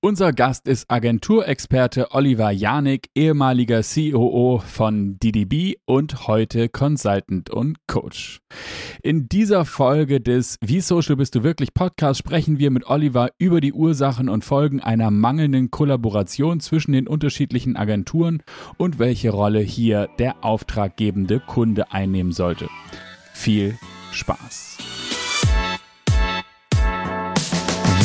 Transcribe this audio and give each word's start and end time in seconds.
Unser 0.00 0.32
Gast 0.32 0.68
ist 0.68 0.88
Agenturexperte 0.88 2.12
Oliver 2.12 2.52
Janik, 2.52 3.10
ehemaliger 3.16 3.82
COO 3.82 4.62
von 4.64 5.18
DDB 5.18 5.74
und 5.86 6.28
heute 6.28 6.68
Consultant 6.68 7.50
und 7.50 7.78
Coach. 7.88 8.38
In 9.02 9.28
dieser 9.28 9.64
Folge 9.64 10.20
des 10.20 10.56
Wie 10.60 10.80
Social 10.80 11.16
bist 11.16 11.34
du 11.34 11.42
wirklich 11.42 11.74
Podcast 11.74 12.20
sprechen 12.20 12.60
wir 12.60 12.70
mit 12.70 12.86
Oliver 12.86 13.30
über 13.38 13.60
die 13.60 13.72
Ursachen 13.72 14.28
und 14.28 14.44
Folgen 14.44 14.80
einer 14.80 15.10
mangelnden 15.10 15.72
Kollaboration 15.72 16.60
zwischen 16.60 16.92
den 16.92 17.08
unterschiedlichen 17.08 17.76
Agenturen 17.76 18.44
und 18.76 19.00
welche 19.00 19.30
Rolle 19.30 19.58
hier 19.58 20.08
der 20.20 20.44
auftraggebende 20.44 21.40
Kunde 21.40 21.90
einnehmen 21.90 22.30
sollte. 22.30 22.68
Viel 23.34 23.76
Spaß! 24.12 24.97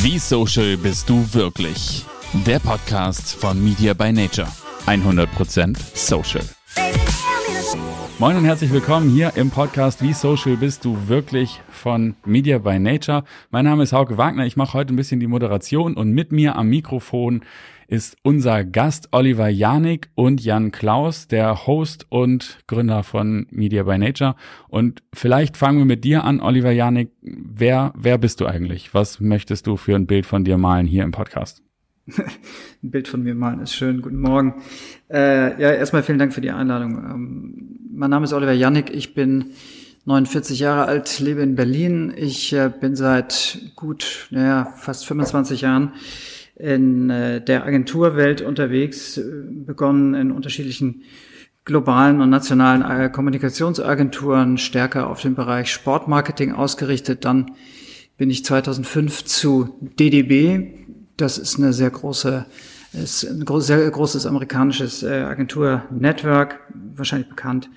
Wie 0.04 0.20
social 0.20 0.76
bist 0.76 1.10
du 1.10 1.26
wirklich? 1.34 2.04
Der 2.46 2.60
Podcast 2.60 3.36
von 3.36 3.64
Media 3.64 3.94
by 3.94 4.12
Nature. 4.12 4.50
100% 4.86 5.78
social. 5.96 6.44
Moin 8.20 8.36
und 8.36 8.44
herzlich 8.44 8.74
willkommen 8.74 9.10
hier 9.10 9.32
im 9.38 9.50
Podcast 9.50 10.02
Wie 10.04 10.12
social 10.12 10.58
bist 10.58 10.84
du 10.84 11.08
wirklich 11.08 11.62
von 11.70 12.16
Media 12.26 12.58
by 12.58 12.80
Nature. 12.80 13.24
Mein 13.50 13.64
Name 13.64 13.84
ist 13.84 13.94
Hauke 13.94 14.18
Wagner. 14.18 14.46
Ich 14.46 14.58
mache 14.58 14.74
heute 14.74 14.94
ein 14.94 14.98
bisschen 14.98 15.22
die 15.22 15.28
Moderation 15.28 15.94
und 15.94 16.12
mit 16.12 16.34
mir 16.34 16.58
am 16.58 16.68
Mikrofon 16.68 17.44
ist 17.88 18.18
unser 18.24 18.64
Gast 18.64 19.10
Oliver 19.12 19.50
Janik 19.50 20.10
und 20.16 20.44
Jan 20.44 20.72
Klaus, 20.72 21.28
der 21.28 21.68
Host 21.68 22.06
und 22.10 22.60
Gründer 22.68 23.04
von 23.04 23.48
Media 23.52 23.84
by 23.84 23.98
Nature. 23.98 24.36
Und 24.68 25.04
vielleicht 25.14 25.58
fangen 25.58 25.80
wir 25.80 25.86
mit 25.86 26.04
dir 26.04 26.24
an, 26.24 26.40
Oliver 26.40 26.72
Janik. 26.72 27.12
Wer, 27.22 27.94
wer 27.96 28.18
bist 28.18 28.42
du 28.42 28.46
eigentlich? 28.46 28.94
Was 28.94 29.20
möchtest 29.20 29.68
du 29.68 29.78
für 29.78 29.96
ein 29.96 30.08
Bild 30.08 30.26
von 30.26 30.44
dir 30.44 30.58
malen 30.58 30.88
hier 30.88 31.04
im 31.04 31.12
Podcast? 31.12 31.62
ein 32.08 32.92
Bild 32.92 33.08
von 33.08 33.24
mir 33.24 33.36
malen 33.36 33.62
ist 33.62 33.74
schön. 33.74 34.02
Guten 34.02 34.20
Morgen. 34.20 34.62
Äh, 35.10 35.62
ja, 35.62 35.72
erstmal 35.72 36.04
vielen 36.04 36.20
Dank 36.20 36.34
für 36.34 36.42
die 36.42 36.52
Einladung. 36.52 36.98
Ähm, 36.98 37.80
mein 37.94 38.10
Name 38.10 38.26
ist 38.26 38.34
Oliver 38.34 38.54
Janik. 38.54 38.94
Ich 38.94 39.14
bin 39.14 39.52
49 40.06 40.60
Jahre 40.60 40.86
alt, 40.86 41.20
lebe 41.20 41.42
in 41.42 41.56
Berlin. 41.56 42.14
Ich 42.16 42.52
äh, 42.54 42.70
bin 42.70 42.96
seit 42.96 43.72
gut, 43.76 44.28
naja, 44.32 44.74
fast 44.76 45.06
25 45.06 45.62
Jahren 45.62 45.94
in 46.56 47.10
äh, 47.10 47.44
der 47.44 47.66
Agenturwelt 47.66 48.42
unterwegs, 48.42 49.18
äh, 49.18 49.24
begonnen 49.48 50.14
in 50.14 50.32
unterschiedlichen 50.32 51.04
globalen 51.66 52.22
und 52.22 52.30
nationalen 52.30 52.82
äh, 52.82 53.10
Kommunikationsagenturen, 53.10 54.58
stärker 54.58 55.10
auf 55.10 55.22
den 55.22 55.36
Bereich 55.36 55.72
Sportmarketing 55.72 56.52
ausgerichtet. 56.52 57.26
Dann 57.26 57.52
bin 58.18 58.30
ich 58.30 58.46
2005 58.46 59.26
zu 59.26 59.76
DDB. 59.82 60.76
Das 61.18 61.38
ist 61.38 61.58
eine 61.58 61.74
sehr 61.74 61.90
große, 61.90 62.46
ist 62.94 63.24
ein 63.24 63.46
sehr 63.62 63.90
großes 63.90 64.26
amerikanisches 64.26 65.04
Agentur-Network, 65.04 66.60
wahrscheinlich 66.96 67.30
bekannt. 67.30 67.70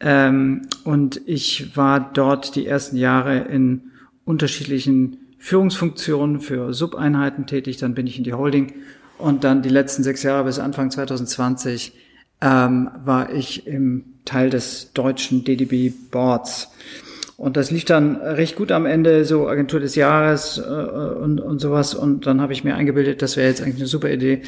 Ähm, 0.00 0.62
und 0.84 1.20
ich 1.26 1.76
war 1.76 2.00
dort 2.12 2.56
die 2.56 2.66
ersten 2.66 2.96
Jahre 2.96 3.38
in 3.38 3.92
unterschiedlichen 4.24 5.25
Führungsfunktionen 5.46 6.40
für 6.40 6.74
Subeinheiten 6.74 7.46
tätig, 7.46 7.76
dann 7.76 7.94
bin 7.94 8.08
ich 8.08 8.18
in 8.18 8.24
die 8.24 8.32
Holding 8.32 8.72
und 9.16 9.44
dann 9.44 9.62
die 9.62 9.68
letzten 9.68 10.02
sechs 10.02 10.24
Jahre 10.24 10.42
bis 10.42 10.58
Anfang 10.58 10.90
2020 10.90 11.92
ähm, 12.40 12.90
war 13.04 13.32
ich 13.32 13.64
im 13.64 14.06
Teil 14.24 14.50
des 14.50 14.92
deutschen 14.92 15.44
DDB 15.44 15.92
Boards. 16.10 16.72
Und 17.36 17.58
das 17.58 17.70
lief 17.70 17.84
dann 17.84 18.16
recht 18.16 18.56
gut 18.56 18.72
am 18.72 18.86
Ende, 18.86 19.26
so 19.26 19.46
Agentur 19.46 19.78
des 19.78 19.94
Jahres 19.94 20.56
äh, 20.56 20.62
und, 20.62 21.38
und 21.38 21.58
sowas. 21.58 21.94
Und 21.94 22.26
dann 22.26 22.40
habe 22.40 22.54
ich 22.54 22.64
mir 22.64 22.74
eingebildet, 22.74 23.20
das 23.20 23.36
wäre 23.36 23.48
jetzt 23.48 23.60
eigentlich 23.60 23.76
eine 23.76 23.86
super 23.86 24.10
Idee, 24.10 24.40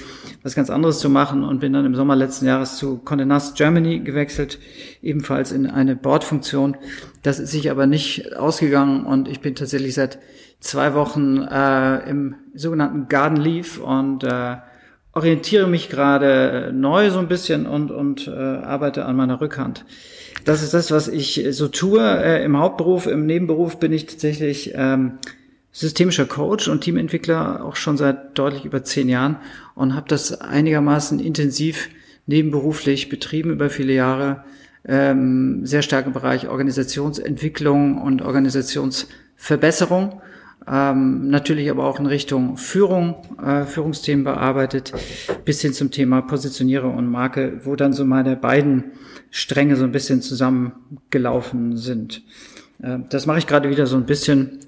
was 0.42 0.55
ganz 0.55 0.70
anderes 0.70 0.98
zu 0.98 1.11
machen 1.11 1.45
und 1.45 1.61
bin 1.61 1.75
dann 1.75 1.84
im 1.84 1.95
Sommer 1.95 2.17
letzten 2.17 2.47
Jahres 2.47 2.78
zu 2.78 3.03
Condé 3.05 3.27
Nast 3.27 3.56
Germany 3.56 4.00
gewechselt, 4.00 4.58
ebenfalls 5.03 5.53
in 5.53 5.67
eine 5.67 5.97
Boardfunktion. 5.97 6.78
Das 7.23 7.39
ist 7.39 7.51
sich 7.51 7.70
aber 7.70 7.86
nicht 7.86 8.35
ausgegangen 8.36 9.05
und 9.05 9.29
ich 9.29 9.40
bin 9.40 9.55
tatsächlich 9.55 9.92
seit 9.92 10.18
zwei 10.61 10.95
Wochen 10.95 11.42
äh, 11.42 12.08
im 12.08 12.36
sogenannten 12.55 13.08
Garden 13.08 13.36
Leaf 13.36 13.79
und 13.79 14.24
äh, 14.24 14.57
orientiere 15.18 15.67
mich 15.67 15.89
gerade 15.89 16.70
neu 16.73 17.11
so 17.11 17.18
ein 17.18 17.27
bisschen 17.27 17.67
und, 17.67 17.90
und 17.90 18.29
äh, 18.29 18.30
arbeite 18.30 19.05
an 19.05 19.17
meiner 19.17 19.40
Rückhand. 19.40 19.84
Das 20.45 20.62
ist 20.62 20.74
das, 20.74 20.92
was 20.92 21.08
ich 21.08 21.45
so 21.51 21.67
tue. 21.67 22.01
Äh, 22.01 22.45
Im 22.45 22.56
Hauptberuf, 22.56 23.08
im 23.08 23.27
Nebenberuf 23.27 23.80
bin 23.80 23.92
ich 23.92 24.07
tatsächlich 24.07 24.74
ähm, 24.77 25.18
systemischer 25.73 26.24
Coach 26.24 26.68
und 26.68 26.83
Teamentwickler 26.83 27.64
auch 27.64 27.74
schon 27.74 27.96
seit 27.96 28.39
deutlich 28.39 28.64
über 28.64 28.84
zehn 28.84 29.08
Jahren 29.08 29.39
und 29.74 29.96
habe 29.96 30.08
das 30.08 30.40
einigermaßen 30.40 31.18
intensiv 31.18 31.89
nebenberuflich 32.27 33.08
betrieben 33.08 33.51
über 33.51 33.70
viele 33.70 33.95
Jahre. 33.95 34.45
Ähm, 34.86 35.67
sehr 35.67 35.83
stark 35.83 36.07
im 36.07 36.12
Bereich 36.12 36.48
Organisationsentwicklung 36.48 38.01
und 38.01 38.23
Organisationsverbesserung 38.23 40.23
ähm, 40.67 41.29
natürlich 41.29 41.70
aber 41.70 41.85
auch 41.85 42.01
in 42.01 42.07
Richtung 42.07 42.57
Führung, 42.57 43.17
äh, 43.42 43.64
Führungsthemen 43.64 44.24
bearbeitet, 44.24 44.92
bis 45.45 45.61
hin 45.61 45.73
zum 45.73 45.91
Thema 45.91 46.23
Positionierung 46.23 46.96
und 46.96 47.07
Marke, 47.11 47.61
wo 47.64 47.77
dann 47.77 47.92
so 47.92 48.05
meine 48.05 48.36
beiden 48.36 48.92
Stränge 49.30 49.77
so 49.77 49.85
ein 49.85 49.92
bisschen 49.92 50.23
zusammengelaufen 50.23 51.77
sind. 51.77 52.23
Äh, 52.83 52.98
das 53.08 53.27
mache 53.27 53.39
ich 53.39 53.46
gerade 53.46 53.70
wieder 53.70 53.86
so 53.86 53.96
ein 53.96 54.07
bisschen 54.07 54.61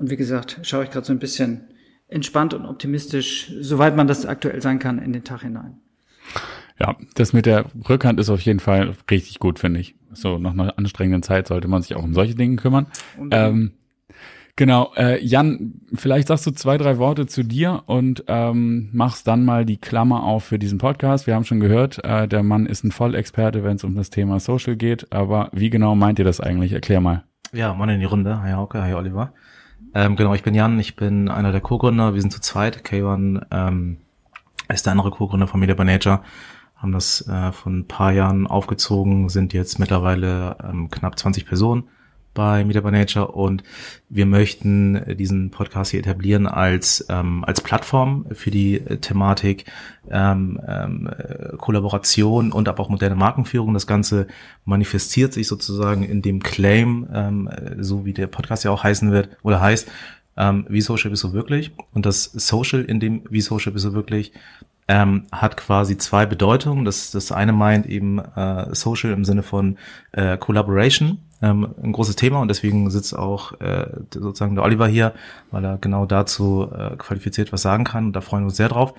und 0.00 0.10
wie 0.10 0.16
gesagt, 0.16 0.60
schaue 0.62 0.84
ich 0.84 0.90
gerade 0.90 1.06
so 1.06 1.12
ein 1.12 1.18
bisschen 1.18 1.68
entspannt 2.08 2.54
und 2.54 2.64
optimistisch, 2.64 3.52
soweit 3.60 3.96
man 3.96 4.06
das 4.06 4.24
aktuell 4.24 4.62
sein 4.62 4.78
kann, 4.78 4.98
in 4.98 5.12
den 5.12 5.24
Tag 5.24 5.42
hinein. 5.42 5.76
Ja, 6.78 6.96
das 7.14 7.34
mit 7.34 7.44
der 7.44 7.66
Rückhand 7.88 8.18
ist 8.18 8.30
auf 8.30 8.40
jeden 8.40 8.60
Fall 8.60 8.94
richtig 9.10 9.38
gut, 9.38 9.58
finde 9.58 9.80
ich. 9.80 9.94
So 10.12 10.38
nach 10.38 10.52
einer 10.52 10.78
anstrengenden 10.78 11.22
Zeit 11.22 11.48
sollte 11.48 11.68
man 11.68 11.82
sich 11.82 11.94
auch 11.94 12.02
um 12.02 12.14
solche 12.14 12.34
Dinge 12.34 12.56
kümmern. 12.56 12.86
Ähm, 13.30 13.72
Genau, 14.60 14.92
äh, 14.94 15.24
Jan, 15.24 15.80
vielleicht 15.94 16.28
sagst 16.28 16.46
du 16.46 16.50
zwei, 16.50 16.76
drei 16.76 16.98
Worte 16.98 17.26
zu 17.26 17.42
dir 17.42 17.82
und 17.86 18.24
ähm, 18.26 18.90
machst 18.92 19.26
dann 19.26 19.46
mal 19.46 19.64
die 19.64 19.78
Klammer 19.78 20.22
auf 20.22 20.44
für 20.44 20.58
diesen 20.58 20.76
Podcast. 20.76 21.26
Wir 21.26 21.34
haben 21.34 21.46
schon 21.46 21.60
gehört, 21.60 22.04
äh, 22.04 22.28
der 22.28 22.42
Mann 22.42 22.66
ist 22.66 22.84
ein 22.84 22.92
Vollexperte, 22.92 23.64
wenn 23.64 23.76
es 23.76 23.84
um 23.84 23.94
das 23.94 24.10
Thema 24.10 24.38
Social 24.38 24.76
geht. 24.76 25.14
Aber 25.14 25.48
wie 25.54 25.70
genau 25.70 25.94
meint 25.94 26.18
ihr 26.18 26.26
das 26.26 26.42
eigentlich? 26.42 26.74
Erklär 26.74 27.00
mal. 27.00 27.24
Ja, 27.54 27.72
Mann 27.72 27.88
in 27.88 28.00
die 28.00 28.04
Runde. 28.04 28.42
Hi 28.42 28.52
Hauke, 28.52 28.82
hi 28.82 28.92
Oliver. 28.92 29.32
Ähm, 29.94 30.16
genau, 30.16 30.34
ich 30.34 30.42
bin 30.42 30.54
Jan, 30.54 30.78
ich 30.78 30.94
bin 30.94 31.30
einer 31.30 31.52
der 31.52 31.62
Co-Gründer. 31.62 32.12
Wir 32.12 32.20
sind 32.20 32.30
zu 32.30 32.42
zweit. 32.42 32.82
K1 32.84 33.46
ähm, 33.50 33.96
ist 34.68 34.84
der 34.84 34.90
andere 34.90 35.10
Co-Gründer 35.10 35.46
von 35.46 35.58
Media 35.58 35.74
by 35.74 35.84
Nature. 35.84 36.20
Haben 36.76 36.92
das 36.92 37.26
äh, 37.26 37.50
vor 37.52 37.72
ein 37.72 37.88
paar 37.88 38.12
Jahren 38.12 38.46
aufgezogen, 38.46 39.30
sind 39.30 39.54
jetzt 39.54 39.78
mittlerweile 39.78 40.58
ähm, 40.62 40.90
knapp 40.90 41.18
20 41.18 41.46
Personen 41.46 41.84
bei 42.34 42.62
by 42.64 42.90
Nature 42.90 43.28
und 43.28 43.62
wir 44.08 44.26
möchten 44.26 45.16
diesen 45.16 45.50
Podcast 45.50 45.90
hier 45.90 46.00
etablieren 46.00 46.46
als 46.46 47.04
ähm, 47.08 47.44
als 47.44 47.60
Plattform 47.60 48.26
für 48.32 48.50
die 48.50 48.76
äh, 48.76 48.98
Thematik 48.98 49.64
ähm, 50.10 50.60
ähm, 50.66 51.08
äh, 51.08 51.56
Kollaboration 51.56 52.52
und 52.52 52.68
aber 52.68 52.82
auch 52.82 52.88
moderne 52.88 53.16
Markenführung. 53.16 53.74
Das 53.74 53.86
Ganze 53.86 54.26
manifestiert 54.64 55.32
sich 55.32 55.48
sozusagen 55.48 56.02
in 56.02 56.22
dem 56.22 56.42
Claim, 56.42 57.08
ähm, 57.12 57.50
so 57.78 58.04
wie 58.04 58.12
der 58.12 58.26
Podcast 58.28 58.64
ja 58.64 58.70
auch 58.70 58.84
heißen 58.84 59.10
wird 59.10 59.30
oder 59.42 59.60
heißt, 59.60 59.90
ähm, 60.36 60.66
wie 60.68 60.80
Social 60.80 61.10
bist 61.10 61.24
du 61.24 61.32
wirklich? 61.32 61.72
Und 61.92 62.06
das 62.06 62.24
Social 62.24 62.82
in 62.84 63.00
dem 63.00 63.22
wie 63.28 63.40
Social 63.40 63.72
bist 63.72 63.84
du 63.84 63.92
wirklich 63.92 64.32
ähm, 64.90 65.26
hat 65.30 65.56
quasi 65.56 65.96
zwei 65.98 66.26
Bedeutungen. 66.26 66.84
Das, 66.84 67.12
das 67.12 67.30
eine 67.30 67.52
meint 67.52 67.86
eben 67.86 68.18
äh, 68.18 68.74
Social 68.74 69.12
im 69.12 69.24
Sinne 69.24 69.44
von 69.44 69.78
äh, 70.10 70.36
Collaboration, 70.36 71.18
ähm, 71.42 71.74
ein 71.82 71.92
großes 71.92 72.16
Thema 72.16 72.40
und 72.40 72.48
deswegen 72.48 72.90
sitzt 72.90 73.16
auch 73.16 73.58
äh, 73.60 73.86
sozusagen 74.12 74.54
der 74.54 74.64
Oliver 74.64 74.86
hier, 74.86 75.14
weil 75.50 75.64
er 75.64 75.78
genau 75.78 76.06
dazu 76.06 76.68
äh, 76.72 76.96
qualifiziert 76.96 77.52
was 77.52 77.62
sagen 77.62 77.84
kann 77.84 78.06
und 78.06 78.12
da 78.14 78.20
freuen 78.20 78.42
wir 78.42 78.48
uns 78.48 78.56
sehr 78.56 78.68
drauf. 78.68 78.94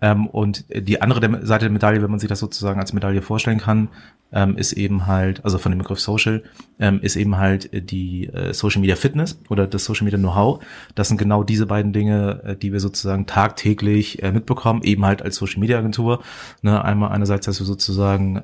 Ähm, 0.00 0.26
und 0.26 0.66
die 0.68 1.00
andere 1.00 1.46
Seite 1.46 1.64
der 1.64 1.72
Medaille, 1.72 2.02
wenn 2.02 2.10
man 2.10 2.20
sich 2.20 2.28
das 2.28 2.38
sozusagen 2.38 2.78
als 2.78 2.92
Medaille 2.92 3.22
vorstellen 3.22 3.58
kann, 3.58 3.88
ähm, 4.30 4.58
ist 4.58 4.74
eben 4.74 5.06
halt, 5.06 5.42
also 5.44 5.56
von 5.56 5.72
dem 5.72 5.78
Begriff 5.78 6.00
Social, 6.00 6.42
ähm, 6.78 7.00
ist 7.00 7.16
eben 7.16 7.38
halt 7.38 7.70
die 7.90 8.26
äh, 8.26 8.52
Social 8.52 8.80
Media 8.80 8.96
Fitness 8.96 9.40
oder 9.48 9.66
das 9.66 9.84
Social 9.84 10.04
Media 10.04 10.18
Know-how. 10.18 10.62
Das 10.94 11.08
sind 11.08 11.16
genau 11.16 11.44
diese 11.44 11.64
beiden 11.64 11.94
Dinge, 11.94 12.42
äh, 12.44 12.56
die 12.56 12.72
wir 12.72 12.80
sozusagen 12.80 13.26
tagtäglich 13.26 14.22
äh, 14.22 14.32
mitbekommen, 14.32 14.82
eben 14.82 15.06
halt 15.06 15.22
als 15.22 15.36
Social 15.36 15.60
Media 15.60 15.78
Agentur. 15.78 16.22
Ne, 16.60 16.84
einmal 16.84 17.12
einerseits, 17.12 17.46
dass 17.46 17.58
wir 17.58 17.66
sozusagen 17.66 18.42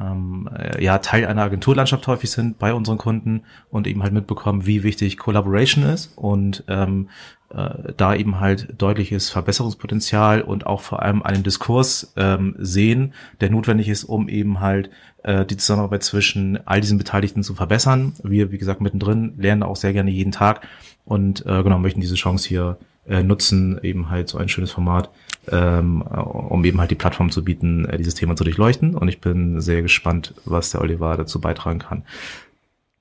ähm, 0.00 0.48
äh, 0.56 0.82
ja 0.82 0.98
Teil 0.98 1.26
einer 1.26 1.42
Agenturlandschaft 1.42 2.06
häufig 2.06 2.30
sind 2.30 2.58
bei 2.58 2.74
unseren 2.74 2.98
Kunden 2.98 3.42
und 3.70 3.86
eben 3.86 4.02
halt 4.02 4.12
mitbekommen, 4.12 4.66
wie 4.66 4.82
wichtig 4.82 5.16
Collaboration 5.16 5.84
ist 5.84 6.12
und 6.16 6.64
ähm, 6.68 7.08
äh, 7.50 7.92
da 7.96 8.14
eben 8.14 8.40
halt 8.40 8.74
deutliches 8.76 9.30
Verbesserungspotenzial 9.30 10.42
und 10.42 10.66
auch 10.66 10.80
vor 10.80 11.02
allem 11.02 11.22
einen 11.22 11.42
Diskurs 11.42 12.12
ähm, 12.16 12.54
sehen, 12.58 13.14
der 13.40 13.50
notwendig 13.50 13.88
ist, 13.88 14.04
um 14.04 14.28
eben 14.28 14.60
halt 14.60 14.90
äh, 15.22 15.46
die 15.46 15.56
Zusammenarbeit 15.56 16.02
zwischen 16.02 16.58
all 16.66 16.80
diesen 16.80 16.98
Beteiligten 16.98 17.42
zu 17.42 17.54
verbessern. 17.54 18.14
Wir, 18.22 18.50
wie 18.50 18.58
gesagt, 18.58 18.80
mittendrin 18.80 19.34
lernen 19.38 19.62
auch 19.62 19.76
sehr 19.76 19.92
gerne 19.92 20.10
jeden 20.10 20.32
Tag 20.32 20.66
und 21.04 21.46
äh, 21.46 21.62
genau 21.62 21.78
möchten 21.78 22.00
diese 22.00 22.16
Chance 22.16 22.48
hier 22.48 22.78
äh, 23.08 23.22
nutzen 23.22 23.78
eben 23.82 24.10
halt 24.10 24.28
so 24.28 24.38
ein 24.38 24.48
schönes 24.48 24.72
Format, 24.72 25.10
ähm, 25.50 26.02
um 26.02 26.64
eben 26.64 26.80
halt 26.80 26.90
die 26.90 26.96
Plattform 26.96 27.30
zu 27.30 27.44
bieten, 27.44 27.84
äh, 27.86 27.98
dieses 27.98 28.14
Thema 28.14 28.36
zu 28.36 28.44
durchleuchten. 28.44 28.94
Und 28.94 29.08
ich 29.08 29.20
bin 29.20 29.60
sehr 29.60 29.82
gespannt, 29.82 30.34
was 30.44 30.70
der 30.70 30.80
Oliver 30.80 31.16
dazu 31.16 31.40
beitragen 31.40 31.78
kann. 31.78 32.04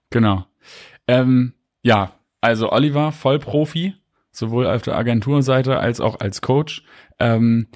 Genau. 0.09 0.45
Ähm, 1.07 1.53
ja, 1.81 2.13
also 2.41 2.71
Oliver, 2.71 3.11
Vollprofi, 3.11 3.93
sowohl 4.31 4.67
auf 4.67 4.81
der 4.81 4.97
Agenturseite 4.97 5.77
als 5.79 5.99
auch 5.99 6.19
als 6.19 6.41
Coach. 6.41 6.83
Ähm, 7.19 7.67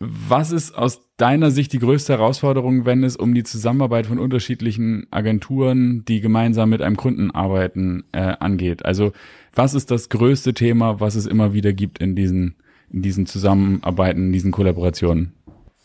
was 0.00 0.52
ist 0.52 0.72
aus 0.76 1.00
deiner 1.16 1.50
Sicht 1.50 1.72
die 1.72 1.80
größte 1.80 2.12
Herausforderung, 2.12 2.84
wenn 2.84 3.02
es 3.02 3.16
um 3.16 3.34
die 3.34 3.42
Zusammenarbeit 3.42 4.06
von 4.06 4.20
unterschiedlichen 4.20 5.08
Agenturen, 5.10 6.04
die 6.04 6.20
gemeinsam 6.20 6.70
mit 6.70 6.82
einem 6.82 6.96
Kunden 6.96 7.32
arbeiten, 7.32 8.04
äh, 8.12 8.36
angeht? 8.38 8.84
Also 8.84 9.12
was 9.54 9.74
ist 9.74 9.90
das 9.90 10.08
größte 10.08 10.54
Thema, 10.54 11.00
was 11.00 11.16
es 11.16 11.26
immer 11.26 11.52
wieder 11.52 11.72
gibt 11.72 11.98
in 11.98 12.14
diesen, 12.14 12.54
in 12.92 13.02
diesen 13.02 13.26
Zusammenarbeiten, 13.26 14.26
in 14.26 14.32
diesen 14.32 14.52
Kollaborationen? 14.52 15.32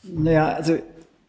Naja, 0.03 0.49
also 0.49 0.77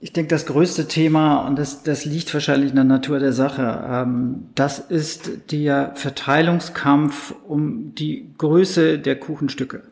ich 0.00 0.12
denke, 0.12 0.28
das 0.28 0.44
größte 0.44 0.86
Thema, 0.86 1.46
und 1.46 1.58
das, 1.58 1.82
das 1.82 2.04
liegt 2.04 2.34
wahrscheinlich 2.34 2.70
in 2.70 2.76
der 2.76 2.84
Natur 2.84 3.20
der 3.20 3.32
Sache, 3.32 3.84
ähm, 3.88 4.50
das 4.54 4.78
ist 4.78 5.50
der 5.50 5.92
Verteilungskampf 5.94 7.34
um 7.48 7.94
die 7.94 8.34
Größe 8.36 8.98
der 8.98 9.18
Kuchenstücke. 9.18 9.82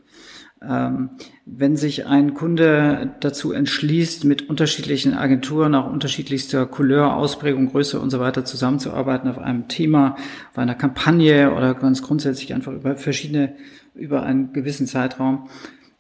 Ähm, 0.60 1.10
wenn 1.44 1.76
sich 1.76 2.06
ein 2.06 2.34
Kunde 2.34 3.14
dazu 3.20 3.52
entschließt, 3.52 4.24
mit 4.24 4.48
unterschiedlichen 4.48 5.14
Agenturen, 5.14 5.74
auch 5.74 5.90
unterschiedlichster 5.90 6.66
Couleur, 6.66 7.16
Ausprägung, 7.16 7.70
Größe 7.70 7.98
und 7.98 8.10
so 8.10 8.20
weiter 8.20 8.44
zusammenzuarbeiten 8.44 9.28
auf 9.28 9.38
einem 9.38 9.66
Thema, 9.66 10.16
auf 10.52 10.58
einer 10.58 10.74
Kampagne 10.74 11.52
oder 11.52 11.74
ganz 11.74 12.02
grundsätzlich 12.02 12.54
einfach 12.54 12.72
über 12.72 12.96
verschiedene, 12.96 13.54
über 13.94 14.22
einen 14.22 14.52
gewissen 14.52 14.86
Zeitraum, 14.86 15.48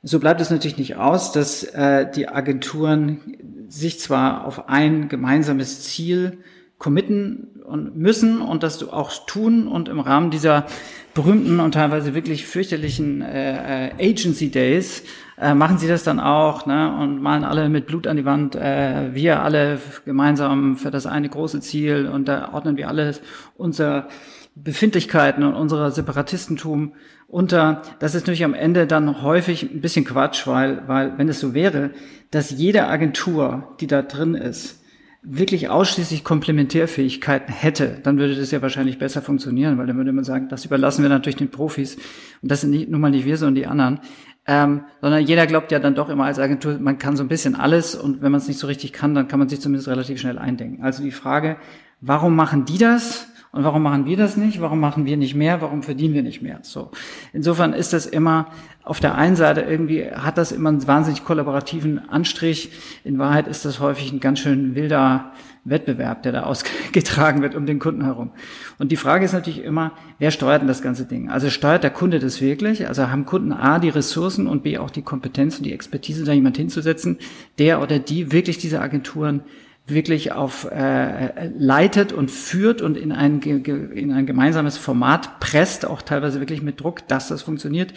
so 0.02 0.18
bleibt 0.18 0.40
es 0.40 0.50
natürlich 0.50 0.78
nicht 0.78 0.96
aus, 0.96 1.32
dass 1.32 1.62
äh, 1.62 2.10
die 2.10 2.28
Agenturen 2.28 3.20
sich 3.68 4.00
zwar 4.00 4.44
auf 4.46 4.68
ein 4.68 5.08
gemeinsames 5.08 5.82
Ziel 5.82 6.38
committen 6.78 7.62
und 7.64 7.96
müssen 7.96 8.40
und 8.40 8.64
das 8.64 8.82
auch 8.82 9.26
tun 9.26 9.68
und 9.68 9.88
im 9.88 10.00
Rahmen 10.00 10.32
dieser 10.32 10.66
berühmten 11.14 11.60
und 11.60 11.72
teilweise 11.72 12.14
wirklich 12.14 12.46
fürchterlichen 12.46 13.22
äh, 13.22 13.90
äh, 13.90 14.10
Agency 14.10 14.50
Days 14.50 15.04
äh, 15.38 15.54
machen 15.54 15.78
sie 15.78 15.86
das 15.86 16.02
dann 16.02 16.18
auch 16.18 16.66
ne, 16.66 16.96
und 16.98 17.22
malen 17.22 17.44
alle 17.44 17.68
mit 17.68 17.86
Blut 17.86 18.06
an 18.06 18.16
die 18.16 18.24
Wand. 18.24 18.56
Äh, 18.56 19.14
wir 19.14 19.42
alle 19.42 19.78
gemeinsam 20.04 20.76
für 20.76 20.90
das 20.90 21.06
eine 21.06 21.28
große 21.28 21.60
Ziel 21.60 22.08
und 22.08 22.26
da 22.26 22.52
ordnen 22.52 22.76
wir 22.76 22.88
alle 22.88 23.14
unsere 23.56 24.08
Befindlichkeiten 24.54 25.44
und 25.44 25.54
unser 25.54 25.90
Separatistentum 25.90 26.92
unter. 27.26 27.82
Das 27.98 28.14
ist 28.14 28.22
natürlich 28.22 28.44
am 28.44 28.54
Ende 28.54 28.86
dann 28.86 29.22
häufig 29.22 29.62
ein 29.62 29.80
bisschen 29.80 30.04
Quatsch, 30.04 30.46
weil, 30.46 30.86
weil 30.86 31.16
wenn 31.16 31.28
es 31.28 31.40
so 31.40 31.54
wäre, 31.54 31.90
dass 32.30 32.50
jede 32.50 32.86
Agentur, 32.86 33.74
die 33.80 33.86
da 33.86 34.02
drin 34.02 34.34
ist, 34.34 34.82
wirklich 35.22 35.68
ausschließlich 35.68 36.24
Komplementärfähigkeiten 36.24 37.54
hätte, 37.54 38.00
dann 38.02 38.18
würde 38.18 38.34
das 38.34 38.50
ja 38.50 38.60
wahrscheinlich 38.60 38.98
besser 38.98 39.22
funktionieren, 39.22 39.78
weil 39.78 39.86
dann 39.86 39.96
würde 39.96 40.12
man 40.12 40.24
sagen, 40.24 40.48
das 40.48 40.64
überlassen 40.64 41.02
wir 41.02 41.08
natürlich 41.08 41.36
den 41.36 41.50
Profis. 41.50 41.96
Und 42.42 42.50
das 42.50 42.62
sind 42.62 42.70
nicht, 42.70 42.88
nun 42.88 43.00
mal 43.00 43.10
nicht 43.10 43.24
wir, 43.24 43.36
sondern 43.36 43.54
die 43.54 43.66
anderen. 43.66 44.00
Ähm, 44.44 44.82
sondern 45.00 45.24
jeder 45.24 45.46
glaubt 45.46 45.70
ja 45.70 45.78
dann 45.78 45.94
doch 45.94 46.08
immer 46.08 46.24
als 46.24 46.40
Agentur, 46.40 46.76
man 46.80 46.98
kann 46.98 47.16
so 47.16 47.22
ein 47.22 47.28
bisschen 47.28 47.54
alles 47.54 47.94
und 47.94 48.22
wenn 48.22 48.32
man 48.32 48.40
es 48.40 48.48
nicht 48.48 48.58
so 48.58 48.66
richtig 48.66 48.92
kann, 48.92 49.14
dann 49.14 49.28
kann 49.28 49.38
man 49.38 49.48
sich 49.48 49.60
zumindest 49.60 49.88
relativ 49.88 50.18
schnell 50.18 50.36
eindenken. 50.36 50.82
Also 50.82 51.04
die 51.04 51.12
Frage, 51.12 51.56
warum 52.00 52.34
machen 52.34 52.64
die 52.64 52.78
das? 52.78 53.31
Und 53.52 53.64
warum 53.64 53.82
machen 53.82 54.06
wir 54.06 54.16
das 54.16 54.38
nicht? 54.38 54.62
Warum 54.62 54.80
machen 54.80 55.04
wir 55.04 55.18
nicht 55.18 55.34
mehr? 55.34 55.60
Warum 55.60 55.82
verdienen 55.82 56.14
wir 56.14 56.22
nicht 56.22 56.40
mehr? 56.40 56.60
So. 56.62 56.90
Insofern 57.34 57.74
ist 57.74 57.92
das 57.92 58.06
immer 58.06 58.46
auf 58.82 58.98
der 58.98 59.14
einen 59.14 59.36
Seite 59.36 59.60
irgendwie 59.60 60.10
hat 60.10 60.38
das 60.38 60.52
immer 60.52 60.70
einen 60.70 60.86
wahnsinnig 60.86 61.22
kollaborativen 61.22 62.08
Anstrich. 62.08 62.70
In 63.04 63.18
Wahrheit 63.18 63.46
ist 63.46 63.66
das 63.66 63.78
häufig 63.78 64.10
ein 64.10 64.20
ganz 64.20 64.38
schön 64.38 64.74
wilder 64.74 65.32
Wettbewerb, 65.64 66.22
der 66.22 66.32
da 66.32 66.42
ausgetragen 66.44 67.42
wird 67.42 67.54
um 67.54 67.66
den 67.66 67.78
Kunden 67.78 68.04
herum. 68.04 68.30
Und 68.78 68.90
die 68.90 68.96
Frage 68.96 69.26
ist 69.26 69.34
natürlich 69.34 69.62
immer, 69.62 69.92
wer 70.18 70.30
steuert 70.30 70.62
denn 70.62 70.68
das 70.68 70.80
ganze 70.80 71.04
Ding? 71.04 71.28
Also 71.28 71.50
steuert 71.50 71.84
der 71.84 71.90
Kunde 71.90 72.20
das 72.20 72.40
wirklich? 72.40 72.88
Also 72.88 73.10
haben 73.10 73.26
Kunden 73.26 73.52
A 73.52 73.78
die 73.78 73.90
Ressourcen 73.90 74.46
und 74.46 74.62
B 74.62 74.78
auch 74.78 74.90
die 74.90 75.02
Kompetenz 75.02 75.58
und 75.58 75.64
die 75.64 75.74
Expertise, 75.74 76.24
da 76.24 76.32
jemand 76.32 76.56
hinzusetzen, 76.56 77.18
der 77.58 77.82
oder 77.82 77.98
die 77.98 78.32
wirklich 78.32 78.56
diese 78.56 78.80
Agenturen 78.80 79.42
wirklich 79.86 80.32
auf 80.32 80.70
äh, 80.70 81.48
leitet 81.56 82.12
und 82.12 82.30
führt 82.30 82.82
und 82.82 82.96
in 82.96 83.12
ein, 83.12 83.40
in 83.40 84.12
ein 84.12 84.26
gemeinsames 84.26 84.78
Format 84.78 85.40
presst, 85.40 85.86
auch 85.86 86.02
teilweise 86.02 86.40
wirklich 86.40 86.62
mit 86.62 86.80
Druck, 86.80 87.06
dass 87.08 87.28
das 87.28 87.42
funktioniert? 87.42 87.92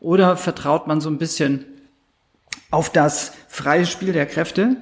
Oder 0.00 0.36
vertraut 0.36 0.86
man 0.86 1.00
so 1.00 1.10
ein 1.10 1.18
bisschen 1.18 1.64
auf 2.70 2.90
das 2.90 3.32
freie 3.48 3.86
Spiel 3.86 4.12
der 4.12 4.26
Kräfte, 4.26 4.76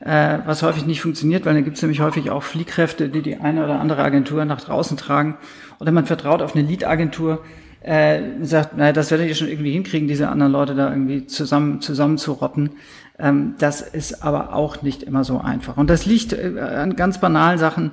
äh, 0.00 0.38
was 0.44 0.62
häufig 0.62 0.86
nicht 0.86 1.02
funktioniert, 1.02 1.44
weil 1.44 1.54
da 1.54 1.60
gibt 1.60 1.76
es 1.76 1.82
nämlich 1.82 2.00
häufig 2.00 2.30
auch 2.30 2.42
Fliehkräfte, 2.42 3.08
die 3.08 3.22
die 3.22 3.36
eine 3.36 3.64
oder 3.64 3.78
andere 3.78 4.02
Agentur 4.02 4.44
nach 4.44 4.60
draußen 4.60 4.96
tragen. 4.96 5.36
Oder 5.78 5.92
man 5.92 6.06
vertraut 6.06 6.40
auf 6.40 6.54
eine 6.56 6.66
Lead-Agentur, 6.66 7.44
äh, 7.86 8.20
sagt, 8.42 8.76
naja, 8.76 8.92
das 8.92 9.12
werdet 9.12 9.28
ihr 9.28 9.36
schon 9.36 9.48
irgendwie 9.48 9.70
hinkriegen, 9.70 10.08
diese 10.08 10.28
anderen 10.28 10.50
Leute 10.50 10.74
da 10.74 10.90
irgendwie 10.90 11.26
zusammen, 11.26 11.80
zusammen 11.80 12.18
zu 12.18 12.32
rotten. 12.32 12.70
Ähm, 13.16 13.54
das 13.58 13.80
ist 13.80 14.24
aber 14.24 14.54
auch 14.54 14.82
nicht 14.82 15.04
immer 15.04 15.22
so 15.22 15.38
einfach. 15.38 15.76
Und 15.76 15.88
das 15.88 16.04
liegt 16.04 16.32
äh, 16.32 16.58
an 16.58 16.96
ganz 16.96 17.20
banalen 17.20 17.58
Sachen, 17.58 17.92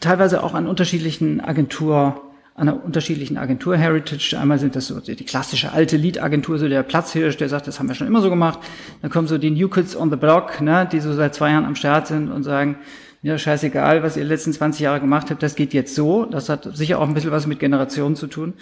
teilweise 0.00 0.42
auch 0.42 0.54
an 0.54 0.66
unterschiedlichen 0.66 1.42
Agentur, 1.42 2.22
an 2.54 2.68
einer 2.70 2.82
unterschiedlichen 2.82 3.36
Agentur-Heritage. 3.36 4.38
Einmal 4.40 4.58
sind 4.58 4.76
das 4.76 4.86
so 4.86 4.98
die 4.98 5.14
klassische 5.16 5.72
alte 5.72 5.98
Lead-Agentur, 5.98 6.58
so 6.58 6.66
der 6.66 6.82
Platzhirsch, 6.82 7.36
der 7.36 7.50
sagt, 7.50 7.66
das 7.66 7.78
haben 7.78 7.88
wir 7.88 7.94
schon 7.94 8.06
immer 8.06 8.22
so 8.22 8.30
gemacht. 8.30 8.60
Dann 9.02 9.10
kommen 9.10 9.28
so 9.28 9.36
die 9.36 9.50
New 9.50 9.68
Kids 9.68 9.94
on 9.94 10.08
the 10.08 10.16
Block, 10.16 10.62
ne, 10.62 10.88
die 10.90 11.00
so 11.00 11.12
seit 11.12 11.34
zwei 11.34 11.50
Jahren 11.50 11.66
am 11.66 11.74
Start 11.74 12.06
sind 12.06 12.30
und 12.30 12.44
sagen, 12.44 12.76
ja, 13.24 13.38
scheißegal, 13.38 14.02
was 14.02 14.16
ihr 14.16 14.24
letzten 14.24 14.52
20 14.52 14.80
Jahre 14.80 14.98
gemacht 14.98 15.30
habt, 15.30 15.44
das 15.44 15.54
geht 15.54 15.72
jetzt 15.72 15.94
so. 15.94 16.24
Das 16.24 16.48
hat 16.48 16.68
sicher 16.76 16.98
auch 16.98 17.06
ein 17.06 17.14
bisschen 17.14 17.30
was 17.30 17.46
mit 17.46 17.60
Generationen 17.60 18.16
zu 18.16 18.26
tun. 18.26 18.54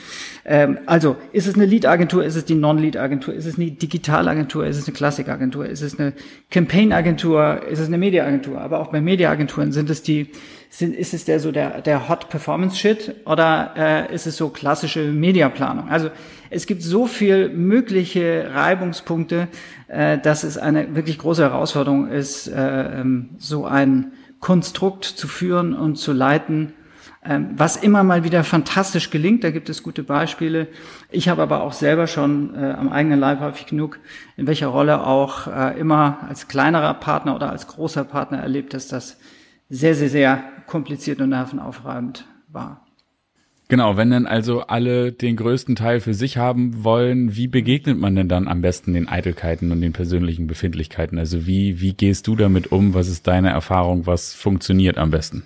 Ähm, 0.45 0.81
also, 0.85 1.17
ist 1.33 1.47
es 1.47 1.55
eine 1.55 1.65
Lead-Agentur, 1.65 2.23
ist 2.23 2.37
es 2.37 2.45
die 2.45 2.57
Non-Lead-Agentur, 2.57 3.33
ist 3.33 3.47
es 3.47 3.57
eine 3.57 3.71
Digital-Agentur, 3.71 4.67
ist 4.67 4.77
es 4.77 4.87
eine 4.87 4.95
Klassik-Agentur, 4.95 5.65
ist 5.65 5.81
es 5.81 5.99
eine 5.99 6.13
Campaign-Agentur, 6.51 7.63
ist 7.71 7.79
es 7.79 7.87
eine 7.87 7.97
Media-Agentur? 7.97 8.61
Aber 8.61 8.81
auch 8.81 8.89
bei 8.89 9.01
Media-Agenturen 9.01 9.73
sind 9.73 9.89
es 9.89 10.03
die, 10.03 10.29
sind, 10.69 10.95
ist 10.95 11.15
es 11.15 11.25
der 11.25 11.41
so 11.41 11.53
der, 11.53 11.81
der 11.81 12.11
Hot 12.11 12.29
Performance 12.29 12.77
Shit 12.77 13.15
oder 13.25 13.73
äh, 13.79 14.15
ist 14.15 14.27
es 14.27 14.37
so 14.37 14.51
klassische 14.51 15.05
Mediaplanung? 15.05 15.89
Also 15.89 16.11
es 16.51 16.67
gibt 16.67 16.83
so 16.83 17.07
viel 17.07 17.49
mögliche 17.49 18.51
Reibungspunkte, 18.53 19.49
äh, 19.89 20.19
dass 20.19 20.45
es 20.45 20.59
eine 20.59 20.95
wirklich 20.95 21.17
große 21.17 21.43
Herausforderung 21.43 22.09
ist, 22.09 22.47
äh, 22.47 23.01
ähm, 23.01 23.31
so 23.39 23.65
ein 23.65 24.13
Konstrukt 24.41 25.05
zu 25.05 25.29
führen 25.29 25.75
und 25.75 25.97
zu 25.97 26.13
leiten, 26.13 26.73
ähm, 27.23 27.51
was 27.55 27.77
immer 27.77 28.03
mal 28.03 28.25
wieder 28.25 28.43
fantastisch 28.45 29.11
gelingt. 29.11 29.45
Da 29.45 29.51
gibt 29.51 29.69
es 29.69 29.83
gute 29.83 30.03
Beispiele. 30.03 30.69
Ich 31.11 31.29
habe 31.29 31.43
aber 31.43 31.63
auch 31.63 31.75
selber 31.75 32.07
schon 32.07 32.55
äh, 32.55 32.73
am 32.73 32.89
eigenen 32.89 33.21
Leib 33.21 33.41
häufig 33.41 33.67
genug, 33.67 33.99
in 34.37 34.47
welcher 34.47 34.69
Rolle 34.69 35.07
auch 35.07 35.47
äh, 35.47 35.79
immer 35.79 36.21
als 36.29 36.49
kleinerer 36.49 36.95
Partner 36.95 37.37
oder 37.37 37.51
als 37.51 37.67
großer 37.67 38.05
Partner 38.05 38.39
erlebt, 38.39 38.73
dass 38.73 38.89
das 38.89 39.19
sehr, 39.69 39.95
sehr, 39.95 40.09
sehr 40.09 40.43
kompliziert 40.67 41.21
und 41.21 41.29
nervenaufreibend 41.29 42.27
war. 42.49 42.87
Genau, 43.71 43.97
wenn 43.97 44.11
dann 44.11 44.27
also 44.27 44.63
alle 44.63 45.13
den 45.13 45.37
größten 45.37 45.77
Teil 45.77 46.01
für 46.01 46.13
sich 46.13 46.37
haben 46.37 46.83
wollen, 46.83 47.37
wie 47.37 47.47
begegnet 47.47 47.97
man 47.99 48.17
denn 48.17 48.29
dann 48.29 48.49
am 48.49 48.63
besten 48.63 48.95
den 48.95 49.09
Eitelkeiten 49.09 49.71
und 49.71 49.81
den 49.81 49.93
persönlichen 49.93 50.49
Befindlichkeiten? 50.49 51.21
Also 51.21 51.47
wie, 51.47 51.81
wie 51.81 51.93
gehst 51.93 52.27
du 52.27 52.35
damit 52.35 52.73
um? 52.73 52.95
Was 52.95 53.07
ist 53.07 53.29
deine 53.29 53.51
Erfahrung? 53.51 54.09
Was 54.09 54.35
funktioniert 54.35 54.99
am 54.99 55.13
besten? 55.13 55.45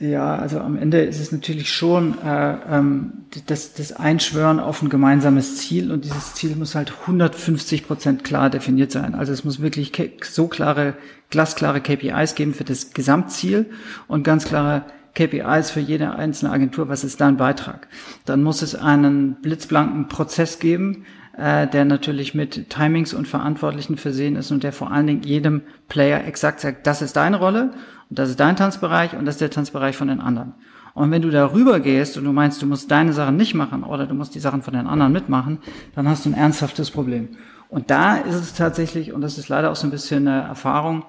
Ja, 0.00 0.34
also 0.34 0.58
am 0.58 0.76
Ende 0.76 1.02
ist 1.02 1.20
es 1.20 1.30
natürlich 1.30 1.70
schon 1.70 2.18
äh, 2.18 2.56
ähm, 2.68 3.12
das, 3.46 3.74
das 3.74 3.92
Einschwören 3.92 4.58
auf 4.58 4.82
ein 4.82 4.88
gemeinsames 4.88 5.58
Ziel 5.58 5.92
und 5.92 6.04
dieses 6.04 6.34
Ziel 6.34 6.56
muss 6.56 6.74
halt 6.74 6.92
150 7.02 7.86
Prozent 7.86 8.24
klar 8.24 8.50
definiert 8.50 8.90
sein. 8.90 9.14
Also 9.14 9.32
es 9.32 9.44
muss 9.44 9.62
wirklich 9.62 9.92
so 10.22 10.48
klare, 10.48 10.94
glasklare 11.28 11.80
KPIs 11.80 12.34
geben 12.34 12.54
für 12.54 12.64
das 12.64 12.92
Gesamtziel 12.92 13.66
und 14.08 14.24
ganz 14.24 14.46
klare 14.46 14.84
KPIs 15.14 15.70
für 15.70 15.80
jede 15.80 16.14
einzelne 16.14 16.52
Agentur, 16.52 16.88
was 16.88 17.04
ist 17.04 17.20
dein 17.20 17.36
Beitrag? 17.36 17.88
Dann 18.24 18.42
muss 18.42 18.62
es 18.62 18.74
einen 18.74 19.36
blitzblanken 19.40 20.08
Prozess 20.08 20.58
geben, 20.58 21.04
äh, 21.36 21.66
der 21.66 21.84
natürlich 21.84 22.34
mit 22.34 22.70
Timings 22.70 23.14
und 23.14 23.26
Verantwortlichen 23.26 23.96
versehen 23.96 24.36
ist 24.36 24.50
und 24.50 24.62
der 24.62 24.72
vor 24.72 24.90
allen 24.90 25.06
Dingen 25.06 25.22
jedem 25.22 25.62
Player 25.88 26.24
exakt 26.26 26.60
sagt, 26.60 26.86
das 26.86 27.02
ist 27.02 27.16
deine 27.16 27.38
Rolle 27.38 27.70
und 28.08 28.18
das 28.18 28.30
ist 28.30 28.40
dein 28.40 28.56
Tanzbereich 28.56 29.16
und 29.16 29.24
das 29.24 29.36
ist 29.36 29.40
der 29.40 29.50
Tanzbereich 29.50 29.96
von 29.96 30.08
den 30.08 30.20
anderen. 30.20 30.54
Und 30.92 31.10
wenn 31.10 31.22
du 31.22 31.30
darüber 31.30 31.80
gehst 31.80 32.18
und 32.18 32.24
du 32.24 32.32
meinst, 32.32 32.60
du 32.60 32.66
musst 32.66 32.90
deine 32.90 33.12
Sachen 33.12 33.36
nicht 33.36 33.54
machen 33.54 33.84
oder 33.84 34.06
du 34.06 34.14
musst 34.14 34.34
die 34.34 34.40
Sachen 34.40 34.62
von 34.62 34.74
den 34.74 34.86
anderen 34.86 35.12
mitmachen, 35.12 35.58
dann 35.94 36.08
hast 36.08 36.26
du 36.26 36.30
ein 36.30 36.34
ernsthaftes 36.34 36.90
Problem. 36.90 37.30
Und 37.68 37.90
da 37.90 38.16
ist 38.16 38.34
es 38.34 38.54
tatsächlich, 38.54 39.12
und 39.12 39.20
das 39.20 39.38
ist 39.38 39.48
leider 39.48 39.70
auch 39.70 39.76
so 39.76 39.86
ein 39.86 39.92
bisschen 39.92 40.26
eine 40.26 40.42
Erfahrung, 40.42 41.04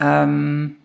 ähm, 0.00 0.76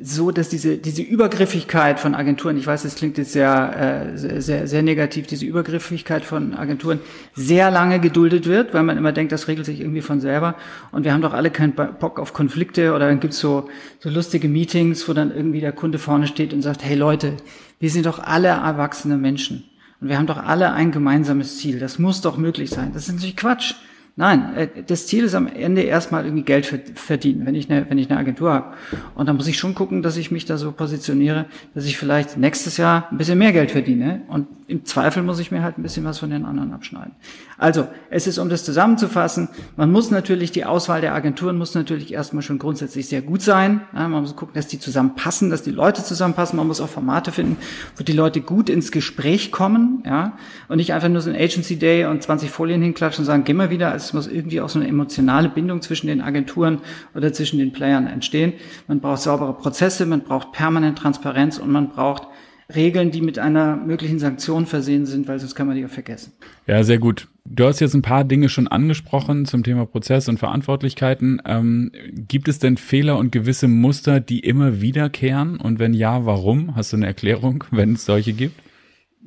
so, 0.00 0.30
dass 0.30 0.48
diese, 0.48 0.78
diese 0.78 1.02
Übergriffigkeit 1.02 2.00
von 2.00 2.14
Agenturen, 2.14 2.56
ich 2.56 2.66
weiß, 2.66 2.82
das 2.82 2.94
klingt 2.94 3.18
jetzt 3.18 3.32
sehr, 3.32 4.12
äh, 4.14 4.40
sehr, 4.40 4.66
sehr 4.66 4.82
negativ, 4.82 5.26
diese 5.26 5.44
Übergriffigkeit 5.44 6.24
von 6.24 6.54
Agenturen 6.54 7.00
sehr 7.34 7.70
lange 7.70 8.00
geduldet 8.00 8.46
wird, 8.46 8.72
weil 8.72 8.82
man 8.82 8.96
immer 8.96 9.12
denkt, 9.12 9.32
das 9.32 9.48
regelt 9.48 9.66
sich 9.66 9.80
irgendwie 9.80 10.00
von 10.00 10.20
selber. 10.20 10.54
Und 10.92 11.04
wir 11.04 11.12
haben 11.12 11.22
doch 11.22 11.34
alle 11.34 11.50
keinen 11.50 11.74
Bock 11.74 12.18
auf 12.18 12.32
Konflikte 12.32 12.94
oder 12.94 13.08
dann 13.08 13.20
gibt's 13.20 13.38
so, 13.38 13.68
so 14.00 14.08
lustige 14.08 14.48
Meetings, 14.48 15.08
wo 15.08 15.12
dann 15.12 15.34
irgendwie 15.34 15.60
der 15.60 15.72
Kunde 15.72 15.98
vorne 15.98 16.26
steht 16.26 16.54
und 16.54 16.62
sagt, 16.62 16.82
hey 16.82 16.96
Leute, 16.96 17.34
wir 17.78 17.90
sind 17.90 18.06
doch 18.06 18.18
alle 18.18 18.48
erwachsene 18.48 19.16
Menschen. 19.16 19.64
Und 20.00 20.08
wir 20.08 20.18
haben 20.18 20.26
doch 20.26 20.38
alle 20.42 20.72
ein 20.72 20.90
gemeinsames 20.90 21.58
Ziel. 21.58 21.78
Das 21.78 21.98
muss 21.98 22.20
doch 22.20 22.36
möglich 22.36 22.70
sein. 22.70 22.92
Das 22.92 23.08
ist 23.08 23.14
natürlich 23.14 23.36
Quatsch. 23.36 23.74
Nein, 24.18 24.56
äh, 24.56 24.68
das 24.86 25.06
Ziel 25.06 25.24
ist 25.24 25.34
am 25.34 25.46
Ende 25.46 25.82
erstmal 25.82 26.24
irgendwie 26.24 26.42
Geld 26.42 26.64
verdienen, 26.94 27.44
wenn 27.44 27.54
ich 27.54 27.70
eine, 27.70 27.88
wenn 27.90 27.98
ich 27.98 28.08
eine 28.10 28.18
Agentur 28.18 28.50
habe. 28.50 28.74
Und 29.14 29.26
dann 29.28 29.36
muss 29.36 29.46
ich 29.46 29.58
schon 29.58 29.74
gucken, 29.74 30.00
dass 30.02 30.16
ich 30.16 30.30
mich 30.30 30.46
da 30.46 30.56
so 30.56 30.72
positioniere, 30.72 31.44
dass 31.74 31.84
ich 31.84 31.98
vielleicht 31.98 32.38
nächstes 32.38 32.78
Jahr 32.78 33.08
ein 33.10 33.18
bisschen 33.18 33.38
mehr 33.38 33.52
Geld 33.52 33.70
verdiene. 33.70 34.22
Und 34.28 34.48
im 34.68 34.86
Zweifel 34.86 35.22
muss 35.22 35.38
ich 35.38 35.50
mir 35.50 35.62
halt 35.62 35.78
ein 35.78 35.82
bisschen 35.82 36.04
was 36.04 36.18
von 36.18 36.30
den 36.30 36.46
anderen 36.46 36.72
abschneiden. 36.72 37.12
Also, 37.58 37.86
es 38.10 38.26
ist, 38.26 38.38
um 38.38 38.48
das 38.48 38.64
zusammenzufassen, 38.64 39.48
man 39.76 39.92
muss 39.92 40.10
natürlich, 40.10 40.50
die 40.50 40.64
Auswahl 40.64 41.00
der 41.00 41.14
Agenturen 41.14 41.56
muss 41.56 41.74
natürlich 41.74 42.12
erstmal 42.12 42.42
schon 42.42 42.58
grundsätzlich 42.58 43.08
sehr 43.08 43.22
gut 43.22 43.42
sein. 43.42 43.82
Man 43.92 44.10
muss 44.10 44.34
gucken, 44.34 44.54
dass 44.54 44.66
die 44.66 44.78
zusammenpassen, 44.78 45.50
dass 45.50 45.62
die 45.62 45.70
Leute 45.70 46.02
zusammenpassen. 46.02 46.56
Man 46.56 46.66
muss 46.66 46.80
auch 46.80 46.88
Formate 46.88 47.32
finden, 47.32 47.58
wo 47.96 48.02
die 48.02 48.12
Leute 48.12 48.40
gut 48.40 48.68
ins 48.68 48.90
Gespräch 48.90 49.52
kommen, 49.52 50.02
ja. 50.04 50.36
Und 50.68 50.78
nicht 50.78 50.92
einfach 50.92 51.08
nur 51.08 51.20
so 51.20 51.30
ein 51.30 51.36
Agency 51.36 51.78
Day 51.78 52.06
und 52.06 52.22
20 52.22 52.50
Folien 52.50 52.82
hinklatschen 52.82 53.22
und 53.22 53.26
sagen, 53.26 53.44
geh 53.44 53.54
mal 53.54 53.70
wieder. 53.70 53.92
Also 53.92 54.05
es 54.06 54.12
muss 54.12 54.26
irgendwie 54.26 54.60
auch 54.60 54.68
so 54.68 54.78
eine 54.78 54.88
emotionale 54.88 55.48
Bindung 55.48 55.82
zwischen 55.82 56.06
den 56.06 56.20
Agenturen 56.20 56.78
oder 57.14 57.32
zwischen 57.32 57.58
den 57.58 57.72
Playern 57.72 58.06
entstehen. 58.06 58.54
Man 58.88 59.00
braucht 59.00 59.22
saubere 59.22 59.52
Prozesse, 59.54 60.06
man 60.06 60.22
braucht 60.22 60.52
permanent 60.52 60.98
Transparenz 60.98 61.58
und 61.58 61.70
man 61.70 61.90
braucht 61.90 62.28
Regeln, 62.74 63.12
die 63.12 63.20
mit 63.20 63.38
einer 63.38 63.76
möglichen 63.76 64.18
Sanktion 64.18 64.66
versehen 64.66 65.06
sind, 65.06 65.28
weil 65.28 65.38
sonst 65.38 65.54
kann 65.54 65.68
man 65.68 65.76
die 65.76 65.84
auch 65.84 65.90
vergessen. 65.90 66.32
Ja, 66.66 66.82
sehr 66.82 66.98
gut. 66.98 67.28
Du 67.44 67.64
hast 67.64 67.78
jetzt 67.78 67.94
ein 67.94 68.02
paar 68.02 68.24
Dinge 68.24 68.48
schon 68.48 68.66
angesprochen 68.66 69.46
zum 69.46 69.62
Thema 69.62 69.86
Prozess 69.86 70.28
und 70.28 70.38
Verantwortlichkeiten. 70.38 71.40
Ähm, 71.44 71.92
gibt 72.12 72.48
es 72.48 72.58
denn 72.58 72.76
Fehler 72.76 73.18
und 73.18 73.30
gewisse 73.30 73.68
Muster, 73.68 74.18
die 74.18 74.40
immer 74.40 74.80
wiederkehren? 74.80 75.58
Und 75.60 75.78
wenn 75.78 75.94
ja, 75.94 76.26
warum? 76.26 76.74
Hast 76.74 76.92
du 76.92 76.96
eine 76.96 77.06
Erklärung, 77.06 77.62
wenn 77.70 77.92
es 77.92 78.04
solche 78.04 78.32
gibt? 78.32 78.60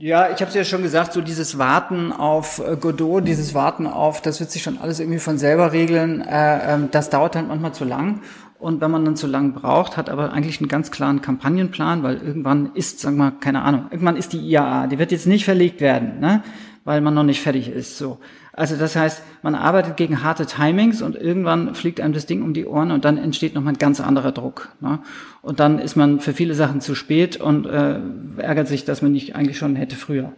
Ja, 0.01 0.29
ich 0.29 0.39
habe 0.39 0.45
es 0.45 0.53
ja 0.53 0.63
schon 0.63 0.81
gesagt, 0.81 1.11
so 1.11 1.19
dieses 1.19 1.57
Warten 1.57 2.13
auf 2.13 2.59
äh, 2.59 2.77
Godot, 2.77 3.27
dieses 3.27 3.53
Warten 3.53 3.85
auf, 3.85 4.21
das 4.21 4.39
wird 4.39 4.49
sich 4.49 4.63
schon 4.63 4.77
alles 4.77 5.01
irgendwie 5.01 5.19
von 5.19 5.37
selber 5.37 5.73
regeln. 5.73 6.21
Äh, 6.21 6.73
ähm, 6.73 6.87
das 6.89 7.09
dauert 7.09 7.35
halt 7.35 7.49
manchmal 7.49 7.73
zu 7.73 7.83
lang. 7.83 8.21
Und 8.59 8.79
wenn 8.79 8.91
man 8.91 9.03
dann 9.03 9.17
zu 9.17 9.27
lang 9.27 9.51
braucht, 9.51 9.97
hat 9.97 10.09
aber 10.09 10.31
eigentlich 10.31 10.61
einen 10.61 10.69
ganz 10.69 10.91
klaren 10.91 11.21
Kampagnenplan, 11.21 12.01
weil 12.01 12.15
irgendwann 12.15 12.71
ist, 12.75 13.01
sagen 13.01 13.17
wir 13.17 13.25
mal, 13.25 13.33
keine 13.41 13.61
Ahnung, 13.61 13.87
irgendwann 13.91 14.15
ist 14.15 14.31
die 14.31 14.39
IAA, 14.39 14.87
die 14.87 14.99
wird 14.99 15.11
jetzt 15.11 15.27
nicht 15.27 15.43
verlegt 15.43 15.81
werden, 15.81 16.21
ne? 16.21 16.43
Weil 16.85 17.01
man 17.01 17.13
noch 17.13 17.23
nicht 17.23 17.41
fertig 17.41 17.69
ist. 17.69 17.97
So. 17.97 18.19
Also 18.53 18.75
das 18.75 18.95
heißt, 18.95 19.23
man 19.41 19.55
arbeitet 19.55 19.95
gegen 19.95 20.23
harte 20.23 20.45
Timings 20.45 21.01
und 21.01 21.15
irgendwann 21.15 21.75
fliegt 21.75 22.01
einem 22.01 22.13
das 22.13 22.25
Ding 22.25 22.41
um 22.41 22.53
die 22.53 22.65
Ohren 22.65 22.91
und 22.91 23.05
dann 23.05 23.17
entsteht 23.17 23.55
nochmal 23.55 23.73
ein 23.73 23.79
ganz 23.79 24.01
anderer 24.01 24.33
Druck. 24.33 24.69
Ne? 24.81 24.99
Und 25.41 25.61
dann 25.61 25.79
ist 25.79 25.95
man 25.95 26.19
für 26.19 26.33
viele 26.33 26.55
Sachen 26.55 26.81
zu 26.81 26.93
spät 26.93 27.37
und 27.37 27.65
äh, 27.65 27.99
ärgert 28.37 28.67
sich, 28.67 28.83
dass 28.83 29.01
man 29.01 29.13
nicht 29.13 29.35
eigentlich 29.35 29.57
schon 29.57 29.75
hätte 29.77 29.95
früher. 29.95 30.33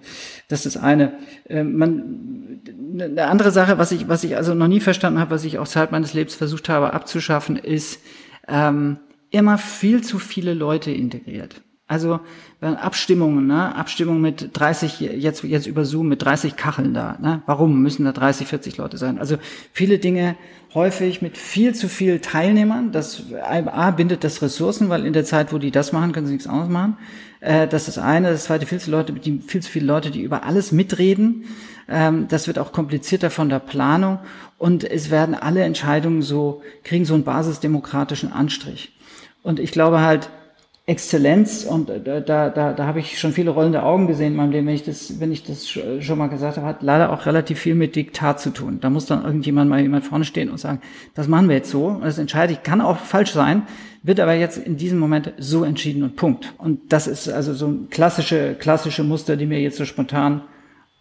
Das 0.50 0.65
ist 0.65 0.77
eine. 0.77 1.13
Äh, 1.50 1.63
man, 1.63 2.62
eine 2.93 3.25
andere 3.25 3.51
Sache, 3.51 3.77
was 3.77 3.91
ich, 3.91 4.07
was 4.07 4.24
ich 4.24 4.36
also 4.36 4.53
noch 4.53 4.67
nie 4.67 4.81
verstanden 4.81 5.19
habe, 5.19 5.31
was 5.31 5.43
ich 5.43 5.57
auch 5.57 5.67
Zeit 5.67 5.91
meines 5.91 6.13
Lebens 6.13 6.36
versucht 6.36 6.69
habe 6.69 6.93
abzuschaffen, 6.93 7.55
ist 7.55 8.01
ähm, 8.48 8.98
immer 9.31 9.57
viel 9.57 10.03
zu 10.03 10.19
viele 10.19 10.53
Leute 10.53 10.91
integriert. 10.91 11.62
Also 11.91 12.21
Abstimmungen, 12.62 13.48
ne? 13.48 13.75
Abstimmungen 13.75 14.21
mit 14.21 14.51
30, 14.53 15.01
jetzt, 15.01 15.43
jetzt 15.43 15.67
über 15.67 15.83
Zoom 15.83 16.07
mit 16.07 16.24
30 16.24 16.55
Kacheln 16.55 16.93
da. 16.93 17.17
Ne? 17.21 17.41
Warum 17.48 17.81
müssen 17.81 18.05
da 18.05 18.13
30, 18.13 18.48
40 18.48 18.77
Leute 18.77 18.98
sein? 18.98 19.19
Also 19.19 19.36
viele 19.74 20.00
Dinge 20.00 20.38
häufig 20.74 21.21
mit 21.21 21.38
viel 21.38 21.75
zu 21.75 21.89
viel 21.89 22.21
Teilnehmern. 22.21 22.93
Das 22.93 23.24
A 23.43 23.91
bindet 23.91 24.24
das 24.24 24.41
Ressourcen, 24.41 24.88
weil 24.88 25.05
in 25.05 25.12
der 25.12 25.25
Zeit, 25.25 25.51
wo 25.51 25.57
die 25.57 25.69
das 25.69 25.91
machen, 25.91 26.13
können 26.13 26.27
sie 26.27 26.33
nichts 26.33 26.48
anderes 26.48 26.69
machen. 26.69 26.95
Äh, 27.41 27.67
das 27.67 27.89
ist 27.89 27.98
das 27.98 28.03
eine. 28.05 28.31
Das 28.31 28.45
zweite, 28.45 28.65
viel 28.65 28.79
zu, 28.79 28.89
Leute, 28.89 29.12
die, 29.12 29.41
viel 29.45 29.62
zu 29.62 29.69
viele 29.69 29.88
Leute, 29.88 30.12
die 30.12 30.21
über 30.21 30.43
alles 30.43 30.71
mitreden. 30.71 31.43
Ähm, 31.89 32.29
das 32.29 32.48
wird 32.48 32.57
auch 32.57 32.71
komplizierter 32.71 33.31
von 33.31 33.50
der 33.50 33.60
Planung. 33.60 34.19
Und 34.57 34.86
es 34.86 35.10
werden 35.10 35.36
alle 35.36 35.63
Entscheidungen 35.63 36.21
so, 36.21 36.62
kriegen 36.86 37.03
so 37.03 37.15
einen 37.15 37.25
basisdemokratischen 37.25 38.31
Anstrich. 38.31 38.93
Und 39.43 39.60
ich 39.60 39.74
glaube 39.74 40.00
halt, 40.00 40.29
Exzellenz 40.88 41.63
und 41.63 41.89
da, 41.89 42.19
da, 42.19 42.50
da, 42.50 42.73
da 42.73 42.85
habe 42.85 43.00
ich 43.00 43.19
schon 43.19 43.33
viele 43.33 43.51
rollende 43.51 43.83
Augen 43.83 44.07
gesehen 44.07 44.31
in 44.31 44.35
meinem 44.35 44.51
Leben, 44.51 44.67
wenn 44.67 44.75
ich 44.75 44.83
das, 44.83 45.19
wenn 45.19 45.31
ich 45.31 45.43
das 45.43 45.69
schon 45.69 46.17
mal 46.17 46.27
gesagt 46.27 46.57
habe, 46.57 46.65
hat 46.65 46.81
leider 46.81 47.13
auch 47.13 47.27
relativ 47.27 47.59
viel 47.59 47.75
mit 47.75 47.95
Diktat 47.95 48.41
zu 48.41 48.50
tun. 48.50 48.79
Da 48.81 48.89
muss 48.89 49.05
dann 49.05 49.23
irgendjemand 49.23 49.69
mal 49.69 49.79
jemand 49.79 50.05
vorne 50.05 50.25
stehen 50.25 50.50
und 50.50 50.57
sagen, 50.57 50.81
das 51.13 51.27
machen 51.27 51.50
wir 51.50 51.55
jetzt 51.55 51.69
so, 51.69 52.00
das 52.01 52.17
entscheide 52.17 52.53
ich, 52.53 52.63
kann 52.63 52.81
auch 52.81 52.97
falsch 52.97 53.31
sein, 53.31 53.67
wird 54.01 54.19
aber 54.19 54.33
jetzt 54.33 54.57
in 54.57 54.75
diesem 54.75 54.97
Moment 54.97 55.33
so 55.38 55.63
entschieden 55.63 56.01
und 56.01 56.15
Punkt. 56.15 56.53
Und 56.57 56.91
das 56.91 57.05
ist 57.05 57.29
also 57.29 57.53
so 57.53 57.67
ein 57.67 57.89
klassische, 57.91 58.55
klassische 58.55 59.03
Muster, 59.03 59.38
die 59.38 59.45
mir 59.45 59.61
jetzt 59.61 59.77
so 59.77 59.85
spontan 59.85 60.41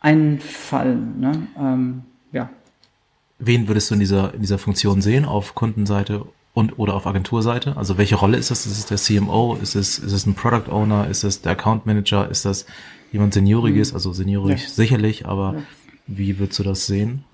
einfallen. 0.01 1.19
Ne? 1.21 1.47
Ähm, 1.59 2.03
ja. 2.33 2.51
Wen 3.39 3.67
würdest 3.67 3.91
du 3.91 3.95
in 3.95 4.01
dieser, 4.01 4.35
in 4.35 4.43
dieser 4.43 4.59
Funktion 4.59 5.01
sehen, 5.01 5.25
auf 5.25 5.55
Kundenseite 5.55 6.27
und 6.53 6.79
oder 6.79 6.95
auf 6.95 7.07
Agenturseite? 7.07 7.77
Also 7.77 7.99
welche 7.99 8.17
Rolle 8.17 8.37
ist 8.37 8.51
das? 8.51 8.67
Ist 8.67 8.79
es 8.79 8.87
der 8.87 8.97
CMO? 8.97 9.57
Ist 9.61 9.75
es, 9.75 9.99
ist 9.99 10.13
es 10.13 10.27
ein 10.27 10.35
Product 10.35 10.71
Owner? 10.71 11.09
Ist 11.09 11.25
es 11.25 11.43
der 11.43 11.53
Account 11.53 11.87
Manager? 11.87 12.29
Ist 12.29 12.45
das 12.45 12.67
jemand 13.13 13.35
Senioriges? 13.35 13.91
Mhm. 13.91 13.97
Also 13.97 14.13
seniorig 14.13 14.63
ja. 14.63 14.69
sicherlich, 14.69 15.27
aber 15.27 15.55
ja. 15.57 15.63
wie 16.07 16.39
würdest 16.39 16.59
du 16.59 16.63
das 16.65 16.87
sehen? 16.87 17.25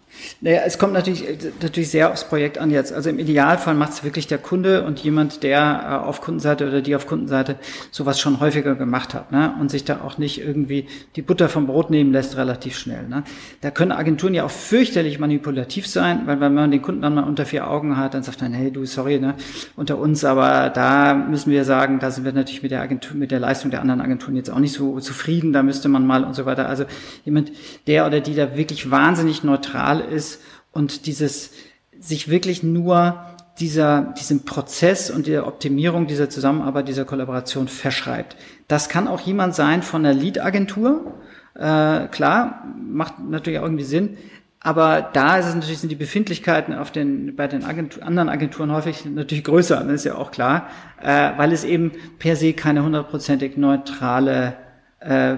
Naja, 0.41 0.63
es 0.65 0.79
kommt 0.79 0.93
natürlich, 0.93 1.25
natürlich 1.61 1.91
sehr 1.91 2.11
aufs 2.11 2.25
Projekt 2.25 2.59
an 2.59 2.71
jetzt. 2.71 2.93
Also 2.93 3.11
im 3.11 3.19
Idealfall 3.19 3.75
macht 3.75 3.93
es 3.93 4.05
wirklich 4.05 4.27
der 4.27 4.39
Kunde 4.39 4.85
und 4.85 5.01
jemand, 5.01 5.43
der 5.43 6.01
äh, 6.03 6.07
auf 6.07 6.21
Kundenseite 6.21 6.67
oder 6.67 6.83
die 6.83 6.95
auf 6.95 7.07
Kundenseite 7.07 7.57
sowas 7.91 8.21
schon 8.21 8.41
häufiger 8.41 8.75
gemacht 8.75 9.15
hat 9.15 9.33
ne? 9.33 9.55
und 9.61 9.71
sich 9.71 9.85
da 9.85 10.01
auch 10.05 10.19
nicht 10.19 10.41
irgendwie 10.41 10.87
die 11.17 11.23
Butter 11.23 11.49
vom 11.49 11.67
Brot 11.67 11.91
nehmen 11.91 12.13
lässt 12.13 12.37
relativ 12.37 12.77
schnell. 12.79 13.09
Ne? 13.09 13.25
Da 13.61 13.71
können 13.71 13.93
Agenturen 13.93 14.35
ja 14.35 14.45
auch 14.45 14.51
fürchterlich 14.51 15.19
manipulativ 15.19 15.87
sein, 15.87 16.23
weil 16.27 16.41
wenn 16.41 16.55
man 16.55 16.71
den 16.71 16.83
Kunden 16.83 17.03
dann 17.03 17.15
mal 17.15 17.25
unter 17.25 17.47
vier 17.47 17.69
Augen 17.69 17.97
hat, 17.97 18.15
dann 18.15 18.23
sagt 18.23 18.43
man, 18.43 18.53
hey 18.53 18.71
du, 18.71 18.85
sorry, 18.85 19.19
ne, 19.19 19.35
unter 19.77 19.99
uns, 19.99 20.25
aber 20.25 20.71
da 20.71 21.15
müssen 21.15 21.51
wir 21.51 21.65
sagen, 21.65 21.99
da 21.99 22.11
sind 22.11 22.25
wir 22.25 22.33
natürlich 22.33 22.63
mit 22.63 22.71
der 22.73 22.83
Agentur, 22.83 23.17
mit 23.17 23.31
der 23.31 23.41
Leistung 23.41 23.71
der 23.71 23.81
anderen 23.81 24.01
Agenturen 24.01 24.37
jetzt 24.37 24.51
auch 24.51 24.59
nicht 24.59 24.73
so 24.73 24.99
zufrieden, 25.01 25.53
da 25.53 25.63
müsste 25.63 25.89
man 25.89 26.07
mal 26.07 26.25
und 26.25 26.35
so 26.35 26.47
weiter. 26.47 26.69
Also 26.69 26.85
jemand, 27.25 27.53
der 27.87 28.07
oder 28.07 28.21
die 28.21 28.35
da 28.35 28.57
wirklich 28.57 28.91
wahnsinnig 28.91 29.45
neutral 29.45 30.03
ist 30.09 30.41
und 30.73 31.07
dieses 31.07 31.51
sich 31.99 32.29
wirklich 32.29 32.63
nur 32.63 33.25
dieser, 33.59 34.15
diesem 34.19 34.45
Prozess 34.45 35.11
und 35.11 35.27
der 35.27 35.47
Optimierung 35.47 36.07
dieser 36.07 36.29
Zusammenarbeit, 36.29 36.89
dieser 36.89 37.05
Kollaboration 37.05 37.69
verschreibt. 37.69 38.37
Das 38.69 38.89
kann 38.89 39.09
auch 39.09 39.21
jemand 39.21 39.55
sein 39.55 39.83
von 39.83 40.03
der 40.03 40.13
Lead-Agentur. 40.13 41.15
Äh, 41.55 42.09
klar, 42.09 42.65
macht 42.77 43.15
natürlich 43.19 43.59
auch 43.59 43.65
irgendwie 43.65 43.85
Sinn. 43.85 44.19
Aber 44.61 45.09
da 45.13 45.39
ist 45.39 45.47
es 45.47 45.55
natürlich, 45.55 45.79
sind 45.79 45.91
die 45.91 45.97
Befindlichkeiten 45.97 46.75
auf 46.75 46.91
den, 46.91 47.37
bei 47.37 47.47
den 47.47 47.65
Agentur, 47.65 48.03
anderen 48.03 48.29
Agenturen 48.29 48.73
häufig 48.73 49.05
natürlich 49.05 49.45
größer, 49.45 49.77
das 49.85 49.93
ist 49.93 50.05
ja 50.05 50.17
auch 50.17 50.33
klar, 50.33 50.69
äh, 51.01 51.31
weil 51.37 51.53
es 51.53 51.63
eben 51.63 51.93
per 52.19 52.35
se 52.35 52.53
keine 52.53 52.83
hundertprozentig 52.83 53.57
neutrale 53.57 54.57
äh, 54.99 55.37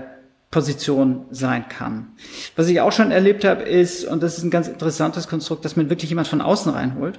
Position 0.50 1.26
sein 1.30 1.68
kann. 1.68 2.08
Was 2.56 2.68
ich 2.68 2.80
auch 2.80 2.92
schon 2.92 3.10
erlebt 3.10 3.44
habe, 3.44 3.62
ist, 3.62 4.04
und 4.04 4.22
das 4.22 4.38
ist 4.38 4.44
ein 4.44 4.50
ganz 4.50 4.66
interessantes 4.68 5.28
Konstrukt, 5.28 5.64
dass 5.64 5.76
man 5.76 5.90
wirklich 5.90 6.10
jemand 6.10 6.28
von 6.28 6.40
außen 6.40 6.72
reinholt. 6.72 7.18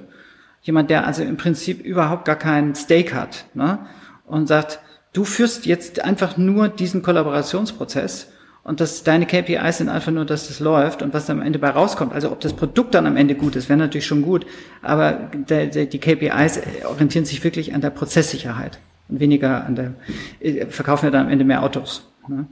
Jemand, 0.62 0.90
der 0.90 1.06
also 1.06 1.22
im 1.22 1.36
Prinzip 1.36 1.82
überhaupt 1.84 2.24
gar 2.24 2.36
keinen 2.36 2.74
Stake 2.74 3.14
hat, 3.14 3.46
ne? 3.54 3.78
und 4.26 4.46
sagt, 4.46 4.80
du 5.12 5.24
führst 5.24 5.64
jetzt 5.66 6.04
einfach 6.04 6.36
nur 6.36 6.68
diesen 6.68 7.02
Kollaborationsprozess 7.02 8.28
und 8.62 8.80
dass 8.80 9.04
deine 9.04 9.26
KPIs 9.26 9.78
sind 9.78 9.88
einfach 9.88 10.12
nur, 10.12 10.24
dass 10.24 10.48
das 10.48 10.60
läuft 10.60 11.02
und 11.02 11.14
was 11.14 11.30
am 11.30 11.40
Ende 11.40 11.58
bei 11.58 11.70
rauskommt. 11.70 12.12
Also 12.12 12.30
ob 12.30 12.40
das 12.40 12.52
Produkt 12.52 12.94
dann 12.94 13.06
am 13.06 13.16
Ende 13.16 13.34
gut 13.34 13.56
ist, 13.56 13.68
wäre 13.68 13.78
natürlich 13.78 14.06
schon 14.06 14.22
gut, 14.22 14.44
aber 14.82 15.30
der, 15.32 15.66
der, 15.66 15.86
die 15.86 15.98
KPIs 15.98 16.60
orientieren 16.84 17.24
sich 17.24 17.42
wirklich 17.42 17.74
an 17.74 17.80
der 17.80 17.90
Prozesssicherheit 17.90 18.78
und 19.08 19.20
weniger 19.20 19.64
an 19.64 19.76
der, 19.76 19.94
äh, 20.40 20.66
verkaufen 20.66 21.06
ja 21.06 21.10
dann 21.10 21.26
am 21.26 21.32
Ende 21.32 21.44
mehr 21.44 21.62
Autos. 21.62 22.06
Ne? 22.28 22.46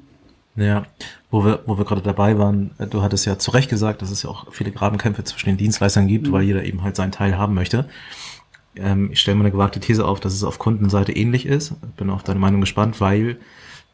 Ja, 0.56 0.86
wo 1.30 1.44
wir, 1.44 1.60
wo 1.66 1.78
wir 1.78 1.84
gerade 1.84 2.02
dabei 2.02 2.38
waren, 2.38 2.72
äh, 2.78 2.86
du 2.86 3.02
hattest 3.02 3.26
ja 3.26 3.38
zu 3.38 3.52
Recht 3.52 3.70
gesagt, 3.70 4.02
dass 4.02 4.10
es 4.10 4.24
ja 4.24 4.30
auch 4.30 4.52
viele 4.52 4.72
Grabenkämpfe 4.72 5.22
zwischen 5.24 5.50
den 5.50 5.56
Dienstleistern 5.56 6.08
gibt, 6.08 6.28
mhm. 6.28 6.32
weil 6.32 6.42
jeder 6.42 6.64
eben 6.64 6.82
halt 6.82 6.96
seinen 6.96 7.12
Teil 7.12 7.38
haben 7.38 7.54
möchte. 7.54 7.88
Ähm, 8.76 9.10
ich 9.12 9.20
stelle 9.20 9.36
mal 9.36 9.44
eine 9.44 9.52
gewagte 9.52 9.80
These 9.80 10.04
auf, 10.04 10.20
dass 10.20 10.34
es 10.34 10.44
auf 10.44 10.58
Kundenseite 10.58 11.12
ähnlich 11.12 11.46
ist. 11.46 11.74
Bin 11.96 12.10
auf 12.10 12.22
deine 12.22 12.40
Meinung 12.40 12.60
gespannt, 12.60 13.00
weil 13.00 13.38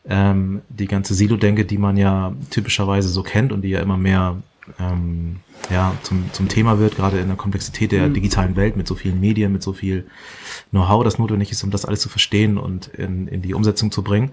ähm, 0.07 0.63
die 0.69 0.87
ganze 0.87 1.15
Silo-Denke, 1.15 1.65
die 1.65 1.79
man 1.79 1.97
ja 1.97 2.35
typischerweise 2.51 3.09
so 3.09 3.23
kennt 3.23 3.53
und 3.53 3.63
die 3.63 3.71
ja 3.71 3.81
immer 3.81 3.97
mehr 3.97 4.37
ähm, 4.79 5.41
ja, 5.71 5.95
zum, 6.03 6.31
zum 6.33 6.49
Thema 6.49 6.79
wird, 6.79 6.97
gerade 6.97 7.19
in 7.19 7.29
der 7.29 7.37
Komplexität 7.37 7.93
der 7.93 8.09
mhm. 8.09 8.15
digitalen 8.15 8.57
Welt 8.57 8.77
mit 8.77 8.87
so 8.87 8.95
vielen 8.95 9.21
Medien, 9.21 9.53
mit 9.53 9.63
so 9.63 9.73
viel 9.73 10.07
Know-how, 10.71 11.05
das 11.05 11.19
notwendig 11.19 11.51
ist, 11.51 11.63
um 11.65 11.71
das 11.71 11.85
alles 11.85 12.01
zu 12.01 12.09
verstehen 12.09 12.59
und 12.59 12.89
in, 12.89 13.29
in 13.29 13.43
die 13.43 13.55
Umsetzung 13.55 13.91
zu 13.91 14.03
bringen, 14.03 14.33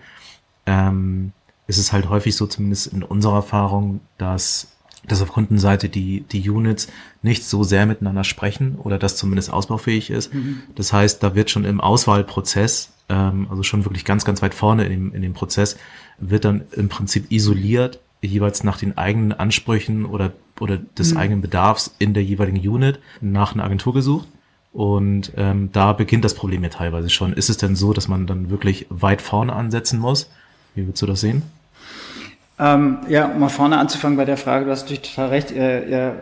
ähm, 0.66 1.32
ist 1.72 1.78
es 1.78 1.94
halt 1.94 2.10
häufig 2.10 2.36
so, 2.36 2.48
zumindest 2.48 2.88
in 2.88 3.02
unserer 3.02 3.36
Erfahrung, 3.36 4.02
dass 4.18 4.68
dass 5.08 5.22
auf 5.22 5.32
Kundenseite 5.32 5.90
die, 5.90 6.22
die 6.32 6.48
Units 6.48 6.88
nicht 7.24 7.44
so 7.44 7.64
sehr 7.64 7.88
miteinander 7.88 8.24
sprechen 8.24 8.76
oder 8.76 9.00
das 9.00 9.16
zumindest 9.16 9.52
ausbaufähig 9.52 10.12
ist. 10.12 10.32
Mhm. 10.32 10.62
Das 10.76 10.94
heißt, 10.94 11.24
da 11.24 11.34
wird 11.34 11.50
schon 11.50 11.66
im 11.66 11.82
Auswahlprozess, 11.82 12.92
ähm, 13.10 13.48
also 13.50 13.64
schon 13.64 13.84
wirklich 13.84 14.06
ganz, 14.06 14.26
ganz 14.26 14.44
weit 14.44 14.54
vorne 14.54 14.84
in 14.84 14.92
dem, 14.92 15.16
in 15.16 15.24
dem 15.24 15.34
Prozess, 15.34 15.78
wird 16.20 16.46
dann 16.46 16.66
im 16.74 16.88
Prinzip 16.88 17.32
isoliert, 17.32 18.00
jeweils 18.22 18.64
nach 18.64 18.78
den 18.78 18.96
eigenen 18.96 19.34
Ansprüchen 19.34 20.06
oder, 20.06 20.34
oder 20.60 20.78
des 20.78 21.14
mhm. 21.14 21.18
eigenen 21.18 21.42
Bedarfs 21.42 21.96
in 21.98 22.14
der 22.14 22.24
jeweiligen 22.24 22.60
Unit 22.60 23.00
nach 23.22 23.54
einer 23.54 23.64
Agentur 23.64 23.96
gesucht. 23.96 24.28
Und 24.72 25.32
ähm, 25.36 25.70
da 25.72 25.94
beginnt 25.94 26.26
das 26.26 26.36
Problem 26.36 26.62
ja 26.62 26.70
teilweise 26.70 27.10
schon. 27.10 27.34
Ist 27.34 27.50
es 27.50 27.58
denn 27.58 27.76
so, 27.76 27.92
dass 27.92 28.08
man 28.08 28.28
dann 28.28 28.52
wirklich 28.52 28.86
weit 28.90 29.24
vorne 29.24 29.54
ansetzen 29.54 30.00
muss? 30.00 30.30
Wie 30.76 30.86
würdest 30.86 31.02
du 31.02 31.08
das 31.08 31.22
sehen? 31.22 31.42
Ähm, 32.64 33.00
ja, 33.10 33.26
um 33.26 33.40
mal 33.40 33.50
vorne 33.50 33.80
anzufangen 33.80 34.18
bei 34.18 34.26
der 34.26 34.38
Frage, 34.38 34.66
du 34.66 34.72
hast 34.72 34.84
natürlich 34.84 35.02
total 35.02 35.30
recht. 35.30 35.50
Ihr, 35.50 35.88
ihr, 35.88 36.22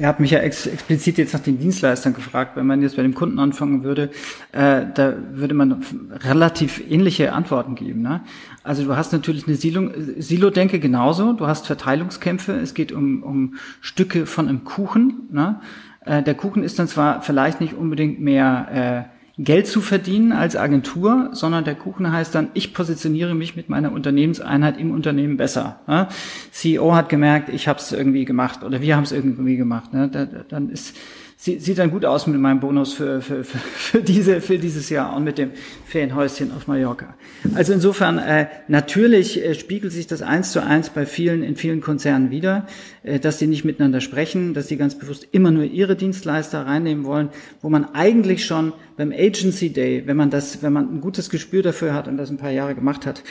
ihr 0.00 0.08
habt 0.08 0.18
mich 0.18 0.32
ja 0.32 0.40
ex 0.40 0.66
explizit 0.66 1.18
jetzt 1.18 1.34
nach 1.34 1.40
den 1.40 1.60
Dienstleistern 1.60 2.14
gefragt. 2.14 2.56
Wenn 2.56 2.66
man 2.66 2.82
jetzt 2.82 2.96
bei 2.96 3.02
dem 3.02 3.14
Kunden 3.14 3.38
anfangen 3.38 3.84
würde, 3.84 4.10
äh, 4.50 4.86
da 4.92 5.14
würde 5.30 5.54
man 5.54 5.84
relativ 6.24 6.82
ähnliche 6.90 7.32
Antworten 7.32 7.76
geben. 7.76 8.02
Ne? 8.02 8.22
Also 8.64 8.82
du 8.82 8.96
hast 8.96 9.12
natürlich 9.12 9.46
eine 9.46 9.54
Silo-Denke 9.56 10.80
genauso. 10.80 11.32
Du 11.34 11.46
hast 11.46 11.68
Verteilungskämpfe. 11.68 12.54
Es 12.54 12.74
geht 12.74 12.90
um, 12.90 13.22
um 13.22 13.54
Stücke 13.80 14.26
von 14.26 14.48
einem 14.48 14.64
Kuchen. 14.64 15.28
Ne? 15.30 15.60
Äh, 16.04 16.24
der 16.24 16.34
Kuchen 16.34 16.64
ist 16.64 16.80
dann 16.80 16.88
zwar 16.88 17.22
vielleicht 17.22 17.60
nicht 17.60 17.74
unbedingt 17.74 18.18
mehr 18.18 19.06
äh, 19.08 19.17
Geld 19.40 19.68
zu 19.68 19.80
verdienen 19.80 20.32
als 20.32 20.56
Agentur, 20.56 21.30
sondern 21.32 21.62
der 21.62 21.76
Kuchen 21.76 22.10
heißt 22.10 22.34
dann, 22.34 22.48
ich 22.54 22.74
positioniere 22.74 23.36
mich 23.36 23.54
mit 23.54 23.68
meiner 23.68 23.92
Unternehmenseinheit 23.92 24.76
im 24.78 24.90
Unternehmen 24.90 25.36
besser. 25.36 25.78
Ne? 25.86 26.08
CEO 26.50 26.96
hat 26.96 27.08
gemerkt, 27.08 27.48
ich 27.48 27.68
habe 27.68 27.78
es 27.78 27.92
irgendwie 27.92 28.24
gemacht 28.24 28.64
oder 28.64 28.80
wir 28.80 28.96
haben 28.96 29.04
es 29.04 29.12
irgendwie 29.12 29.56
gemacht. 29.56 29.94
Ne? 29.94 30.08
Da, 30.08 30.26
dann 30.26 30.70
ist 30.70 30.96
sieht, 31.40 31.62
sieht 31.62 31.78
dann 31.78 31.92
gut 31.92 32.04
aus 32.04 32.26
mit 32.26 32.38
meinem 32.40 32.58
Bonus 32.58 32.92
für, 32.92 33.22
für, 33.22 33.44
für, 33.44 33.58
für, 33.58 34.02
diese, 34.02 34.40
für 34.40 34.58
dieses 34.58 34.90
Jahr 34.90 35.16
und 35.16 35.22
mit 35.22 35.38
dem 35.38 35.52
Ferienhäuschen 35.86 36.50
auf 36.52 36.66
Mallorca. 36.66 37.14
Also 37.54 37.72
insofern, 37.72 38.18
äh, 38.18 38.48
natürlich 38.66 39.42
äh, 39.42 39.54
spiegelt 39.54 39.92
sich 39.92 40.08
das 40.08 40.20
eins 40.20 40.50
zu 40.50 40.62
eins 40.62 40.90
bei 40.90 41.06
vielen, 41.06 41.44
in 41.44 41.54
vielen 41.54 41.80
Konzernen 41.80 42.30
wieder, 42.30 42.66
äh, 43.04 43.20
dass 43.20 43.38
die 43.38 43.46
nicht 43.46 43.64
miteinander 43.64 44.00
sprechen, 44.00 44.52
dass 44.52 44.66
die 44.66 44.76
ganz 44.76 44.98
bewusst 44.98 45.28
immer 45.30 45.52
nur 45.52 45.62
ihre 45.62 45.94
Dienstleister 45.94 46.66
reinnehmen 46.66 47.04
wollen, 47.04 47.28
wo 47.62 47.70
man 47.70 47.84
eigentlich 47.94 48.44
schon 48.44 48.72
beim 48.96 49.12
Agency 49.12 49.72
Day, 49.72 50.02
wenn 50.06 50.16
man 50.16 50.30
das, 50.30 50.60
wenn 50.62 50.72
man 50.72 50.92
ein 50.92 51.00
gutes 51.00 51.30
Gespür 51.30 51.62
dafür 51.62 51.94
hat 51.94 52.08
und 52.08 52.16
das 52.16 52.30
ein 52.30 52.38
paar 52.38 52.50
Jahre 52.50 52.74
gemacht 52.74 53.06
hat, 53.06 53.22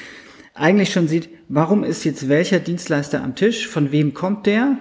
eigentlich 0.54 0.94
schon 0.94 1.10
sieht, 1.10 1.30
warum 1.50 1.84
ist 1.84 2.06
jetzt 2.06 2.30
welcher 2.30 2.60
Dienstleister 2.60 3.22
am 3.22 3.36
Tisch, 3.36 3.68
von 3.68 3.92
wem 3.92 4.14
kommt 4.14 4.46
der 4.46 4.78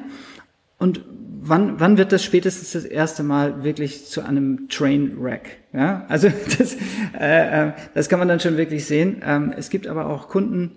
und 0.78 1.02
wann, 1.49 1.80
wann 1.80 1.99
wird 1.99 2.12
das 2.12 2.25
spätestens 2.25 2.73
das 2.73 2.85
erste 2.85 3.23
Mal 3.23 3.64
wirklich 3.64 4.06
zu 4.06 4.23
einem 4.23 4.68
Trainwreck? 4.68 5.59
Ja, 5.73 6.04
also 6.09 6.28
das, 6.59 6.76
äh, 7.18 7.68
äh, 7.68 7.73
das 7.95 8.09
kann 8.09 8.18
man 8.18 8.28
dann 8.28 8.40
schon 8.40 8.56
wirklich 8.56 8.85
sehen. 8.85 9.23
Ähm, 9.25 9.52
es 9.56 9.71
gibt 9.71 9.87
aber 9.87 10.06
auch 10.06 10.28
Kunden, 10.28 10.73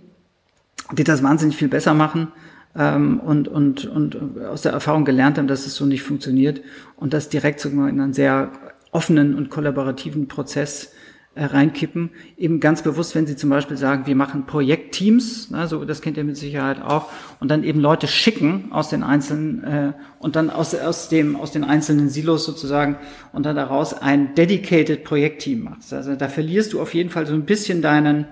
die 0.93 1.03
das 1.03 1.23
wahnsinnig 1.23 1.57
viel 1.57 1.67
besser 1.67 1.93
machen 1.93 2.29
ähm, 2.75 3.19
und, 3.19 3.47
und, 3.47 3.85
und 3.85 4.41
aus 4.41 4.61
der 4.61 4.71
Erfahrung 4.71 5.05
gelernt 5.05 5.37
haben, 5.37 5.47
dass 5.47 5.65
es 5.65 5.75
so 5.75 5.85
nicht 5.85 6.03
funktioniert 6.03 6.61
und 6.95 7.13
das 7.13 7.29
direkt 7.29 7.59
sogar 7.59 7.89
in 7.89 7.99
einen 7.99 8.13
sehr 8.13 8.51
offenen 8.91 9.35
und 9.35 9.49
kollaborativen 9.49 10.27
Prozess 10.27 10.93
äh, 11.39 11.45
reinkippen. 11.45 12.09
Eben 12.37 12.59
ganz 12.59 12.81
bewusst, 12.81 13.15
wenn 13.15 13.25
Sie 13.25 13.37
zum 13.37 13.49
Beispiel 13.49 13.77
sagen, 13.77 14.05
wir 14.07 14.15
machen 14.15 14.45
Projektteams, 14.45 15.53
also 15.53 15.85
das 15.85 16.01
kennt 16.01 16.17
ihr 16.17 16.25
mit 16.25 16.35
Sicherheit 16.35 16.81
auch, 16.81 17.09
und 17.39 17.49
dann 17.49 17.63
eben 17.63 17.79
Leute 17.79 18.07
schicken 18.07 18.71
aus 18.71 18.89
den 18.89 19.03
einzelnen 19.03 19.63
äh, 19.63 19.93
und 20.19 20.35
dann 20.35 20.49
aus, 20.49 20.75
aus 20.75 21.07
dem 21.07 21.37
aus 21.37 21.53
den 21.53 21.63
einzelnen 21.63 22.09
Silos 22.09 22.43
sozusagen 22.43 22.97
und 23.31 23.45
dann 23.45 23.55
daraus 23.55 23.93
ein 23.93 24.35
dedicated 24.35 25.05
Projektteam 25.05 25.63
machst. 25.63 25.93
Also 25.93 26.13
da 26.15 26.27
verlierst 26.27 26.73
du 26.73 26.81
auf 26.81 26.93
jeden 26.93 27.09
Fall 27.09 27.25
so 27.25 27.33
ein 27.33 27.45
bisschen 27.45 27.81
deinen, 27.81 28.25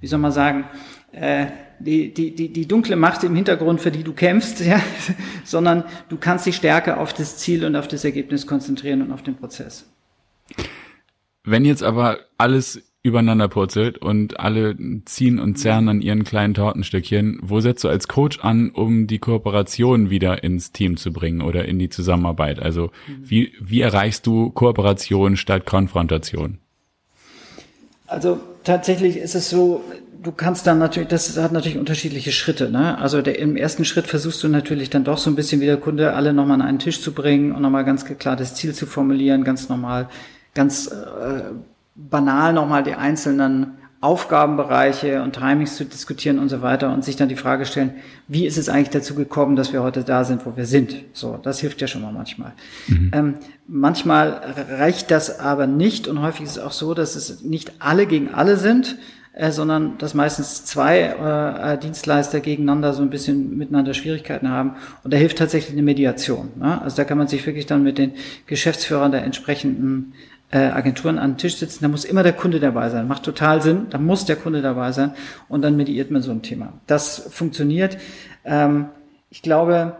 wie 0.00 0.06
soll 0.06 0.18
man 0.18 0.32
sagen, 0.32 0.64
äh, 1.12 1.48
die, 1.78 2.14
die, 2.14 2.34
die, 2.34 2.50
die 2.50 2.66
dunkle 2.66 2.96
Macht 2.96 3.22
im 3.22 3.34
Hintergrund, 3.34 3.82
für 3.82 3.90
die 3.90 4.02
du 4.02 4.14
kämpfst, 4.14 4.60
ja, 4.64 4.80
sondern 5.44 5.84
du 6.08 6.16
kannst 6.16 6.46
dich 6.46 6.56
stärker 6.56 7.00
auf 7.00 7.12
das 7.12 7.36
Ziel 7.36 7.66
und 7.66 7.76
auf 7.76 7.86
das 7.86 8.02
Ergebnis 8.02 8.46
konzentrieren 8.46 9.02
und 9.02 9.12
auf 9.12 9.22
den 9.22 9.36
Prozess. 9.36 9.84
Wenn 11.46 11.64
jetzt 11.64 11.84
aber 11.84 12.18
alles 12.38 12.82
übereinander 13.04 13.46
purzelt 13.46 13.98
und 13.98 14.40
alle 14.40 14.76
ziehen 15.04 15.38
und 15.38 15.56
zerren 15.56 15.88
an 15.88 16.02
ihren 16.02 16.24
kleinen 16.24 16.54
Tortenstückchen, 16.54 17.38
wo 17.40 17.60
setzt 17.60 17.84
du 17.84 17.88
als 17.88 18.08
Coach 18.08 18.40
an, 18.40 18.70
um 18.70 19.06
die 19.06 19.20
Kooperation 19.20 20.10
wieder 20.10 20.42
ins 20.42 20.72
Team 20.72 20.96
zu 20.96 21.12
bringen 21.12 21.40
oder 21.40 21.66
in 21.66 21.78
die 21.78 21.88
Zusammenarbeit? 21.88 22.58
Also 22.58 22.90
wie, 23.22 23.52
wie 23.60 23.80
erreichst 23.80 24.26
du 24.26 24.50
Kooperation 24.50 25.36
statt 25.36 25.66
Konfrontation? 25.66 26.58
Also 28.08 28.40
tatsächlich 28.64 29.16
ist 29.16 29.36
es 29.36 29.50
so, 29.50 29.84
du 30.20 30.32
kannst 30.32 30.66
dann 30.66 30.80
natürlich, 30.80 31.08
das 31.08 31.36
hat 31.36 31.52
natürlich 31.52 31.78
unterschiedliche 31.78 32.32
Schritte. 32.32 32.70
Ne? 32.70 32.98
Also 32.98 33.22
der, 33.22 33.38
im 33.38 33.56
ersten 33.56 33.84
Schritt 33.84 34.08
versuchst 34.08 34.42
du 34.42 34.48
natürlich 34.48 34.90
dann 34.90 35.04
doch 35.04 35.18
so 35.18 35.30
ein 35.30 35.36
bisschen 35.36 35.60
wie 35.60 35.66
der 35.66 35.76
Kunde 35.76 36.14
alle 36.14 36.32
nochmal 36.32 36.60
an 36.60 36.66
einen 36.66 36.78
Tisch 36.80 37.00
zu 37.00 37.12
bringen 37.12 37.52
und 37.52 37.62
nochmal 37.62 37.84
ganz 37.84 38.04
klar 38.04 38.34
das 38.34 38.56
Ziel 38.56 38.74
zu 38.74 38.86
formulieren, 38.86 39.44
ganz 39.44 39.68
normal 39.68 40.08
ganz 40.56 40.88
äh, 40.88 41.42
banal 41.94 42.52
nochmal 42.52 42.82
die 42.82 42.94
einzelnen 42.94 43.78
Aufgabenbereiche 44.00 45.22
und 45.22 45.32
Timings 45.32 45.76
zu 45.76 45.84
diskutieren 45.84 46.38
und 46.38 46.48
so 46.48 46.60
weiter 46.60 46.92
und 46.92 47.04
sich 47.04 47.16
dann 47.16 47.28
die 47.28 47.36
Frage 47.36 47.64
stellen, 47.64 47.94
wie 48.28 48.46
ist 48.46 48.58
es 48.58 48.68
eigentlich 48.68 48.90
dazu 48.90 49.14
gekommen, 49.14 49.56
dass 49.56 49.72
wir 49.72 49.82
heute 49.82 50.04
da 50.04 50.24
sind, 50.24 50.44
wo 50.44 50.56
wir 50.56 50.66
sind? 50.66 50.94
So, 51.12 51.40
das 51.42 51.60
hilft 51.60 51.80
ja 51.80 51.86
schon 51.86 52.02
mal 52.02 52.12
manchmal. 52.12 52.52
Mhm. 52.88 53.10
Ähm, 53.14 53.34
manchmal 53.66 54.54
reicht 54.78 55.10
das 55.10 55.40
aber 55.40 55.66
nicht 55.66 56.08
und 56.08 56.20
häufig 56.20 56.44
ist 56.44 56.52
es 56.52 56.58
auch 56.58 56.72
so, 56.72 56.92
dass 56.92 57.16
es 57.16 57.42
nicht 57.42 57.72
alle 57.78 58.06
gegen 58.06 58.34
alle 58.34 58.58
sind, 58.58 58.98
äh, 59.32 59.50
sondern 59.50 59.98
dass 59.98 60.14
meistens 60.14 60.64
zwei 60.66 60.98
äh, 60.98 61.74
äh 61.74 61.78
Dienstleister 61.78 62.40
gegeneinander 62.40 62.92
so 62.92 63.02
ein 63.02 63.10
bisschen 63.10 63.56
miteinander 63.56 63.92
Schwierigkeiten 63.92 64.50
haben. 64.50 64.76
Und 65.04 65.12
da 65.12 65.16
hilft 65.16 65.38
tatsächlich 65.38 65.72
eine 65.72 65.82
Mediation. 65.82 66.50
Ne? 66.56 66.80
Also 66.80 66.96
da 66.96 67.04
kann 67.04 67.18
man 67.18 67.28
sich 67.28 67.44
wirklich 67.46 67.66
dann 67.66 67.82
mit 67.82 67.98
den 67.98 68.12
Geschäftsführern 68.46 69.10
der 69.10 69.24
entsprechenden 69.24 70.12
äh, 70.56 70.70
Agenturen 70.70 71.18
an 71.18 71.32
den 71.32 71.36
Tisch 71.38 71.56
sitzen, 71.56 71.82
da 71.82 71.88
muss 71.88 72.04
immer 72.04 72.22
der 72.22 72.32
Kunde 72.32 72.60
dabei 72.60 72.88
sein. 72.88 73.06
Macht 73.06 73.24
total 73.24 73.60
Sinn, 73.60 73.86
da 73.90 73.98
muss 73.98 74.24
der 74.24 74.36
Kunde 74.36 74.62
dabei 74.62 74.92
sein 74.92 75.12
und 75.48 75.62
dann 75.62 75.76
mediiert 75.76 76.10
man 76.10 76.22
so 76.22 76.30
ein 76.30 76.42
Thema. 76.42 76.72
Das 76.86 77.28
funktioniert. 77.30 77.98
Ähm, 78.44 78.86
ich 79.28 79.42
glaube, 79.42 79.96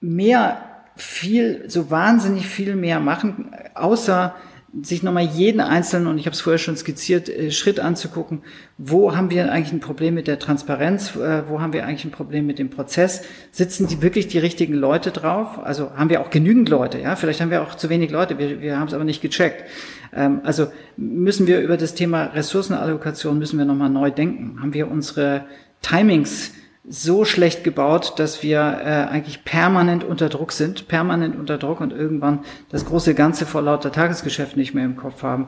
mehr, 0.00 0.58
viel, 0.94 1.64
so 1.68 1.90
wahnsinnig 1.90 2.46
viel 2.46 2.76
mehr 2.76 3.00
machen, 3.00 3.50
außer 3.74 4.34
sich 4.82 5.02
nochmal 5.02 5.24
jeden 5.24 5.60
einzelnen, 5.60 6.06
und 6.06 6.18
ich 6.18 6.26
habe 6.26 6.34
es 6.34 6.40
vorher 6.40 6.58
schon 6.58 6.76
skizziert, 6.76 7.28
äh, 7.28 7.50
Schritt 7.50 7.80
anzugucken, 7.80 8.42
wo 8.78 9.16
haben 9.16 9.30
wir 9.30 9.50
eigentlich 9.50 9.72
ein 9.72 9.80
Problem 9.80 10.14
mit 10.14 10.26
der 10.28 10.38
Transparenz, 10.38 11.16
äh, 11.16 11.48
wo 11.48 11.60
haben 11.60 11.72
wir 11.72 11.84
eigentlich 11.84 12.04
ein 12.04 12.12
Problem 12.12 12.46
mit 12.46 12.58
dem 12.58 12.70
Prozess, 12.70 13.22
sitzen 13.50 13.88
die 13.88 14.00
wirklich 14.00 14.28
die 14.28 14.38
richtigen 14.38 14.74
Leute 14.74 15.10
drauf, 15.10 15.58
also 15.58 15.90
haben 15.96 16.08
wir 16.08 16.20
auch 16.20 16.30
genügend 16.30 16.68
Leute, 16.68 17.00
ja, 17.00 17.16
vielleicht 17.16 17.40
haben 17.40 17.50
wir 17.50 17.62
auch 17.62 17.74
zu 17.74 17.90
wenig 17.90 18.10
Leute, 18.10 18.38
wir, 18.38 18.60
wir 18.60 18.78
haben 18.78 18.88
es 18.88 18.94
aber 18.94 19.04
nicht 19.04 19.22
gecheckt. 19.22 19.64
Ähm, 20.12 20.40
also 20.44 20.68
müssen 20.96 21.46
wir 21.46 21.60
über 21.60 21.76
das 21.76 21.94
Thema 21.94 22.26
Ressourcenallokation, 22.26 23.38
müssen 23.38 23.58
wir 23.58 23.64
nochmal 23.64 23.90
neu 23.90 24.10
denken. 24.10 24.60
Haben 24.60 24.74
wir 24.74 24.90
unsere 24.90 25.46
Timings 25.82 26.52
so 26.92 27.24
schlecht 27.24 27.62
gebaut, 27.62 28.14
dass 28.16 28.42
wir 28.42 28.58
äh, 28.58 29.12
eigentlich 29.12 29.44
permanent 29.44 30.02
unter 30.02 30.28
Druck 30.28 30.50
sind, 30.50 30.88
permanent 30.88 31.36
unter 31.36 31.56
Druck 31.56 31.80
und 31.80 31.92
irgendwann 31.92 32.40
das 32.68 32.84
große 32.84 33.14
Ganze 33.14 33.46
vor 33.46 33.62
lauter 33.62 33.92
Tagesgeschäft 33.92 34.56
nicht 34.56 34.74
mehr 34.74 34.84
im 34.84 34.96
Kopf 34.96 35.22
haben. 35.22 35.46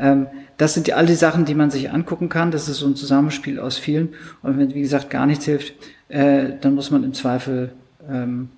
Ähm, 0.00 0.26
das 0.56 0.74
sind 0.74 0.88
die, 0.88 0.92
all 0.92 1.06
die 1.06 1.14
Sachen, 1.14 1.44
die 1.44 1.54
man 1.54 1.70
sich 1.70 1.92
angucken 1.92 2.28
kann. 2.28 2.50
Das 2.50 2.68
ist 2.68 2.78
so 2.78 2.86
ein 2.86 2.96
Zusammenspiel 2.96 3.60
aus 3.60 3.78
vielen. 3.78 4.14
Und 4.42 4.58
wenn, 4.58 4.74
wie 4.74 4.80
gesagt, 4.80 5.10
gar 5.10 5.26
nichts 5.26 5.44
hilft, 5.44 5.74
äh, 6.08 6.54
dann 6.60 6.74
muss 6.74 6.90
man 6.90 7.04
im 7.04 7.14
Zweifel 7.14 7.72
ähm, 8.10 8.48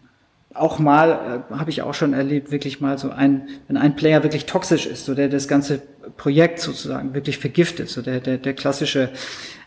auch 0.55 0.79
mal, 0.79 1.45
äh, 1.51 1.55
habe 1.55 1.71
ich 1.71 1.83
auch 1.83 1.95
schon 1.95 2.13
erlebt, 2.13 2.51
wirklich 2.51 2.81
mal 2.81 2.99
so 2.99 3.11
ein, 3.11 3.49
wenn 3.69 3.77
ein 3.77 3.97
Player 3.97 4.23
wirklich 4.23 4.47
toxisch 4.47 4.87
ist, 4.87 5.05
so 5.05 5.15
der 5.15 5.29
das 5.29 5.49
ganze 5.49 5.83
Projekt 6.17 6.61
sozusagen 6.61 7.15
wirklich 7.15 7.39
vergiftet, 7.39 7.89
so 7.89 8.03
der, 8.03 8.21
der, 8.21 8.39
der 8.39 8.55
klassische, 8.55 9.11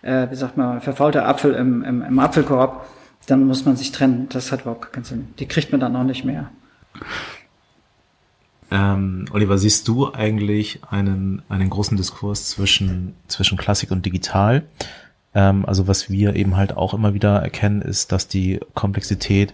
äh, 0.02 0.28
wie 0.30 0.36
sagt 0.36 0.58
man, 0.58 0.82
verfaulte 0.82 1.26
Apfel 1.26 1.54
im, 1.54 1.84
im, 1.84 2.02
im 2.02 2.20
Apfelkorb, 2.20 2.88
dann 3.28 3.46
muss 3.46 3.66
man 3.66 3.76
sich 3.76 3.92
trennen. 3.92 4.28
Das 4.30 4.52
hat 4.52 4.62
überhaupt 4.62 4.94
keinen 4.94 5.04
Sinn. 5.04 5.28
Die 5.40 5.48
kriegt 5.48 5.72
man 5.72 5.82
dann 5.82 5.96
auch 5.96 6.04
nicht 6.04 6.26
mehr. 6.26 6.52
Ähm, 8.72 9.26
Oliver, 9.32 9.58
siehst 9.58 9.88
du 9.88 10.14
eigentlich 10.14 10.82
einen, 10.90 11.42
einen 11.50 11.70
großen 11.70 11.98
Diskurs 11.98 12.50
zwischen, 12.50 13.16
zwischen 13.28 13.58
Klassik 13.58 13.92
und 13.92 14.06
Digital? 14.06 14.64
Ähm, 15.34 15.66
also 15.66 15.88
was 15.88 16.10
wir 16.10 16.36
eben 16.36 16.56
halt 16.58 16.76
auch 16.76 16.94
immer 16.94 17.14
wieder 17.14 17.38
erkennen, 17.40 17.82
ist, 17.82 18.12
dass 18.12 18.28
die 18.28 18.60
Komplexität 18.74 19.54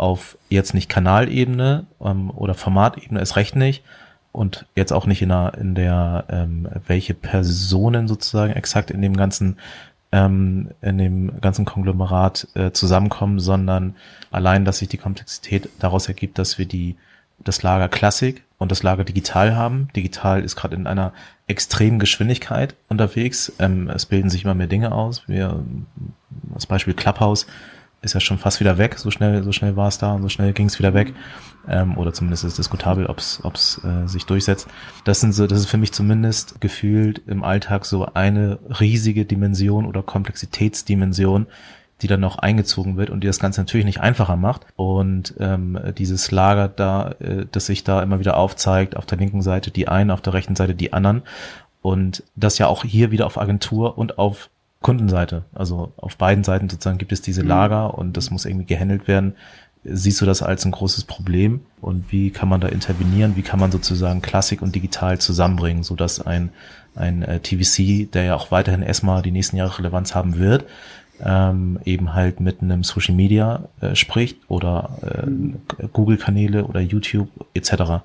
auf 0.00 0.38
jetzt 0.48 0.74
nicht 0.74 0.88
Kanalebene 0.88 1.86
ähm, 2.02 2.30
oder 2.30 2.54
Formatebene 2.54 3.20
ist 3.20 3.36
recht 3.36 3.54
nicht 3.54 3.84
und 4.32 4.66
jetzt 4.74 4.92
auch 4.92 5.06
nicht 5.06 5.22
in 5.22 5.28
der, 5.28 5.54
in 5.60 5.74
der 5.74 6.24
ähm, 6.30 6.68
welche 6.86 7.14
Personen 7.14 8.08
sozusagen 8.08 8.52
exakt 8.52 8.90
in 8.90 9.02
dem 9.02 9.16
ganzen 9.16 9.58
ähm, 10.12 10.70
in 10.80 10.98
dem 10.98 11.40
ganzen 11.40 11.64
Konglomerat 11.64 12.48
äh, 12.54 12.72
zusammenkommen, 12.72 13.38
sondern 13.38 13.94
allein, 14.32 14.64
dass 14.64 14.78
sich 14.78 14.88
die 14.88 14.96
Komplexität 14.96 15.68
daraus 15.78 16.08
ergibt, 16.08 16.38
dass 16.38 16.58
wir 16.58 16.66
die 16.66 16.96
das 17.38 17.62
Lager 17.62 17.88
Klassik 17.88 18.42
und 18.58 18.72
das 18.72 18.82
Lager 18.82 19.04
Digital 19.04 19.54
haben. 19.54 19.88
Digital 19.94 20.42
ist 20.42 20.56
gerade 20.56 20.74
in 20.74 20.86
einer 20.86 21.12
extremen 21.46 21.98
Geschwindigkeit 21.98 22.74
unterwegs. 22.88 23.52
Ähm, 23.58 23.88
es 23.88 24.06
bilden 24.06 24.30
sich 24.30 24.44
immer 24.44 24.54
mehr 24.54 24.66
Dinge 24.66 24.92
aus. 24.92 25.28
Wir, 25.28 25.62
das 26.54 26.66
Beispiel 26.66 26.94
Clubhouse 26.94 27.46
ist 28.02 28.14
ja 28.14 28.20
schon 28.20 28.38
fast 28.38 28.60
wieder 28.60 28.78
weg. 28.78 28.98
So 28.98 29.10
schnell, 29.10 29.42
so 29.42 29.52
schnell 29.52 29.76
war 29.76 29.88
es 29.88 29.98
da 29.98 30.12
und 30.12 30.22
so 30.22 30.28
schnell 30.28 30.52
ging 30.52 30.66
es 30.66 30.78
wieder 30.78 30.94
weg. 30.94 31.14
Ähm, 31.68 31.98
oder 31.98 32.12
zumindest 32.12 32.44
ist 32.44 32.52
es 32.52 32.56
diskutabel, 32.56 33.06
ob 33.06 33.18
es 33.18 33.80
äh, 33.84 34.06
sich 34.06 34.24
durchsetzt. 34.26 34.68
Das 35.04 35.20
sind 35.20 35.32
so, 35.32 35.46
das 35.46 35.60
ist 35.60 35.66
für 35.68 35.76
mich 35.76 35.92
zumindest 35.92 36.60
gefühlt 36.60 37.22
im 37.26 37.44
Alltag 37.44 37.84
so 37.84 38.06
eine 38.14 38.58
riesige 38.80 39.26
Dimension 39.26 39.84
oder 39.84 40.02
Komplexitätsdimension, 40.02 41.46
die 42.00 42.06
dann 42.06 42.20
noch 42.20 42.38
eingezogen 42.38 42.96
wird 42.96 43.10
und 43.10 43.20
die 43.20 43.26
das 43.26 43.38
Ganze 43.38 43.60
natürlich 43.60 43.84
nicht 43.84 44.00
einfacher 44.00 44.36
macht. 44.36 44.66
Und 44.76 45.34
ähm, 45.38 45.78
dieses 45.98 46.30
Lager 46.30 46.68
da, 46.68 47.14
äh, 47.20 47.44
das 47.52 47.66
sich 47.66 47.84
da 47.84 48.02
immer 48.02 48.18
wieder 48.18 48.38
aufzeigt, 48.38 48.96
auf 48.96 49.04
der 49.04 49.18
linken 49.18 49.42
Seite 49.42 49.70
die 49.70 49.88
einen, 49.88 50.10
auf 50.10 50.22
der 50.22 50.32
rechten 50.32 50.56
Seite 50.56 50.74
die 50.74 50.94
anderen. 50.94 51.22
Und 51.82 52.22
das 52.34 52.56
ja 52.56 52.66
auch 52.66 52.84
hier 52.84 53.10
wieder 53.10 53.26
auf 53.26 53.38
Agentur 53.38 53.98
und 53.98 54.18
auf 54.18 54.48
Kundenseite. 54.80 55.44
Also 55.52 55.92
auf 55.96 56.16
beiden 56.16 56.44
Seiten 56.44 56.68
sozusagen 56.68 56.98
gibt 56.98 57.12
es 57.12 57.20
diese 57.20 57.42
mhm. 57.42 57.48
Lager 57.48 57.98
und 57.98 58.16
das 58.16 58.30
muss 58.30 58.44
irgendwie 58.44 58.66
gehandelt 58.66 59.08
werden. 59.08 59.34
Siehst 59.82 60.20
du 60.20 60.26
das 60.26 60.42
als 60.42 60.66
ein 60.66 60.72
großes 60.72 61.04
Problem 61.04 61.60
und 61.80 62.12
wie 62.12 62.30
kann 62.30 62.48
man 62.50 62.60
da 62.60 62.68
intervenieren? 62.68 63.36
Wie 63.36 63.42
kann 63.42 63.58
man 63.58 63.72
sozusagen 63.72 64.20
Klassik 64.20 64.60
und 64.60 64.74
digital 64.74 65.18
zusammenbringen, 65.18 65.82
so 65.82 65.96
dass 65.96 66.20
ein, 66.20 66.50
ein 66.94 67.22
äh, 67.22 67.40
TVC, 67.40 68.10
der 68.12 68.24
ja 68.24 68.34
auch 68.34 68.50
weiterhin 68.50 68.82
erstmal 68.82 69.22
die 69.22 69.30
nächsten 69.30 69.56
Jahre 69.56 69.78
Relevanz 69.78 70.14
haben 70.14 70.38
wird, 70.38 70.66
ähm, 71.24 71.78
eben 71.84 72.14
halt 72.14 72.40
mit 72.40 72.62
einem 72.62 72.82
Social 72.82 73.14
Media 73.14 73.68
äh, 73.80 73.94
spricht 73.94 74.38
oder 74.48 74.98
äh, 75.02 75.86
Google-Kanäle 75.92 76.64
oder 76.64 76.80
YouTube 76.80 77.28
etc. 77.54 78.02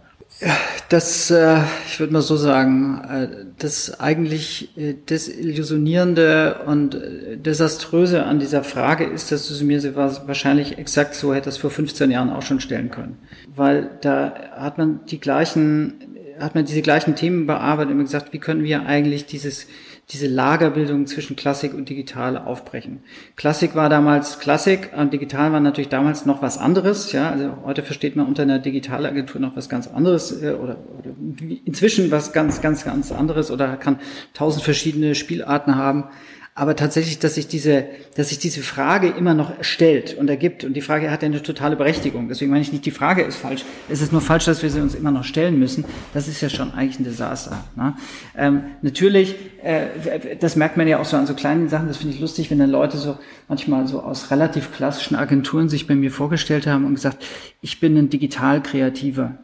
Das, 0.90 1.32
äh, 1.32 1.60
ich 1.88 2.00
würde 2.00 2.14
mal 2.14 2.22
so 2.22 2.36
sagen, 2.36 3.02
äh, 3.10 3.46
das 3.58 4.00
eigentlich 4.00 4.78
äh, 4.78 4.94
desillusionierende 4.94 6.64
und 6.66 7.00
desaströse 7.38 8.24
an 8.24 8.40
dieser 8.40 8.64
Frage 8.64 9.06
ist, 9.06 9.32
dass 9.32 9.48
du 9.48 9.54
sie 9.54 9.64
mir 9.64 9.96
wahrscheinlich 9.96 10.78
exakt 10.78 11.16
so 11.16 11.34
hättest 11.34 11.60
vor 11.60 11.72
15 11.72 12.12
Jahren 12.12 12.30
auch 12.30 12.42
schon 12.42 12.60
stellen 12.60 12.92
können. 12.92 13.18
Weil 13.56 13.90
da 14.02 14.34
hat 14.58 14.78
man 14.78 15.06
die 15.06 15.20
gleichen, 15.20 16.16
hat 16.40 16.54
man 16.54 16.66
diese 16.66 16.82
gleichen 16.82 17.16
Themen 17.16 17.48
bearbeitet 17.48 17.94
und 17.94 18.00
gesagt, 18.00 18.34
wie 18.34 18.40
können 18.40 18.64
wir 18.64 18.86
eigentlich 18.86 19.26
dieses 19.26 19.68
diese 20.10 20.28
Lagerbildung 20.28 21.08
zwischen 21.08 21.36
Klassik 21.36 21.74
und 21.74 21.90
Digital 21.90 22.38
aufbrechen. 22.38 23.04
Klassik 23.36 23.74
war 23.74 23.90
damals 23.90 24.40
Klassik 24.40 24.92
und 24.96 25.12
Digital 25.14 25.52
war 25.52 25.60
natürlich 25.60 25.90
damals 25.90 26.28
noch 26.28 26.44
was 26.44 26.60
anderes. 26.60 27.12
Ja, 27.12 27.32
also 27.32 27.58
heute 27.66 27.82
versteht 27.82 28.16
man 28.16 28.28
unter 28.28 28.44
einer 28.44 28.60
Digitalagentur 28.60 29.42
noch 29.42 29.56
was 29.56 29.68
ganz 29.68 29.88
anderes 29.88 30.44
äh, 30.44 30.52
oder, 30.52 30.78
oder 31.00 31.12
inzwischen 31.66 32.12
was 32.12 32.34
ganz, 32.34 32.62
ganz, 32.62 32.86
ganz 32.86 33.12
anderes 33.12 33.50
oder 33.50 33.78
kann 33.78 34.00
tausend 34.34 34.64
verschiedene 34.64 35.16
Spielarten 35.16 35.76
haben 35.76 36.06
aber 36.58 36.78
tatsächlich, 36.78 37.20
dass 37.20 37.36
sich 37.36 37.50
diese, 37.50 37.86
dass 38.16 38.30
sich 38.30 38.40
diese 38.40 38.62
Frage 38.62 39.10
immer 39.10 39.34
noch 39.34 39.62
stellt 39.62 40.14
und 40.14 40.30
ergibt. 40.30 40.64
Und 40.64 40.74
die 40.74 40.82
Frage 40.82 41.12
hat 41.12 41.22
ja 41.22 41.26
eine 41.26 41.44
totale 41.44 41.76
Berechtigung. 41.76 42.30
Deswegen 42.30 42.50
meine 42.50 42.62
ich 42.62 42.72
nicht, 42.72 42.86
die 42.86 42.92
Frage 42.92 43.24
ist 43.24 43.36
falsch. 43.36 43.66
Es 43.90 44.02
ist 44.02 44.14
nur 44.14 44.22
falsch, 44.22 44.46
dass 44.46 44.64
wir 44.64 44.70
sie 44.70 44.80
uns 44.80 44.96
immer 44.96 45.12
noch 45.12 45.26
stellen 45.26 45.60
müssen. 45.60 45.84
Das 46.14 46.30
ist 46.30 46.40
ja 46.40 46.48
schon 46.48 46.74
eigentlich 46.74 46.98
ein 46.98 47.04
Desaster. 47.04 47.66
Ne? 47.76 47.94
Ähm, 48.38 48.62
natürlich, 48.82 49.36
äh, 49.64 50.38
das 50.40 50.56
merkt 50.56 50.78
man 50.78 50.88
ja 50.88 51.00
auch 51.00 51.04
so 51.04 51.18
an 51.18 51.28
so 51.28 51.34
kleinen 51.34 51.68
Sachen. 51.68 51.90
Das 51.90 51.98
finde 51.98 52.16
ich 52.16 52.22
lustig, 52.22 52.50
wenn 52.50 52.60
dann 52.60 52.70
Leute 52.70 52.98
so 52.98 53.18
manchmal 53.50 53.86
so 53.86 54.02
aus 54.02 54.32
relativ 54.32 54.72
klassischen 54.72 55.18
Agenturen 55.18 55.68
sich 55.68 55.88
bei 55.88 55.96
mir 55.96 56.10
vorgestellt 56.10 56.68
haben 56.68 56.86
und 56.86 56.96
gesagt, 56.96 57.26
ich 57.60 57.82
bin 57.82 57.98
ein 57.98 58.10
digital 58.10 58.64
Kreativer. 58.64 59.40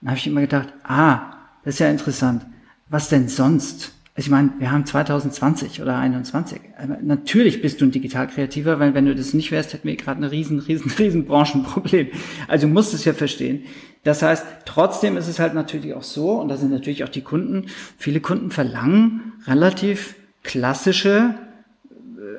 Dann 0.00 0.10
habe 0.10 0.18
ich 0.18 0.28
immer 0.28 0.42
gedacht, 0.42 0.72
ah, 0.84 1.22
das 1.64 1.74
ist 1.74 1.80
ja 1.80 1.90
interessant. 1.90 2.46
Was 2.88 3.08
denn 3.08 3.26
sonst? 3.26 3.95
Ich 4.18 4.30
meine, 4.30 4.52
wir 4.58 4.72
haben 4.72 4.86
2020 4.86 5.82
oder 5.82 5.98
21. 5.98 6.60
Natürlich 7.02 7.60
bist 7.60 7.80
du 7.80 7.84
ein 7.84 7.90
digital 7.90 8.26
kreativer, 8.28 8.80
weil 8.80 8.94
wenn 8.94 9.04
du 9.04 9.14
das 9.14 9.34
nicht 9.34 9.50
wärst, 9.52 9.74
hätten 9.74 9.86
wir 9.86 9.96
gerade 9.96 10.20
ein 10.20 10.24
riesen, 10.24 10.58
riesen, 10.58 10.90
riesen 10.98 11.26
Branchenproblem. 11.26 12.08
Also 12.48 12.66
du 12.66 12.72
musst 12.72 12.94
es 12.94 13.04
ja 13.04 13.12
verstehen. 13.12 13.64
Das 14.04 14.22
heißt, 14.22 14.46
trotzdem 14.64 15.16
ist 15.16 15.28
es 15.28 15.38
halt 15.38 15.52
natürlich 15.54 15.92
auch 15.92 16.02
so, 16.02 16.40
und 16.40 16.48
da 16.48 16.56
sind 16.56 16.70
natürlich 16.70 17.04
auch 17.04 17.08
die 17.10 17.22
Kunden, 17.22 17.66
viele 17.98 18.20
Kunden 18.20 18.50
verlangen 18.50 19.32
relativ 19.46 20.14
klassische 20.42 21.34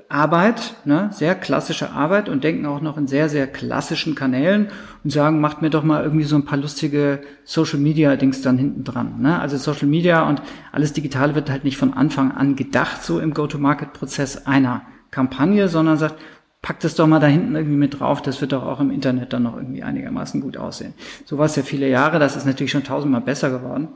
Arbeit, 0.09 0.75
ne, 0.85 1.09
sehr 1.11 1.35
klassische 1.35 1.91
Arbeit 1.91 2.29
und 2.29 2.43
denken 2.43 2.65
auch 2.65 2.79
noch 2.79 2.97
in 2.97 3.07
sehr, 3.07 3.27
sehr 3.27 3.45
klassischen 3.45 4.15
Kanälen 4.15 4.69
und 5.03 5.09
sagen, 5.09 5.41
macht 5.41 5.61
mir 5.61 5.69
doch 5.69 5.83
mal 5.83 6.03
irgendwie 6.03 6.23
so 6.23 6.37
ein 6.37 6.45
paar 6.45 6.57
lustige 6.57 7.21
Social 7.43 7.79
Media 7.79 8.15
Dings 8.15 8.41
dann 8.41 8.57
hinten 8.57 8.85
dran. 8.85 9.21
Ne? 9.21 9.39
Also 9.39 9.57
Social 9.57 9.87
Media 9.87 10.27
und 10.27 10.41
alles 10.71 10.93
Digitale 10.93 11.35
wird 11.35 11.49
halt 11.49 11.65
nicht 11.65 11.77
von 11.77 11.93
Anfang 11.93 12.31
an 12.31 12.55
gedacht, 12.55 13.03
so 13.03 13.19
im 13.19 13.33
Go-to-Market-Prozess 13.33 14.45
einer 14.47 14.83
Kampagne, 15.11 15.67
sondern 15.67 15.97
sagt, 15.97 16.15
packt 16.61 16.85
es 16.85 16.95
doch 16.95 17.07
mal 17.07 17.19
da 17.19 17.27
hinten 17.27 17.55
irgendwie 17.55 17.77
mit 17.77 17.99
drauf, 17.99 18.21
das 18.21 18.39
wird 18.39 18.53
doch 18.53 18.63
auch 18.63 18.79
im 18.79 18.91
Internet 18.91 19.33
dann 19.33 19.43
noch 19.43 19.57
irgendwie 19.57 19.83
einigermaßen 19.83 20.41
gut 20.41 20.57
aussehen. 20.57 20.93
So 21.25 21.37
war 21.37 21.45
es 21.45 21.55
ja 21.55 21.63
viele 21.63 21.89
Jahre, 21.89 22.17
das 22.19 22.35
ist 22.35 22.45
natürlich 22.45 22.71
schon 22.71 22.83
tausendmal 22.83 23.21
besser 23.21 23.49
geworden. 23.49 23.89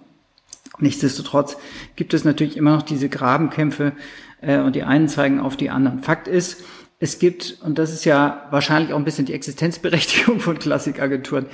Nichtsdestotrotz 0.81 1.57
gibt 1.95 2.13
es 2.13 2.25
natürlich 2.25 2.57
immer 2.57 2.75
noch 2.75 2.81
diese 2.81 3.09
Grabenkämpfe 3.09 3.93
äh, 4.41 4.59
und 4.59 4.75
die 4.75 4.83
einen 4.83 5.07
zeigen 5.07 5.39
auf 5.39 5.55
die 5.55 5.69
anderen. 5.69 6.03
Fakt 6.03 6.27
ist, 6.27 6.63
es 6.99 7.17
gibt, 7.17 7.57
und 7.63 7.79
das 7.79 7.91
ist 7.91 8.05
ja 8.05 8.47
wahrscheinlich 8.51 8.93
auch 8.93 8.97
ein 8.97 9.05
bisschen 9.05 9.25
die 9.25 9.33
Existenzberechtigung 9.33 10.39
von 10.39 10.59
Klassikagenturen, 10.59 11.47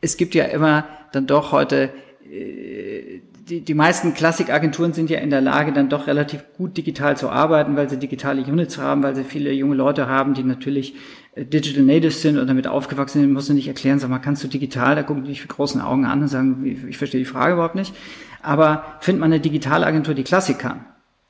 es 0.00 0.16
gibt 0.16 0.34
ja 0.34 0.44
immer 0.44 0.86
dann 1.12 1.26
doch 1.26 1.52
heute, 1.52 1.90
äh, 2.30 3.20
die, 3.48 3.60
die 3.60 3.74
meisten 3.74 4.14
Klassikagenturen 4.14 4.94
sind 4.94 5.10
ja 5.10 5.18
in 5.18 5.28
der 5.28 5.42
Lage, 5.42 5.72
dann 5.72 5.90
doch 5.90 6.06
relativ 6.06 6.44
gut 6.56 6.78
digital 6.78 7.16
zu 7.16 7.28
arbeiten, 7.28 7.76
weil 7.76 7.90
sie 7.90 7.98
digitale 7.98 8.42
Units 8.42 8.78
haben, 8.78 9.02
weil 9.02 9.14
sie 9.14 9.24
viele 9.24 9.52
junge 9.52 9.74
Leute 9.74 10.08
haben, 10.08 10.32
die 10.32 10.44
natürlich 10.44 10.94
Digital 11.36 11.82
Natives 11.82 12.22
sind 12.22 12.38
und 12.38 12.46
damit 12.46 12.66
aufgewachsen 12.66 13.20
sind, 13.20 13.32
musst 13.32 13.48
du 13.48 13.54
nicht 13.54 13.68
erklären, 13.68 13.98
sag 13.98 14.10
mal, 14.10 14.18
kannst 14.18 14.44
du 14.44 14.48
digital, 14.48 14.94
da 14.94 15.02
gucken 15.02 15.24
die 15.24 15.30
dich 15.30 15.40
mit 15.40 15.50
großen 15.50 15.80
Augen 15.80 16.04
an 16.04 16.22
und 16.22 16.28
sagen, 16.28 16.64
ich 16.88 16.96
verstehe 16.96 17.20
die 17.20 17.24
Frage 17.24 17.54
überhaupt 17.54 17.74
nicht. 17.74 17.94
Aber 18.42 18.84
findet 19.00 19.20
man 19.20 19.32
eine 19.32 19.40
Digitalagentur, 19.40 20.14
die 20.14 20.22
Klassik 20.22 20.58
kann, 20.58 20.84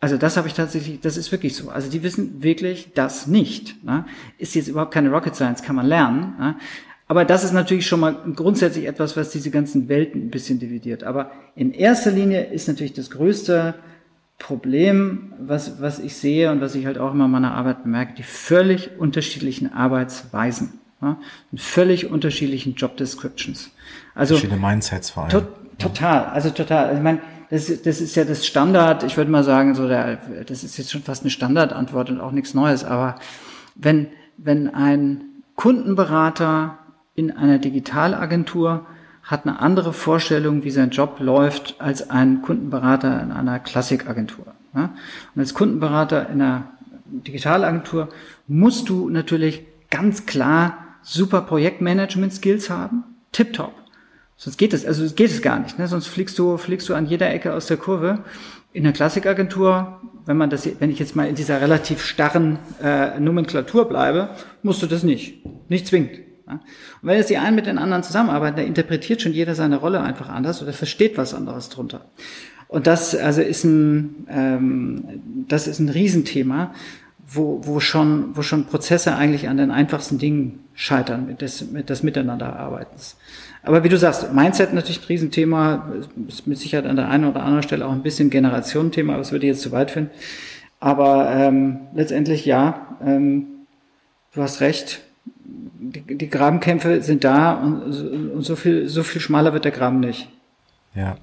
also 0.04 0.18
das 0.18 0.36
habe 0.36 0.48
ich 0.48 0.52
tatsächlich, 0.52 1.00
das 1.00 1.16
ist 1.16 1.32
wirklich 1.32 1.56
so. 1.56 1.70
Also 1.70 1.90
die 1.90 2.02
wissen 2.02 2.42
wirklich 2.42 2.92
das 2.94 3.26
nicht. 3.26 3.82
Ne? 3.82 4.04
Ist 4.36 4.54
jetzt 4.54 4.68
überhaupt 4.68 4.92
keine 4.92 5.10
Rocket 5.10 5.34
Science, 5.34 5.62
kann 5.62 5.76
man 5.76 5.86
lernen. 5.86 6.34
Ne? 6.38 6.56
Aber 7.06 7.24
das 7.24 7.42
ist 7.42 7.52
natürlich 7.52 7.86
schon 7.86 8.00
mal 8.00 8.14
grundsätzlich 8.36 8.84
etwas, 8.84 9.16
was 9.16 9.30
diese 9.30 9.50
ganzen 9.50 9.88
Welten 9.88 10.26
ein 10.26 10.30
bisschen 10.30 10.58
dividiert. 10.58 11.04
Aber 11.04 11.30
in 11.56 11.72
erster 11.72 12.10
Linie 12.10 12.44
ist 12.44 12.68
natürlich 12.68 12.92
das 12.92 13.08
größte 13.08 13.76
Problem, 14.38 15.32
was, 15.38 15.80
was 15.80 15.98
ich 15.98 16.16
sehe 16.16 16.50
und 16.50 16.60
was 16.60 16.74
ich 16.74 16.86
halt 16.86 16.98
auch 16.98 17.12
immer 17.12 17.26
in 17.26 17.30
meiner 17.30 17.54
Arbeit 17.54 17.84
bemerke, 17.84 18.14
die 18.14 18.22
völlig 18.22 18.98
unterschiedlichen 18.98 19.72
Arbeitsweisen. 19.72 20.80
Ne? 21.00 21.16
Und 21.52 21.60
völlig 21.60 22.10
unterschiedlichen 22.10 22.74
Job 22.74 22.96
Descriptions. 22.96 23.70
Also, 24.14 24.34
Verschiedene 24.34 24.60
Mindsets 24.60 25.10
vor 25.10 25.24
allem. 25.24 25.30
To 25.30 25.42
total, 25.78 26.26
also 26.26 26.50
total. 26.50 26.86
Also 26.86 26.98
ich 26.98 27.02
meine, 27.02 27.20
das, 27.50 27.66
das 27.82 28.00
ist 28.00 28.14
ja 28.16 28.24
das 28.24 28.46
Standard, 28.46 29.02
ich 29.02 29.16
würde 29.16 29.30
mal 29.30 29.44
sagen, 29.44 29.74
so 29.74 29.88
der, 29.88 30.18
das 30.46 30.64
ist 30.64 30.76
jetzt 30.76 30.90
schon 30.90 31.02
fast 31.02 31.22
eine 31.22 31.30
Standardantwort 31.30 32.10
und 32.10 32.20
auch 32.20 32.32
nichts 32.32 32.54
Neues, 32.54 32.84
aber 32.84 33.16
wenn, 33.74 34.08
wenn 34.36 34.72
ein 34.72 35.24
Kundenberater 35.56 36.78
in 37.14 37.30
einer 37.30 37.58
Digitalagentur 37.58 38.86
hat 39.24 39.46
eine 39.46 39.60
andere 39.60 39.92
Vorstellung, 39.92 40.64
wie 40.64 40.70
sein 40.70 40.90
Job 40.90 41.16
läuft, 41.18 41.76
als 41.80 42.10
ein 42.10 42.42
Kundenberater 42.42 43.22
in 43.22 43.32
einer 43.32 43.58
Klassikagentur. 43.58 44.46
Und 44.74 44.90
als 45.36 45.54
Kundenberater 45.54 46.28
in 46.28 46.42
einer 46.42 46.64
Digitalagentur 47.06 48.08
musst 48.46 48.88
du 48.88 49.08
natürlich 49.08 49.62
ganz 49.90 50.26
klar 50.26 50.78
super 51.02 51.42
Projektmanagement-Skills 51.42 52.70
haben, 52.70 53.04
tipptopp. 53.32 53.72
Sonst 54.36 54.56
geht 54.56 54.74
es, 54.74 54.84
also 54.84 55.08
geht 55.14 55.30
es 55.30 55.42
gar 55.42 55.60
nicht. 55.60 55.78
Ne? 55.78 55.86
Sonst 55.86 56.08
fliegst 56.08 56.38
du, 56.38 56.56
fliegst 56.56 56.88
du 56.88 56.94
an 56.94 57.06
jeder 57.06 57.32
Ecke 57.32 57.52
aus 57.54 57.66
der 57.66 57.76
Kurve. 57.76 58.24
In 58.72 58.82
der 58.82 58.92
Klassikagentur, 58.92 60.00
wenn 60.26 60.36
man 60.36 60.50
das, 60.50 60.68
wenn 60.80 60.90
ich 60.90 60.98
jetzt 60.98 61.14
mal 61.14 61.28
in 61.28 61.36
dieser 61.36 61.60
relativ 61.60 62.04
starren 62.04 62.58
äh, 62.82 63.20
Nomenklatur 63.20 63.88
bleibe, 63.88 64.30
musst 64.62 64.82
du 64.82 64.86
das 64.86 65.04
nicht, 65.04 65.44
nicht 65.70 65.86
zwingend. 65.86 66.23
Und 66.46 66.60
wenn 67.02 67.16
jetzt 67.16 67.30
die 67.30 67.38
einen 67.38 67.56
mit 67.56 67.66
den 67.66 67.78
anderen 67.78 68.02
zusammenarbeiten, 68.02 68.56
da 68.56 68.62
interpretiert 68.62 69.22
schon 69.22 69.32
jeder 69.32 69.54
seine 69.54 69.76
Rolle 69.76 70.00
einfach 70.00 70.28
anders 70.28 70.62
oder 70.62 70.72
versteht 70.72 71.16
was 71.16 71.34
anderes 71.34 71.68
drunter. 71.68 72.06
Und 72.68 72.86
das 72.86 73.14
also 73.14 73.40
ist 73.40 73.64
ein, 73.64 74.26
ähm, 74.28 75.04
das 75.48 75.66
ist 75.66 75.78
ein 75.78 75.88
Riesenthema, 75.88 76.74
wo, 77.26 77.60
wo, 77.64 77.80
schon, 77.80 78.36
wo 78.36 78.42
schon 78.42 78.66
Prozesse 78.66 79.14
eigentlich 79.14 79.48
an 79.48 79.56
den 79.56 79.70
einfachsten 79.70 80.18
Dingen 80.18 80.64
scheitern, 80.74 81.26
mit 81.26 81.40
des, 81.40 81.70
mit 81.70 81.88
des 81.88 82.02
Miteinanderarbeitens. 82.02 83.16
Aber 83.62 83.82
wie 83.82 83.88
du 83.88 83.96
sagst, 83.96 84.32
Mindset 84.34 84.74
natürlich 84.74 85.00
ein 85.02 85.06
Riesenthema, 85.06 85.90
ist 86.28 86.46
mit 86.46 86.58
Sicherheit 86.58 86.86
an 86.86 86.96
der 86.96 87.08
einen 87.08 87.24
oder 87.24 87.42
anderen 87.42 87.62
Stelle 87.62 87.86
auch 87.86 87.92
ein 87.92 88.02
bisschen 88.02 88.28
Generationenthema, 88.28 89.14
aber 89.14 89.22
es 89.22 89.32
würde 89.32 89.46
jetzt 89.46 89.62
zu 89.62 89.72
weit 89.72 89.90
führen. 89.90 90.10
Aber 90.80 91.30
ähm, 91.30 91.80
letztendlich 91.94 92.44
ja, 92.44 92.98
ähm, 93.02 93.46
du 94.34 94.42
hast 94.42 94.60
recht, 94.60 95.00
die, 95.44 96.16
die 96.16 96.30
Grabenkämpfe 96.30 97.02
sind 97.02 97.24
da 97.24 97.54
und, 97.54 97.82
und 98.32 98.42
so 98.42 98.56
viel, 98.56 98.88
so 98.88 99.02
viel 99.02 99.20
schmaler 99.20 99.52
wird 99.52 99.64
der 99.64 99.72
Graben 99.72 100.00
nicht. 100.00 100.28
Ja. 100.94 101.16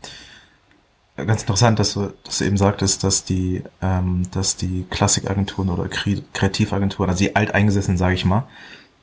Ganz 1.17 1.41
interessant, 1.41 1.77
dass 1.77 1.93
du, 1.93 2.13
dass 2.23 2.41
eben 2.41 2.57
sagtest, 2.57 3.03
dass 3.03 3.25
die, 3.25 3.63
ähm, 3.81 4.23
dass 4.31 4.55
die 4.55 4.85
Klassikagenturen 4.89 5.69
oder 5.69 5.87
Kreativagenturen, 5.87 7.09
also 7.09 7.23
die 7.23 7.35
alteingesessenen, 7.35 7.97
sage 7.97 8.15
ich 8.15 8.25
mal, 8.25 8.47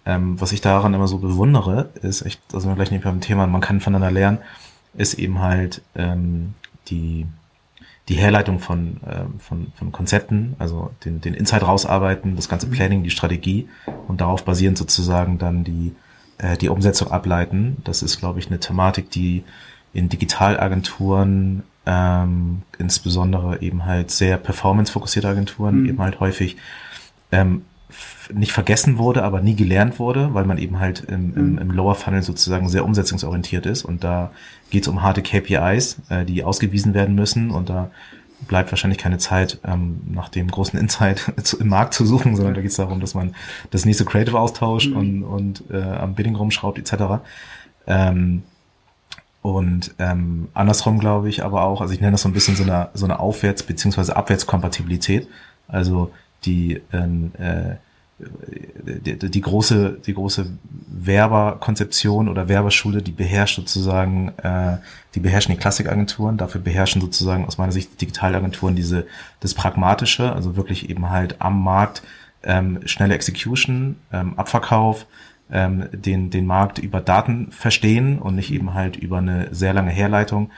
ähm, 0.07 0.41
was 0.41 0.53
ich 0.53 0.61
daran 0.61 0.95
immer 0.95 1.07
so 1.07 1.19
bewundere, 1.19 1.91
ist 2.03 2.23
echt, 2.23 2.41
also 2.53 2.75
gleich 2.75 2.91
nicht 2.91 3.05
beim 3.05 3.21
Thema, 3.21 3.47
man 3.47 3.61
kann 3.61 3.81
voneinander 3.81 4.11
lernen, 4.11 4.39
ist 4.95 5.15
eben 5.15 5.41
halt 5.41 5.83
ähm, 5.95 6.55
die 6.89 7.27
die 8.09 8.15
Herleitung 8.15 8.59
von, 8.59 9.01
ähm, 9.07 9.39
von, 9.39 9.67
von 9.75 9.93
Konzepten, 9.93 10.57
also 10.59 10.91
den, 11.05 11.21
den 11.21 11.35
Insight 11.35 11.63
rausarbeiten, 11.63 12.37
das 12.37 12.49
ganze 12.49 12.67
mhm. 12.67 12.71
Planning, 12.71 13.03
die 13.03 13.11
Strategie 13.11 13.69
und 14.07 14.21
darauf 14.21 14.45
basierend 14.45 14.79
sozusagen 14.79 15.39
dann 15.39 15.65
die, 15.65 15.95
äh, 16.39 16.57
die 16.57 16.71
Umsetzung 16.71 17.11
ableiten. 17.11 17.77
Das 17.85 18.03
ist, 18.03 18.19
glaube 18.19 18.39
ich, 18.39 18.47
eine 18.47 18.61
Thematik, 18.61 19.11
die 19.11 19.45
in 19.93 20.09
Digitalagenturen, 20.09 21.65
ähm, 21.85 22.63
insbesondere 22.79 23.61
eben 23.61 23.85
halt 23.85 24.11
sehr 24.11 24.39
performance-fokussierte 24.39 25.29
Agenturen, 25.29 25.83
mhm. 25.83 25.89
eben 25.89 25.99
halt 26.01 26.21
häufig 26.21 26.57
ähm, 27.31 27.63
nicht 28.33 28.53
vergessen 28.53 28.99
wurde, 28.99 29.23
aber 29.23 29.41
nie 29.41 29.55
gelernt 29.55 29.99
wurde, 29.99 30.35
weil 30.35 30.45
man 30.45 30.59
eben 30.59 30.79
halt 30.79 31.01
im, 31.01 31.35
im, 31.37 31.53
mhm. 31.53 31.59
im 31.59 31.71
Lower 31.71 31.95
Funnel 31.95 32.23
sozusagen 32.23 32.69
sehr 32.69 32.85
umsetzungsorientiert 32.85 33.67
ist 33.67 33.85
und 33.85 34.05
da 34.05 34.31
geht 34.71 34.83
es 34.83 34.89
um 34.89 35.03
harte 35.03 35.23
KPIs, 35.23 36.01
äh, 36.09 36.25
die 36.25 36.45
ausgewiesen 36.45 36.95
werden 36.95 37.15
müssen 37.15 37.51
und 37.51 37.69
da 37.71 37.91
bleibt 38.47 38.71
wahrscheinlich 38.71 38.99
keine 38.99 39.19
Zeit, 39.19 39.59
ähm, 39.65 40.01
nach 40.09 40.29
dem 40.29 40.49
großen 40.51 40.79
Insight 40.79 41.33
im 41.61 41.69
Markt 41.69 41.95
zu 41.95 42.05
suchen, 42.05 42.37
sondern 42.37 42.55
da 42.55 42.61
geht 42.61 42.71
es 42.71 42.77
darum, 42.77 43.01
dass 43.01 43.15
man 43.15 43.35
das 43.71 43.85
nächste 43.85 44.05
Creative 44.05 44.39
austauscht 44.39 44.91
mhm. 44.91 44.97
und, 44.97 45.25
und 45.25 45.65
äh, 45.71 45.83
am 45.83 46.15
Bidding 46.15 46.37
rumschraubt 46.37 46.79
etc. 46.79 47.23
Ähm, 47.87 48.43
und 49.43 49.95
ähm, 49.99 50.49
andersrum 50.55 50.99
glaube 50.99 51.29
ich 51.29 51.45
aber 51.45 51.63
auch, 51.63 51.81
also 51.81 51.95
ich 51.95 52.01
nenne 52.01 52.13
das 52.13 52.23
so 52.23 52.29
ein 52.29 52.33
bisschen 52.33 52.57
so 52.57 52.65
eine, 52.65 52.91
so 52.95 53.07
eine 53.07 53.19
Aufwärts- 53.19 53.63
beziehungsweise 53.63 54.17
Abwärtskompatibilität. 54.17 55.29
Also 55.69 56.13
die 56.45 56.81
ähm, 56.93 57.33
äh, 57.39 57.77
die, 58.19 59.31
die 59.31 59.41
große, 59.41 59.99
die 60.05 60.15
große 60.15 60.47
Werberkonzeption 60.89 62.29
oder 62.29 62.49
Werberschule, 62.49 63.03
die 63.03 63.13
beherrscht 63.13 63.57
sozusagen, 63.57 64.33
äh, 64.43 64.79
die 65.15 65.21
beherrschen 65.21 65.55
die 65.55 65.61
Klassikagenturen, 65.61 66.37
dafür 66.37 66.61
beherrschen 66.61 67.01
sozusagen 67.01 67.47
aus 67.47 67.59
meiner 67.59 67.73
Sicht 67.73 67.93
die 67.93 67.97
Digitalagenturen 67.99 68.75
diese, 68.75 69.07
das 69.41 69.55
Pragmatische, 69.55 70.33
also 70.33 70.57
wirklich 70.57 70.91
eben 70.91 71.11
halt 71.11 71.37
am 71.41 71.63
Markt 71.63 72.03
ähm, 72.43 72.81
schnelle 72.87 73.15
Execution, 73.15 73.97
ähm, 74.13 74.35
Abverkauf, 74.37 75.07
ähm, 75.51 75.89
den, 75.93 76.31
den 76.31 76.47
Markt 76.47 76.79
über 76.79 77.01
Daten 77.01 77.53
verstehen 77.53 78.19
und 78.19 78.35
nicht 78.35 78.53
eben 78.53 78.75
halt 78.75 78.97
über 78.97 79.19
eine 79.19 79.55
sehr 79.55 79.73
lange 79.73 79.91
Herleitung. 79.91 80.51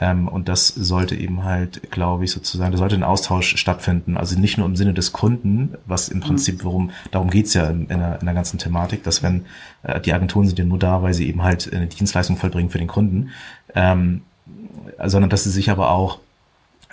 Ähm, 0.00 0.28
und 0.28 0.48
das 0.48 0.68
sollte 0.68 1.14
eben 1.14 1.44
halt, 1.44 1.90
glaube 1.90 2.24
ich, 2.24 2.30
sozusagen, 2.30 2.72
da 2.72 2.78
sollte 2.78 2.94
ein 2.94 3.02
Austausch 3.02 3.56
stattfinden. 3.56 4.16
Also 4.16 4.38
nicht 4.38 4.56
nur 4.56 4.66
im 4.66 4.74
Sinne 4.74 4.94
des 4.94 5.12
Kunden, 5.12 5.74
was 5.84 6.08
im 6.08 6.20
Prinzip, 6.20 6.60
mhm. 6.60 6.64
worum, 6.64 6.90
darum 7.10 7.28
geht's 7.28 7.52
ja 7.52 7.68
in, 7.68 7.82
in, 7.82 7.98
der, 7.98 8.18
in 8.18 8.24
der 8.24 8.34
ganzen 8.34 8.58
Thematik, 8.58 9.02
dass 9.04 9.22
wenn 9.22 9.44
äh, 9.82 10.00
die 10.00 10.14
Agenturen 10.14 10.46
sind 10.46 10.58
ja 10.58 10.64
nur 10.64 10.78
da, 10.78 11.02
weil 11.02 11.12
sie 11.12 11.28
eben 11.28 11.42
halt 11.42 11.72
eine 11.72 11.86
Dienstleistung 11.86 12.38
vollbringen 12.38 12.70
für 12.70 12.78
den 12.78 12.88
Kunden, 12.88 13.30
ähm, 13.74 14.22
sondern 15.04 15.28
dass 15.28 15.44
sie 15.44 15.50
sich 15.50 15.70
aber 15.70 15.90
auch 15.90 16.18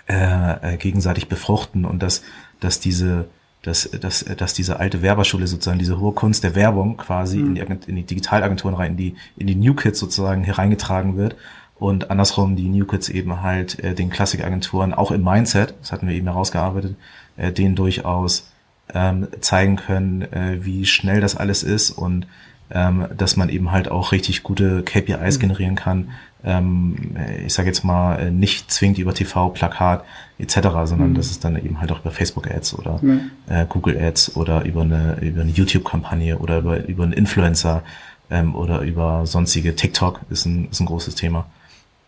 äh, 0.07 0.73
äh 0.73 0.77
gegenseitig 0.77 1.29
befruchten 1.29 1.85
und 1.85 2.03
dass, 2.03 2.23
dass 2.59 2.79
diese 2.79 3.25
dass, 3.63 3.89
dass, 3.89 4.23
dass 4.23 4.53
diese 4.53 4.79
alte 4.79 5.01
Werberschule 5.01 5.45
sozusagen, 5.45 5.79
diese 5.79 5.99
hohe 5.99 6.13
Kunst 6.13 6.43
der 6.43 6.55
Werbung 6.55 6.95
quasi 6.95 7.39
mhm. 7.39 7.55
in, 7.55 7.79
die, 7.79 7.89
in 7.89 7.95
die 7.97 8.03
Digitalagenturen 8.03 8.75
rein, 8.75 8.91
in 8.91 8.97
die, 8.97 9.15
in 9.35 9.47
die 9.47 9.55
New 9.55 9.73
Kids 9.73 9.99
sozusagen 9.99 10.43
hereingetragen 10.43 11.17
wird 11.17 11.35
und 11.79 12.09
andersrum 12.09 12.55
die 12.55 12.69
New 12.69 12.85
Kids 12.85 13.09
eben 13.09 13.41
halt 13.41 13.79
äh, 13.83 13.93
den 13.93 14.09
Klassikagenturen 14.09 14.93
auch 14.93 15.11
im 15.11 15.23
Mindset, 15.23 15.75
das 15.79 15.91
hatten 15.91 16.07
wir 16.07 16.15
eben 16.15 16.27
herausgearbeitet, 16.27 16.95
äh, 17.37 17.51
denen 17.51 17.75
durchaus 17.75 18.51
ähm, 18.93 19.27
zeigen 19.41 19.75
können, 19.75 20.21
äh, 20.21 20.65
wie 20.65 20.85
schnell 20.85 21.21
das 21.21 21.35
alles 21.35 21.63
ist 21.63 21.91
und 21.91 22.25
ähm, 22.69 23.07
dass 23.15 23.37
man 23.37 23.49
eben 23.49 23.71
halt 23.71 23.89
auch 23.89 24.11
richtig 24.11 24.43
gute 24.43 24.83
KPIs 24.83 25.37
mhm. 25.37 25.41
generieren 25.41 25.75
kann. 25.75 26.09
Ähm, 26.43 27.15
ich 27.45 27.53
sage 27.53 27.67
jetzt 27.67 27.83
mal 27.83 28.19
äh, 28.19 28.31
nicht 28.31 28.71
zwingend 28.71 28.97
über 28.99 29.13
TV, 29.13 29.49
Plakat 29.49 30.03
etc., 30.37 30.59
sondern 30.83 31.11
mhm. 31.11 31.15
dass 31.15 31.31
es 31.31 31.39
dann 31.39 31.55
eben 31.55 31.79
halt 31.79 31.91
auch 31.91 32.01
über 32.01 32.11
Facebook 32.11 32.49
Ads 32.49 32.73
oder 32.77 32.99
mhm. 33.01 33.31
äh, 33.47 33.65
Google 33.67 33.97
Ads 33.97 34.35
oder 34.35 34.65
über 34.65 34.81
eine 34.81 35.17
über 35.21 35.41
eine 35.41 35.51
YouTube 35.51 35.85
Kampagne 35.85 36.37
oder 36.37 36.59
über 36.59 36.85
über 36.87 37.03
einen 37.03 37.13
Influencer 37.13 37.83
ähm, 38.29 38.55
oder 38.55 38.81
über 38.81 39.25
sonstige 39.25 39.75
TikTok 39.75 40.21
ist 40.29 40.45
ein 40.45 40.67
ist 40.69 40.81
ein 40.81 40.87
großes 40.87 41.15
Thema. 41.15 41.45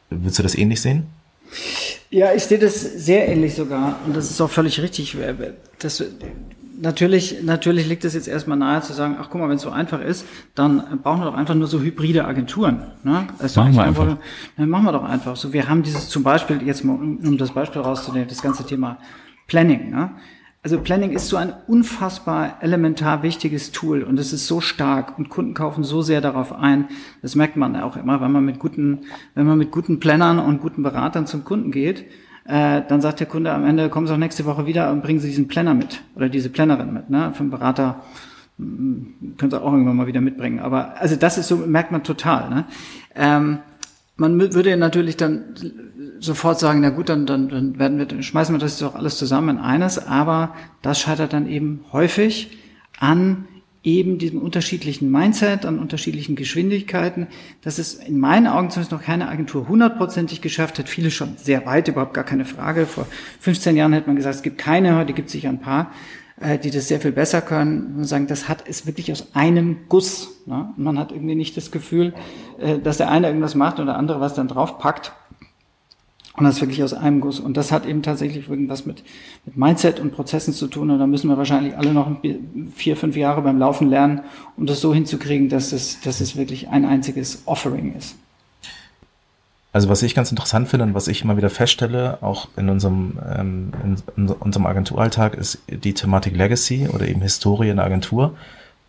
Würdest 0.10 0.40
du 0.40 0.44
das 0.44 0.56
ähnlich 0.56 0.82
sehen? 0.82 1.04
Ja, 2.10 2.34
ich 2.34 2.44
sehe 2.44 2.60
das 2.60 2.82
sehr 2.82 3.28
ähnlich 3.28 3.56
sogar. 3.56 4.00
Und 4.06 4.16
das 4.16 4.30
ist 4.30 4.42
auch 4.42 4.50
völlig 4.50 4.82
richtig. 4.82 5.16
Das, 5.80 6.04
natürlich, 6.82 7.44
natürlich 7.44 7.88
liegt 7.88 8.06
es 8.06 8.14
jetzt 8.14 8.28
erstmal 8.28 8.58
nahe 8.58 8.82
zu 8.82 8.94
sagen, 8.94 9.18
ach 9.20 9.30
guck 9.30 9.42
mal, 9.42 9.50
wenn 9.50 9.58
es 9.58 9.62
so 9.62 9.70
einfach 9.70 10.02
ist, 10.02 10.26
dann 10.56 11.00
brauchen 11.04 11.22
wir 11.22 11.26
doch 11.26 11.36
einfach 11.36 11.56
nur 11.56 11.68
so 11.68 11.82
hybride 11.82 12.26
Agenturen. 12.26 12.84
Ne? 13.04 13.28
Also 13.38 13.62
machen 13.62 13.76
wir 13.76 13.84
einfach. 13.84 14.04
einfach. 14.04 14.18
Dann 14.58 14.70
machen 14.70 14.86
wir 14.86 14.92
doch 14.92 15.04
einfach. 15.04 15.36
So, 15.36 15.54
wir 15.54 15.68
haben 15.68 15.84
dieses 15.84 16.10
zum 16.10 16.24
Beispiel, 16.24 16.62
jetzt 16.66 16.84
mal, 16.84 16.94
um 16.94 17.38
das 17.38 17.52
Beispiel 17.52 17.82
rauszunehmen, 17.82 18.28
das 18.28 18.42
ganze 18.42 18.66
Thema 18.66 18.98
Planning. 19.48 19.92
Ne? 19.92 20.12
Also 20.62 20.82
Planning 20.82 21.12
ist 21.12 21.30
so 21.30 21.38
ein 21.38 21.54
unfassbar 21.68 22.58
elementar 22.60 23.24
wichtiges 23.24 23.72
Tool 23.72 24.04
und 24.04 24.20
es 24.20 24.34
ist 24.34 24.46
so 24.46 24.60
stark 24.60 25.18
und 25.18 25.30
Kunden 25.30 25.54
kaufen 25.54 25.86
so 25.86 26.02
sehr 26.02 26.20
darauf 26.20 26.52
ein. 26.52 26.90
Das 27.22 27.36
merkt 27.36 27.56
man 27.56 27.78
auch 27.78 27.96
immer, 27.96 28.20
wenn 28.20 28.32
man 28.34 28.44
mit 28.44 28.60
guten, 28.60 29.00
wenn 29.36 29.46
man 29.46 29.58
mit 29.58 29.72
guten 29.72 30.02
Plannern 30.02 30.38
und 30.38 30.60
guten 30.60 30.84
Beratern 30.84 31.28
zum 31.28 31.46
Kunden 31.46 31.72
geht, 31.72 32.06
äh, 32.46 32.82
dann 32.86 33.00
sagt 33.00 33.22
der 33.22 33.28
Kunde 33.28 33.54
am 33.54 33.66
Ende, 33.66 33.88
kommen 33.88 34.06
Sie 34.06 34.14
auch 34.14 34.18
nächste 34.18 34.46
Woche 34.46 34.66
wieder 34.66 34.92
und 34.92 35.02
bringen 35.02 35.20
Sie 35.20 35.30
diesen 35.30 35.48
Planner 35.48 35.74
mit 35.74 36.02
oder 36.16 36.28
diese 36.28 36.50
Plannerin 36.50 36.92
mit. 36.92 37.10
Ne? 37.10 37.32
Für 37.34 37.40
einen 37.40 37.52
Berater 37.52 38.02
hm, 38.58 39.36
können 39.38 39.52
Sie 39.52 39.62
auch 39.62 39.72
irgendwann 39.72 39.96
mal 39.96 40.08
wieder 40.08 40.20
mitbringen. 40.20 40.60
Aber 40.60 41.00
also 41.00 41.16
das 41.16 41.38
ist 41.38 41.48
so, 41.48 41.56
merkt 41.56 41.94
man 41.94 42.04
total. 42.04 42.50
Ne? 42.50 42.66
Ähm, 43.16 43.60
man 44.20 44.54
würde 44.54 44.76
natürlich 44.78 45.18
dann 45.18 45.56
sofort 46.20 46.60
sagen, 46.60 46.82
na 46.82 46.90
gut, 46.90 47.10
dann, 47.10 47.26
dann, 47.26 47.50
dann 47.50 47.80
werden 47.80 47.98
wir, 47.98 48.06
dann 48.06 48.24
schmeißen 48.24 48.54
wir 48.54 48.60
das 48.60 48.80
doch 48.80 48.96
alles 48.96 49.18
zusammen 49.18 49.58
in 49.58 49.64
eines, 49.64 49.98
aber 49.98 50.56
das 50.82 51.00
scheitert 51.00 51.34
dann 51.34 51.48
eben 51.48 51.86
häufig 51.92 52.58
an 53.00 53.46
eben 53.82 54.18
diesem 54.18 54.42
unterschiedlichen 54.42 55.10
Mindset, 55.10 55.66
an 55.66 55.80
unterschiedlichen 55.80 56.36
Geschwindigkeiten, 56.36 57.28
dass 57.62 57.78
es 57.78 57.94
in 57.94 58.20
meinen 58.20 58.48
Augen 58.48 58.70
zumindest 58.70 58.92
noch 58.92 59.02
keine 59.02 59.30
Agentur 59.30 59.70
hundertprozentig 59.70 60.42
geschafft 60.42 60.80
hat, 60.80 60.90
viele 60.90 61.12
schon 61.12 61.38
sehr 61.38 61.66
weit, 61.66 61.88
überhaupt 61.88 62.14
gar 62.14 62.26
keine 62.26 62.44
Frage. 62.44 62.86
Vor 62.86 63.08
15 63.40 63.78
Jahren 63.78 63.94
hätte 63.94 64.08
man 64.08 64.18
gesagt, 64.18 64.36
es 64.36 64.42
gibt 64.42 64.58
keine, 64.58 64.98
heute 64.98 65.14
gibt 65.14 65.28
es 65.28 65.32
sicher 65.32 65.50
ein 65.50 65.62
paar, 65.62 65.92
die 66.64 66.72
das 66.72 66.88
sehr 66.88 67.02
viel 67.02 67.12
besser 67.12 67.42
können 67.42 67.96
und 67.98 68.06
sagen, 68.06 68.28
das 68.28 68.48
hat 68.48 68.64
es 68.68 68.86
wirklich 68.86 69.12
aus 69.12 69.28
einem 69.34 69.78
Guss. 69.90 70.30
Ne? 70.46 70.70
Man 70.78 70.98
hat 70.98 71.12
irgendwie 71.12 71.36
nicht 71.36 71.58
das 71.58 71.72
Gefühl, 71.72 72.14
äh, 72.60 72.80
dass 72.80 72.98
der 72.98 73.10
eine 73.10 73.28
irgendwas 73.28 73.56
macht 73.56 73.80
und 73.80 73.88
der 73.88 73.98
andere 73.98 74.20
was 74.20 74.34
dann 74.34 74.48
draufpackt. 74.48 75.14
Und 76.38 76.46
das 76.46 76.62
wirklich 76.62 76.82
aus 76.84 76.94
einem 76.94 77.20
Guss. 77.20 77.42
Und 77.42 77.58
das 77.58 77.74
hat 77.74 77.86
eben 77.86 78.02
tatsächlich 78.02 78.48
irgendwas 78.48 78.86
mit, 78.86 79.04
mit 79.46 79.58
Mindset 79.58 80.00
und 80.00 80.14
Prozessen 80.14 80.54
zu 80.54 80.68
tun. 80.68 80.90
Und 80.90 81.00
da 81.00 81.06
müssen 81.06 81.28
wir 81.28 81.38
wahrscheinlich 81.38 81.78
alle 81.78 81.94
noch 81.94 82.10
vier, 82.74 82.96
fünf 82.96 83.18
Jahre 83.18 83.42
beim 83.42 83.60
Laufen 83.60 83.90
lernen, 83.90 84.22
um 84.56 84.66
das 84.66 84.80
so 84.80 84.94
hinzukriegen, 84.94 85.50
dass 85.50 85.74
es, 85.74 86.00
dass 86.00 86.22
es 86.22 86.38
wirklich 86.38 86.70
ein 86.70 86.86
einziges 86.86 87.44
Offering 87.46 87.94
ist. 87.94 88.16
Also 89.72 89.88
was 89.88 90.02
ich 90.02 90.16
ganz 90.16 90.32
interessant 90.32 90.68
finde 90.68 90.86
und 90.86 90.94
was 90.96 91.08
ich 91.08 91.22
immer 91.24 91.38
wieder 91.38 91.50
feststelle, 91.50 92.18
auch 92.22 92.48
in 92.58 92.70
unserem, 92.70 93.20
ähm, 93.36 93.72
in, 93.84 93.98
in 94.18 94.30
unserem 94.30 94.66
Agenturalltag, 94.66 95.36
ist 95.36 95.60
die 95.68 95.94
Thematik 95.94 96.36
Legacy 96.36 96.88
oder 96.92 97.08
eben 97.08 97.22
Historie 97.22 97.70
in 97.70 97.78
der 97.78 97.86
Agentur. 97.86 98.36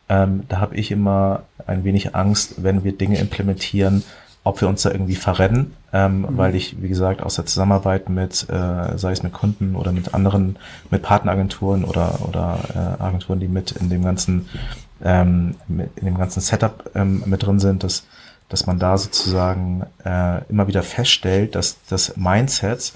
Ähm, 0.09 0.45
da 0.49 0.59
habe 0.59 0.77
ich 0.77 0.91
immer 0.91 1.43
ein 1.67 1.85
wenig 1.85 2.15
Angst, 2.15 2.63
wenn 2.63 2.83
wir 2.83 2.97
Dinge 2.97 3.19
implementieren, 3.19 4.03
ob 4.43 4.61
wir 4.63 4.69
uns 4.69 4.83
da 4.83 4.91
irgendwie 4.91 5.17
verrennen, 5.17 5.75
ähm, 5.93 6.23
mhm. 6.23 6.37
weil 6.39 6.55
ich, 6.55 6.81
wie 6.81 6.89
gesagt, 6.89 7.23
aus 7.23 7.35
der 7.35 7.45
Zusammenarbeit 7.45 8.09
mit, 8.09 8.49
äh, 8.49 8.97
sei 8.97 9.13
es 9.13 9.23
mit 9.23 9.35
Kunden 9.35 9.77
oder 9.77 9.93
mit 9.93 10.15
anderen, 10.15 10.57
mit 10.91 11.03
Partneragenturen 11.03 11.85
oder, 11.85 12.21
oder 12.27 12.59
äh, 12.75 13.03
Agenturen, 13.03 13.39
die 13.39 13.49
mit 13.49 13.73
in 13.73 13.91
dem 13.91 14.03
ganzen, 14.03 14.49
ähm, 15.05 15.57
mit, 15.69 15.91
in 15.97 16.07
dem 16.07 16.17
ganzen 16.17 16.41
Setup 16.41 16.91
ähm, 16.95 17.23
mit 17.27 17.45
drin 17.45 17.61
sind, 17.61 17.85
dass 17.85 18.07
dass 18.51 18.67
man 18.67 18.79
da 18.79 18.99
sozusagen 18.99 19.87
äh, 20.05 20.45
immer 20.51 20.69
wieder 20.69 20.83
feststellt, 20.83 21.55
dass 21.55 21.79
das 21.89 22.17
Mindsets 22.17 22.93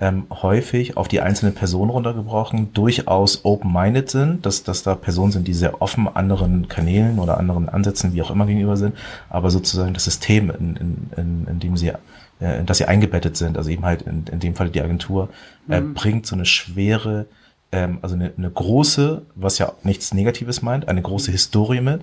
ähm, 0.00 0.26
häufig 0.30 0.96
auf 0.96 1.08
die 1.08 1.20
einzelne 1.20 1.50
Person 1.50 1.90
runtergebrochen 1.90 2.72
durchaus 2.72 3.44
open-minded 3.44 4.08
sind, 4.08 4.46
dass, 4.46 4.62
dass 4.62 4.84
da 4.84 4.94
Personen 4.94 5.32
sind, 5.32 5.48
die 5.48 5.54
sehr 5.54 5.82
offen 5.82 6.06
anderen 6.06 6.68
Kanälen 6.68 7.18
oder 7.18 7.38
anderen 7.38 7.68
Ansätzen, 7.68 8.12
wie 8.12 8.22
auch 8.22 8.30
immer 8.30 8.46
gegenüber 8.46 8.76
sind, 8.76 8.94
aber 9.28 9.50
sozusagen 9.50 9.94
das 9.94 10.04
System, 10.04 10.50
in, 10.50 10.76
in, 10.76 11.10
in, 11.16 11.46
in 11.48 11.58
dem 11.58 11.76
sie 11.76 11.92
äh, 12.40 12.60
in 12.60 12.66
das 12.66 12.78
sie 12.78 12.84
eingebettet 12.84 13.36
sind, 13.36 13.56
also 13.56 13.70
eben 13.70 13.84
halt 13.84 14.02
in, 14.02 14.24
in 14.30 14.38
dem 14.38 14.54
Fall 14.54 14.70
die 14.70 14.80
Agentur, 14.80 15.30
äh, 15.68 15.80
mhm. 15.80 15.94
bringt 15.94 16.26
so 16.26 16.36
eine 16.36 16.46
schwere, 16.46 17.26
ähm, 17.72 17.98
also 18.02 18.14
eine, 18.14 18.32
eine 18.36 18.50
große, 18.50 19.22
was 19.34 19.58
ja 19.58 19.72
nichts 19.82 20.14
Negatives 20.14 20.62
meint, 20.62 20.88
eine 20.88 21.02
große 21.02 21.32
Historie 21.32 21.80
mit. 21.80 22.02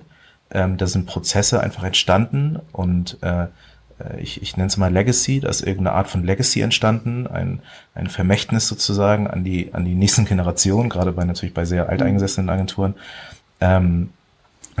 Ähm, 0.50 0.76
da 0.76 0.86
sind 0.86 1.06
Prozesse 1.06 1.60
einfach 1.60 1.84
entstanden 1.84 2.60
und 2.72 3.18
äh, 3.22 3.46
äh, 3.98 4.20
ich, 4.20 4.42
ich 4.42 4.56
nenne 4.56 4.68
es 4.68 4.76
mal 4.76 4.92
Legacy, 4.92 5.40
da 5.40 5.48
ist 5.48 5.60
irgendeine 5.60 5.92
Art 5.92 6.08
von 6.08 6.24
Legacy 6.24 6.60
entstanden, 6.60 7.26
ein, 7.26 7.60
ein 7.94 8.08
Vermächtnis 8.08 8.68
sozusagen 8.68 9.26
an 9.26 9.44
die, 9.44 9.72
an 9.74 9.84
die 9.84 9.94
nächsten 9.94 10.24
Generationen, 10.24 10.88
gerade 10.88 11.12
bei 11.12 11.24
natürlich 11.24 11.54
bei 11.54 11.64
sehr 11.64 11.88
alteingesessenen 11.88 12.50
Agenturen. 12.50 12.94
Ähm, 13.60 14.10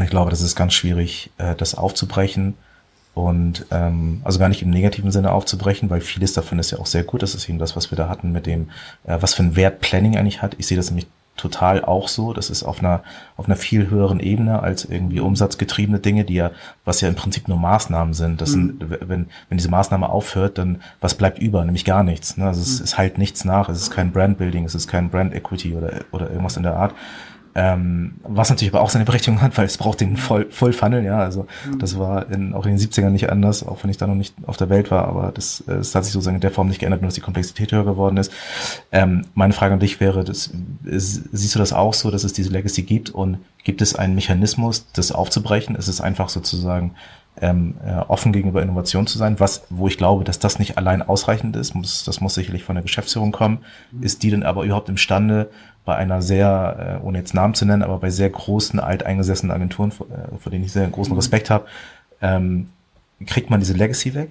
ich 0.02 0.10
glaube, 0.10 0.30
das 0.30 0.42
ist 0.42 0.56
ganz 0.56 0.74
schwierig, 0.74 1.30
äh, 1.38 1.54
das 1.54 1.74
aufzubrechen 1.74 2.54
und 3.14 3.64
ähm, 3.70 4.20
also 4.24 4.38
gar 4.38 4.50
nicht 4.50 4.60
im 4.60 4.70
negativen 4.70 5.10
Sinne 5.10 5.32
aufzubrechen, 5.32 5.88
weil 5.88 6.02
vieles 6.02 6.34
davon 6.34 6.58
ist 6.58 6.70
ja 6.70 6.78
auch 6.78 6.86
sehr 6.86 7.02
gut. 7.02 7.22
Das 7.22 7.34
ist 7.34 7.48
eben 7.48 7.58
das, 7.58 7.74
was 7.74 7.90
wir 7.90 7.96
da 7.96 8.08
hatten 8.10 8.30
mit 8.30 8.44
dem, 8.44 8.70
äh, 9.04 9.16
was 9.20 9.32
für 9.32 9.42
ein 9.42 9.56
Wert 9.56 9.80
Planning 9.80 10.18
eigentlich 10.18 10.42
hat. 10.42 10.54
Ich 10.58 10.66
sehe 10.66 10.76
das 10.76 10.90
nämlich 10.90 11.06
total 11.36 11.84
auch 11.84 12.08
so. 12.08 12.32
Das 12.32 12.50
ist 12.50 12.62
auf 12.62 12.80
einer, 12.80 13.02
auf 13.36 13.46
einer 13.46 13.56
viel 13.56 13.90
höheren 13.90 14.20
Ebene 14.20 14.62
als 14.62 14.84
irgendwie 14.84 15.20
umsatzgetriebene 15.20 16.00
Dinge, 16.00 16.24
die 16.24 16.34
ja, 16.34 16.50
was 16.84 17.00
ja 17.00 17.08
im 17.08 17.14
Prinzip 17.14 17.48
nur 17.48 17.58
Maßnahmen 17.58 18.14
sind. 18.14 18.40
Das 18.40 18.52
sind, 18.52 18.80
mhm. 18.80 18.96
wenn, 19.00 19.26
wenn 19.48 19.58
diese 19.58 19.70
Maßnahme 19.70 20.08
aufhört, 20.08 20.58
dann 20.58 20.82
was 21.00 21.14
bleibt 21.14 21.38
über? 21.38 21.64
Nämlich 21.64 21.84
gar 21.84 22.02
nichts. 22.02 22.36
Ne? 22.36 22.46
Also 22.46 22.60
es, 22.60 22.78
mhm. 22.78 22.84
es 22.84 22.98
halt 22.98 23.18
nichts 23.18 23.44
nach. 23.44 23.68
Es 23.68 23.80
ist 23.80 23.90
kein 23.90 24.12
Brandbuilding, 24.12 24.64
es 24.64 24.74
ist 24.74 24.88
kein 24.88 25.10
Brand 25.10 25.34
Equity 25.34 25.74
oder, 25.74 25.92
oder 26.12 26.28
irgendwas 26.30 26.56
in 26.56 26.62
der 26.62 26.76
Art. 26.76 26.94
Ähm, 27.58 28.16
was 28.22 28.50
natürlich 28.50 28.74
aber 28.74 28.82
auch 28.82 28.90
seine 28.90 29.06
Berechtigung 29.06 29.40
hat, 29.40 29.56
weil 29.56 29.64
es 29.64 29.78
braucht 29.78 30.02
den 30.02 30.18
voll, 30.18 30.46
voll 30.50 30.74
Funnel, 30.74 31.02
ja. 31.04 31.20
Also 31.20 31.46
mhm. 31.64 31.78
das 31.78 31.98
war 31.98 32.30
in, 32.30 32.52
auch 32.52 32.66
in 32.66 32.76
den 32.76 32.78
70ern 32.78 33.08
nicht 33.08 33.30
anders, 33.30 33.66
auch 33.66 33.82
wenn 33.82 33.88
ich 33.88 33.96
da 33.96 34.06
noch 34.06 34.14
nicht 34.14 34.34
auf 34.46 34.58
der 34.58 34.68
Welt 34.68 34.90
war, 34.90 35.08
aber 35.08 35.32
das, 35.32 35.62
äh, 35.62 35.76
das 35.76 35.94
hat 35.94 36.04
sich 36.04 36.12
sozusagen 36.12 36.34
in 36.34 36.42
der 36.42 36.50
Form 36.50 36.68
nicht 36.68 36.80
geändert, 36.80 37.00
nur 37.00 37.08
dass 37.08 37.14
die 37.14 37.22
Komplexität 37.22 37.72
höher 37.72 37.86
geworden 37.86 38.18
ist. 38.18 38.30
Ähm, 38.92 39.24
meine 39.32 39.54
Frage 39.54 39.72
an 39.72 39.80
dich 39.80 40.00
wäre, 40.00 40.22
das, 40.22 40.50
ist, 40.84 41.30
siehst 41.32 41.54
du 41.54 41.58
das 41.58 41.72
auch 41.72 41.94
so, 41.94 42.10
dass 42.10 42.24
es 42.24 42.34
diese 42.34 42.50
Legacy 42.50 42.82
gibt 42.82 43.08
und 43.08 43.38
gibt 43.64 43.80
es 43.80 43.94
einen 43.94 44.14
Mechanismus, 44.14 44.92
das 44.92 45.10
aufzubrechen? 45.10 45.76
Ist 45.76 45.88
es 45.88 46.02
einfach 46.02 46.28
sozusagen 46.28 46.92
ähm, 47.40 47.76
äh, 47.84 47.94
offen 48.00 48.32
gegenüber 48.32 48.62
Innovation 48.62 49.06
zu 49.06 49.18
sein, 49.18 49.40
was, 49.40 49.64
wo 49.70 49.88
ich 49.88 49.96
glaube, 49.96 50.24
dass 50.24 50.38
das 50.38 50.58
nicht 50.58 50.78
allein 50.78 51.02
ausreichend 51.02 51.56
ist, 51.56 51.74
muss, 51.74 52.04
das 52.04 52.20
muss 52.20 52.34
sicherlich 52.34 52.64
von 52.64 52.76
der 52.76 52.82
Geschäftsführung 52.82 53.32
kommen, 53.32 53.58
mhm. 53.92 54.02
ist 54.02 54.22
die 54.22 54.30
denn 54.30 54.42
aber 54.42 54.64
überhaupt 54.64 54.88
imstande, 54.88 55.50
bei 55.86 55.96
einer 55.96 56.20
sehr, 56.20 57.00
äh, 57.00 57.06
ohne 57.06 57.18
jetzt 57.18 57.32
Namen 57.32 57.54
zu 57.54 57.64
nennen, 57.64 57.82
aber 57.82 57.98
bei 57.98 58.10
sehr 58.10 58.28
großen, 58.28 58.78
alteingesessenen 58.78 59.54
Agenturen, 59.54 59.92
vor, 59.92 60.08
äh, 60.08 60.36
vor 60.36 60.52
denen 60.52 60.64
ich 60.66 60.72
sehr 60.72 60.86
großen 60.88 61.12
mhm. 61.12 61.18
Respekt 61.18 61.48
habe, 61.48 61.66
ähm, 62.20 62.68
kriegt 63.24 63.48
man 63.48 63.60
diese 63.60 63.72
Legacy 63.72 64.14
weg? 64.14 64.28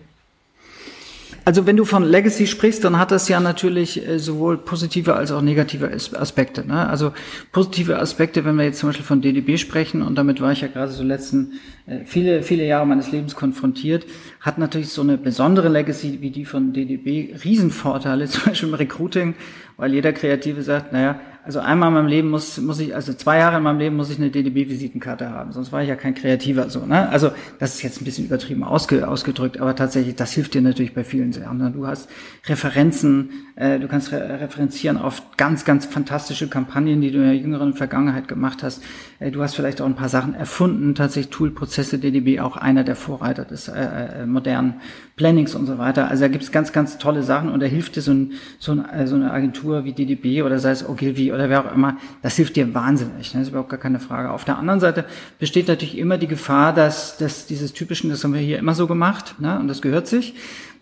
Also 1.48 1.68
wenn 1.68 1.78
du 1.78 1.86
von 1.86 2.04
Legacy 2.04 2.48
sprichst, 2.48 2.84
dann 2.84 2.98
hat 2.98 3.12
das 3.12 3.30
ja 3.30 3.39
natürlich 3.39 4.06
äh, 4.06 4.18
sowohl 4.18 4.58
positive 4.58 5.15
als 5.15 5.32
auch 5.32 5.44
negative 5.44 5.91
Aspekte. 5.91 6.65
Ne? 6.65 6.89
Also 6.89 7.13
positive 7.52 8.00
Aspekte, 8.00 8.46
wenn 8.46 8.56
wir 8.56 8.65
jetzt 8.65 8.80
zum 8.80 8.89
Beispiel 8.89 9.06
von 9.06 9.22
DDB 9.22 9.58
sprechen, 9.58 10.02
und 10.02 10.15
damit 10.15 10.41
war 10.41 10.52
ich 10.52 10.62
ja 10.62 10.68
gerade 10.68 10.91
so 10.91 11.04
letzten 11.04 11.54
äh, 11.86 12.00
viele, 12.04 12.41
viele 12.41 12.65
Jahre 12.65 12.88
meines 12.88 13.12
Lebens 13.12 13.36
konfrontiert, 13.36 14.08
hat 14.41 14.58
natürlich 14.58 14.89
so 14.89 15.04
eine 15.04 15.20
besondere 15.20 15.70
Legacy 15.70 16.18
wie 16.20 16.32
die 16.32 16.46
von 16.46 16.74
DDB 16.74 17.36
Riesenvorteile, 17.44 18.26
zum 18.28 18.46
Beispiel 18.46 18.70
im 18.70 18.76
Recruiting, 18.76 19.36
weil 19.78 19.94
jeder 19.94 20.13
Kreative 20.13 20.63
sagt, 20.63 20.94
naja, 20.94 21.20
also 21.45 21.60
einmal 21.60 21.89
in 21.89 21.93
meinem 21.93 22.08
Leben 22.08 22.29
muss, 22.31 22.58
muss 22.58 22.79
ich, 22.79 22.95
also 22.95 23.13
zwei 23.13 23.38
Jahre 23.38 23.58
in 23.58 23.63
meinem 23.63 23.77
Leben 23.77 23.95
muss 23.95 24.10
ich 24.10 24.17
eine 24.17 24.31
DDB-Visitenkarte 24.31 25.29
haben, 25.29 25.51
sonst 25.51 25.71
war 25.71 25.84
ich 25.84 25.89
ja 25.89 25.95
kein 25.95 26.15
Kreativer 26.15 26.71
so. 26.71 26.88
Ne? 26.88 27.08
Also 27.10 27.31
das 27.60 27.75
ist 27.75 27.84
jetzt 27.84 28.01
ein 28.01 28.05
bisschen 28.05 28.25
übertrieben 28.25 28.63
ausge, 28.63 29.08
ausgedrückt, 29.08 29.60
aber 29.60 29.75
tatsächlich, 29.75 30.15
das 30.15 30.31
hilft 30.34 30.55
dir 30.55 30.63
natürlich 30.63 30.95
bei 30.95 31.03
vielen 31.03 31.34
Sachen. 31.34 31.60
Ne? 31.60 31.69
Du 31.69 31.86
hast 31.86 32.10
Referenzen, 32.47 33.29
äh, 33.55 33.79
du 33.79 33.88
kannst 33.88 34.12
re 34.12 34.39
referenzieren 34.41 34.97
auf 34.97 35.21
ganz, 35.38 35.65
ganz 35.65 35.86
fantastische 35.86 36.47
Kampagnen, 36.47 36.99
die 37.01 37.12
du 37.12 37.19
in 37.19 37.25
der 37.25 37.36
jüngeren 37.36 37.75
Vergangenheit 37.75 38.27
gemacht 38.27 38.63
hast. 38.63 38.81
Äh, 39.19 39.29
du 39.29 39.43
hast 39.43 39.55
vielleicht 39.55 39.81
auch 39.81 39.86
ein 39.86 39.95
paar 39.95 40.10
Sachen 40.10 40.34
erfunden, 40.34 40.95
tatsächlich 40.95 41.29
Toolprozesse, 41.29 41.99
DDB 41.99 42.39
auch 42.39 42.58
einer 42.58 42.84
der 42.84 42.95
Vorreiter 42.95 43.45
des 43.45 43.67
äh, 43.67 43.81
äh, 43.81 44.25
modernen 44.25 44.81
Plannings 45.15 45.53
und 45.53 45.67
so 45.67 45.77
weiter. 45.77 46.10
Also 46.10 46.23
da 46.23 46.27
gibt's 46.27 46.51
ganz, 46.51 46.73
ganz 46.73 46.97
tolle 46.97 47.21
Sachen 47.21 47.49
und 47.49 47.62
da 47.62 47.67
hilft 47.67 47.95
dir 47.95 48.01
so, 48.01 48.12
ein, 48.12 48.34
so, 48.58 48.71
ein, 48.71 48.89
äh, 48.89 49.05
so 49.05 49.15
eine 49.15 49.31
Agentur 49.31 49.86
wie 49.86 49.93
DDB 49.93 50.41
oder 50.41 50.60
sei 50.60 50.71
es 50.71 50.88
Ogilvy 50.88 51.31
oder 51.36 51.50
wer 51.50 51.65
auch 51.65 51.74
immer, 51.74 51.98
das 52.21 52.36
hilft 52.36 52.56
dir 52.56 52.74
wahnsinnig. 52.74 53.34
Ne? 53.34 53.41
Das 53.41 53.48
ist 53.48 53.50
überhaupt 53.50 53.69
gar 53.69 53.80
keine 53.80 54.00
Frage. 54.00 54.32
Auf 54.32 54.45
der 54.45 54.58
anderen 54.58 54.80
Seite 54.80 55.06
besteht 55.38 55.67
natürlich 55.67 55.98
immer 55.98 56.17
die 56.17 56.28
Gefahr, 56.28 56.74
dass, 56.74 57.17
dass 57.17 57.45
dieses 57.45 57.74
typischen, 57.74 58.10
das 58.10 58.24
haben 58.24 58.34
wir 58.34 58.41
hier 58.41 58.58
immer 58.58 58.74
so 58.74 58.88
gemacht, 58.88 59.36
ne? 59.39 59.60
und 59.60 59.67
das 59.67 59.82
gehört 59.82 60.08
sich. 60.08 60.34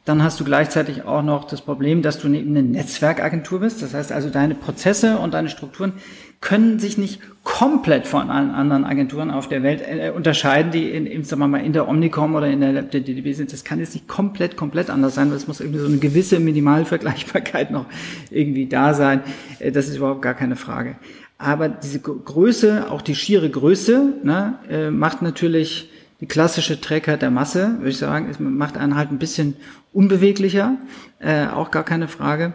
Dann 0.05 0.21
hast 0.21 0.39
du 0.39 0.43
gleichzeitig 0.43 1.03
auch 1.03 1.23
noch 1.23 1.45
das 1.45 1.61
Problem, 1.61 2.01
dass 2.01 2.19
du 2.19 2.27
neben 2.27 2.49
eine 2.49 2.61
Netzwerkagentur 2.61 3.61
bist. 3.61 3.81
Das 3.81 3.93
heißt 3.93 4.11
also, 4.11 4.29
deine 4.29 4.53
Prozesse 4.53 5.17
und 5.17 5.33
deine 5.33 5.47
Strukturen 5.47 5.93
können 6.43 6.77
sich 6.77 6.97
nicht 6.97 7.21
komplett 7.43 8.05
von 8.05 8.29
allen 8.29 8.51
anderen 8.51 8.83
Agenturen 8.83 9.31
auf 9.31 9.47
der 9.47 9.63
Welt 9.63 9.81
äh, 9.81 10.11
unterscheiden, 10.13 10.71
die 10.71 10.89
in, 10.89 11.05
in, 11.05 11.23
sagen 11.23 11.41
wir 11.41 11.47
mal, 11.47 11.63
in 11.63 11.71
der 11.71 11.87
Omnicom 11.87 12.35
oder 12.35 12.47
in 12.47 12.59
der, 12.59 12.83
DDB 12.83 13.31
sind. 13.33 13.53
Das 13.53 13.63
kann 13.63 13.79
jetzt 13.79 13.93
nicht 13.93 14.09
komplett, 14.09 14.57
komplett 14.57 14.89
anders 14.89 15.15
sein, 15.15 15.29
weil 15.29 15.37
es 15.37 15.47
muss 15.47 15.61
irgendwie 15.61 15.79
so 15.79 15.87
eine 15.87 15.97
gewisse 15.97 16.41
Minimalvergleichbarkeit 16.41 17.71
noch 17.71 17.85
irgendwie 18.29 18.65
da 18.65 18.93
sein. 18.93 19.21
Äh, 19.59 19.71
das 19.71 19.87
ist 19.87 19.95
überhaupt 19.95 20.21
gar 20.21 20.33
keine 20.33 20.57
Frage. 20.57 20.97
Aber 21.37 21.69
diese 21.69 21.99
Größe, 21.99 22.91
auch 22.91 23.01
die 23.01 23.15
schiere 23.15 23.49
Größe, 23.49 24.13
ne, 24.23 24.59
äh, 24.69 24.89
macht 24.91 25.21
natürlich 25.21 25.89
die 26.19 26.27
klassische 26.27 26.79
Trägheit 26.79 27.21
der 27.21 27.31
Masse, 27.31 27.75
würde 27.77 27.89
ich 27.89 27.97
sagen, 27.97 28.27
es 28.29 28.39
macht 28.39 28.77
einen 28.77 28.95
halt 28.95 29.11
ein 29.11 29.17
bisschen 29.17 29.55
unbeweglicher, 29.93 30.75
äh, 31.19 31.47
auch 31.47 31.71
gar 31.71 31.83
keine 31.83 32.09
Frage. 32.09 32.53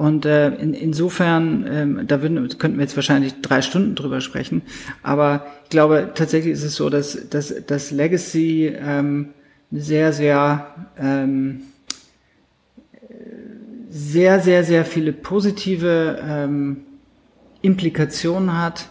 Und 0.00 0.24
äh, 0.24 0.48
in, 0.54 0.72
insofern, 0.72 1.66
ähm, 1.70 2.06
da 2.06 2.22
würden, 2.22 2.48
könnten 2.56 2.78
wir 2.78 2.84
jetzt 2.84 2.96
wahrscheinlich 2.96 3.42
drei 3.42 3.60
Stunden 3.60 3.94
drüber 3.94 4.22
sprechen, 4.22 4.62
aber 5.02 5.44
ich 5.64 5.68
glaube, 5.68 6.12
tatsächlich 6.14 6.54
ist 6.54 6.64
es 6.64 6.74
so, 6.74 6.88
dass, 6.88 7.28
dass, 7.28 7.54
dass 7.66 7.90
Legacy 7.90 8.74
ähm, 8.80 9.28
sehr, 9.70 10.14
sehr, 10.14 10.68
ähm, 10.98 11.64
sehr, 13.90 14.40
sehr, 14.40 14.64
sehr 14.64 14.86
viele 14.86 15.12
positive 15.12 16.18
ähm, 16.26 16.78
Implikationen 17.60 18.58
hat. 18.58 18.88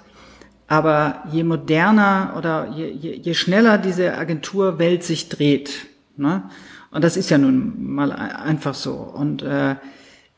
Aber 0.67 1.24
je 1.32 1.43
moderner 1.43 2.36
oder 2.38 2.72
je, 2.78 2.88
je, 2.88 3.15
je 3.15 3.34
schneller 3.34 3.80
diese 3.80 4.15
Agenturwelt 4.15 5.04
sich 5.04 5.28
dreht, 5.28 5.88
ne? 6.17 6.43
und 6.91 7.04
das 7.04 7.17
ist 7.17 7.32
ja 7.32 7.39
nun 7.39 7.95
mal 7.95 8.12
einfach 8.12 8.76
so, 8.76 8.93
und 8.93 9.41
äh, 9.41 9.74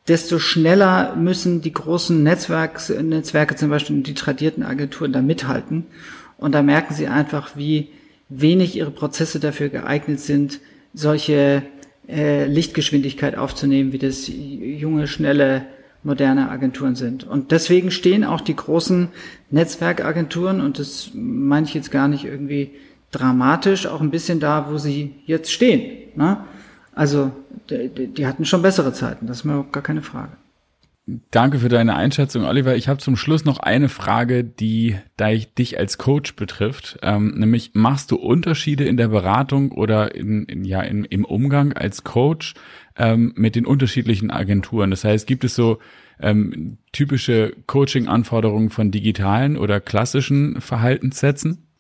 desto 0.07 0.39
schneller 0.39 1.15
müssen 1.15 1.61
die 1.61 1.73
großen 1.73 2.23
Netzwerks, 2.23 2.89
Netzwerke, 2.89 3.55
zum 3.55 3.69
Beispiel 3.69 4.01
die 4.01 4.13
tradierten 4.13 4.63
Agenturen, 4.63 5.13
da 5.13 5.21
mithalten. 5.21 5.85
Und 6.37 6.53
da 6.53 6.63
merken 6.63 6.93
sie 6.93 7.07
einfach, 7.07 7.55
wie 7.55 7.89
wenig 8.29 8.75
ihre 8.75 8.91
Prozesse 8.91 9.39
dafür 9.39 9.69
geeignet 9.69 10.19
sind, 10.19 10.59
solche 10.93 11.63
äh, 12.07 12.45
Lichtgeschwindigkeit 12.45 13.37
aufzunehmen, 13.37 13.93
wie 13.93 13.99
das 13.99 14.27
junge, 14.27 15.07
schnelle, 15.07 15.65
moderne 16.03 16.49
Agenturen 16.49 16.95
sind. 16.95 17.23
Und 17.23 17.51
deswegen 17.51 17.91
stehen 17.91 18.23
auch 18.23 18.41
die 18.41 18.55
großen 18.55 19.09
Netzwerkagenturen, 19.51 20.59
und 20.59 20.79
das 20.79 21.11
meine 21.13 21.67
ich 21.67 21.75
jetzt 21.75 21.91
gar 21.91 22.07
nicht 22.07 22.25
irgendwie 22.25 22.71
dramatisch, 23.11 23.85
auch 23.85 24.01
ein 24.01 24.09
bisschen 24.09 24.39
da, 24.39 24.67
wo 24.71 24.77
sie 24.77 25.13
jetzt 25.25 25.51
stehen. 25.51 26.09
Ne? 26.15 26.37
Also 26.93 27.32
die, 27.69 28.08
die 28.08 28.27
hatten 28.27 28.45
schon 28.45 28.62
bessere 28.62 28.93
Zeiten, 28.93 29.27
das 29.27 29.38
ist 29.38 29.43
mir 29.45 29.56
auch 29.56 29.71
gar 29.71 29.84
keine 29.84 30.01
Frage. 30.01 30.32
Danke 31.32 31.58
für 31.58 31.69
deine 31.69 31.95
Einschätzung, 31.95 32.45
Oliver. 32.45 32.75
Ich 32.75 32.88
habe 32.88 32.99
zum 32.99 33.17
Schluss 33.17 33.43
noch 33.43 33.58
eine 33.58 33.89
Frage, 33.89 34.43
die 34.43 34.97
da 35.17 35.30
ich 35.30 35.54
dich 35.54 35.80
als 35.80 35.97
Coach 35.97 36.36
betrifft. 36.36 36.99
Ähm, 37.01 37.34
nämlich 37.39 37.71
machst 37.73 38.12
du 38.12 38.17
Unterschiede 38.17 38.86
in 38.86 38.97
der 38.97 39.08
Beratung 39.08 39.71
oder 39.71 40.13
in, 40.13 40.45
in 40.45 40.63
ja 40.63 40.82
in, 40.82 41.04
im 41.06 41.25
Umgang 41.25 41.73
als 41.73 42.04
Coach 42.04 42.54
ähm, 42.97 43.34
mit 43.36 43.56
den 43.56 43.65
unterschiedlichen 43.65 44.30
Agenturen? 44.30 44.91
Das 44.91 45.04
heißt, 45.04 45.25
gibt 45.25 45.43
es 45.43 45.56
so 45.56 45.80
ähm, 46.19 46.77
typische 46.91 47.56
Coaching-Anforderungen 47.65 48.69
von 48.69 48.91
digitalen 48.91 49.58
oder 49.58 49.80
klassischen 49.80 50.62
Verhaltenssätzen? 50.62 51.70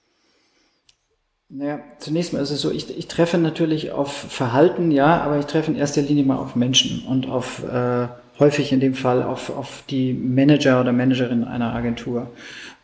Naja, 1.53 1.79
zunächst 1.99 2.31
mal 2.31 2.39
ist 2.39 2.51
es 2.51 2.61
so, 2.61 2.71
ich, 2.71 2.97
ich 2.97 3.09
treffe 3.09 3.37
natürlich 3.37 3.91
auf 3.91 4.13
Verhalten, 4.13 4.89
ja, 4.89 5.19
aber 5.19 5.37
ich 5.37 5.47
treffe 5.47 5.69
in 5.69 5.77
erster 5.77 6.01
Linie 6.01 6.23
mal 6.23 6.37
auf 6.37 6.55
Menschen 6.55 7.03
und 7.05 7.27
auf 7.27 7.61
äh, 7.63 8.07
häufig 8.39 8.71
in 8.71 8.79
dem 8.79 8.93
Fall 8.93 9.21
auf, 9.21 9.49
auf 9.49 9.83
die 9.89 10.13
Manager 10.13 10.79
oder 10.79 10.93
Managerin 10.93 11.43
einer 11.43 11.73
Agentur. 11.73 12.27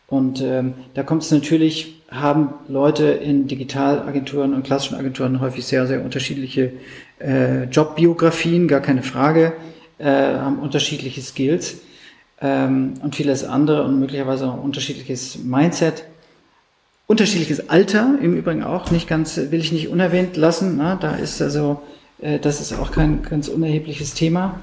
Und 0.06 0.42
ähm, 0.42 0.74
da 0.92 1.02
kommt 1.02 1.22
es 1.22 1.30
natürlich, 1.30 2.02
haben 2.10 2.52
Leute 2.68 3.06
in 3.06 3.46
Digitalagenturen 3.46 4.52
und 4.52 4.64
klassischen 4.64 4.96
Agenturen 4.96 5.40
häufig 5.40 5.64
sehr, 5.64 5.86
sehr 5.86 6.04
unterschiedliche 6.04 6.72
äh, 7.20 7.64
Jobbiografien, 7.64 8.68
gar 8.68 8.80
keine 8.80 9.02
Frage. 9.02 9.54
äh, 9.98 10.04
haben 10.04 10.58
unterschiedliche 10.58 11.22
Skills 11.22 11.78
ähm, 12.42 12.94
und 13.02 13.16
vieles 13.16 13.44
andere 13.44 13.84
und 13.84 13.98
möglicherweise 13.98 14.46
auch 14.46 14.62
unterschiedliches 14.62 15.38
Mindset. 15.42 16.04
Unterschiedliches 17.08 17.70
Alter 17.70 18.18
im 18.20 18.36
Übrigen 18.36 18.62
auch, 18.62 18.90
nicht 18.90 19.08
ganz, 19.08 19.38
will 19.38 19.60
ich 19.60 19.72
nicht 19.72 19.88
unerwähnt 19.88 20.36
lassen. 20.36 20.76
Na, 20.76 20.94
da 20.94 21.14
ist 21.14 21.40
also, 21.40 21.80
äh, 22.20 22.38
das 22.38 22.60
ist 22.60 22.78
auch 22.78 22.92
kein 22.92 23.22
ganz 23.22 23.48
unerhebliches 23.48 24.12
Thema. 24.12 24.60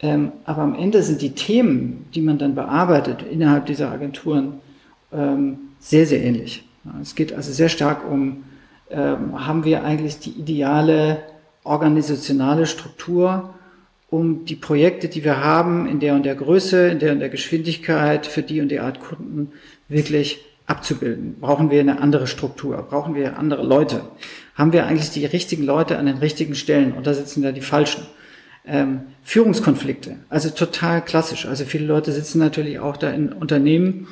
Ähm, 0.00 0.32
aber 0.46 0.62
am 0.62 0.74
Ende 0.74 1.02
sind 1.02 1.20
die 1.20 1.32
Themen, 1.32 2.06
die 2.14 2.22
man 2.22 2.38
dann 2.38 2.54
bearbeitet 2.54 3.22
innerhalb 3.30 3.66
dieser 3.66 3.92
Agenturen, 3.92 4.54
ähm, 5.12 5.58
sehr, 5.80 6.06
sehr 6.06 6.22
ähnlich. 6.22 6.64
Es 7.02 7.14
geht 7.14 7.34
also 7.34 7.52
sehr 7.52 7.68
stark 7.68 8.10
um, 8.10 8.44
ähm, 8.90 9.46
haben 9.46 9.66
wir 9.66 9.84
eigentlich 9.84 10.18
die 10.18 10.30
ideale 10.30 11.18
organisationale 11.62 12.64
Struktur, 12.64 13.52
um 14.08 14.46
die 14.46 14.56
Projekte, 14.56 15.08
die 15.08 15.24
wir 15.24 15.44
haben, 15.44 15.86
in 15.86 16.00
der 16.00 16.14
und 16.14 16.22
der 16.24 16.36
Größe, 16.36 16.88
in 16.88 17.00
der 17.00 17.12
und 17.12 17.20
der 17.20 17.28
Geschwindigkeit, 17.28 18.26
für 18.26 18.42
die 18.42 18.62
und 18.62 18.70
die 18.70 18.80
Art 18.80 18.98
Kunden 19.00 19.52
wirklich 19.90 20.40
abzubilden? 20.72 21.36
Brauchen 21.38 21.70
wir 21.70 21.80
eine 21.80 22.00
andere 22.00 22.26
Struktur? 22.26 22.76
Brauchen 22.88 23.14
wir 23.14 23.38
andere 23.38 23.62
Leute? 23.62 24.00
Haben 24.56 24.72
wir 24.72 24.86
eigentlich 24.86 25.10
die 25.10 25.24
richtigen 25.24 25.64
Leute 25.64 25.98
an 25.98 26.06
den 26.06 26.18
richtigen 26.18 26.54
Stellen 26.54 26.94
oder 26.94 27.14
sitzen 27.14 27.42
da 27.42 27.52
die 27.52 27.60
falschen? 27.60 28.02
Ähm, 28.64 29.02
Führungskonflikte, 29.22 30.16
also 30.28 30.48
total 30.48 31.04
klassisch. 31.04 31.46
Also 31.46 31.64
viele 31.64 31.86
Leute 31.86 32.12
sitzen 32.12 32.38
natürlich 32.38 32.78
auch 32.78 32.96
da 32.96 33.10
in 33.10 33.32
Unternehmen, 33.32 34.06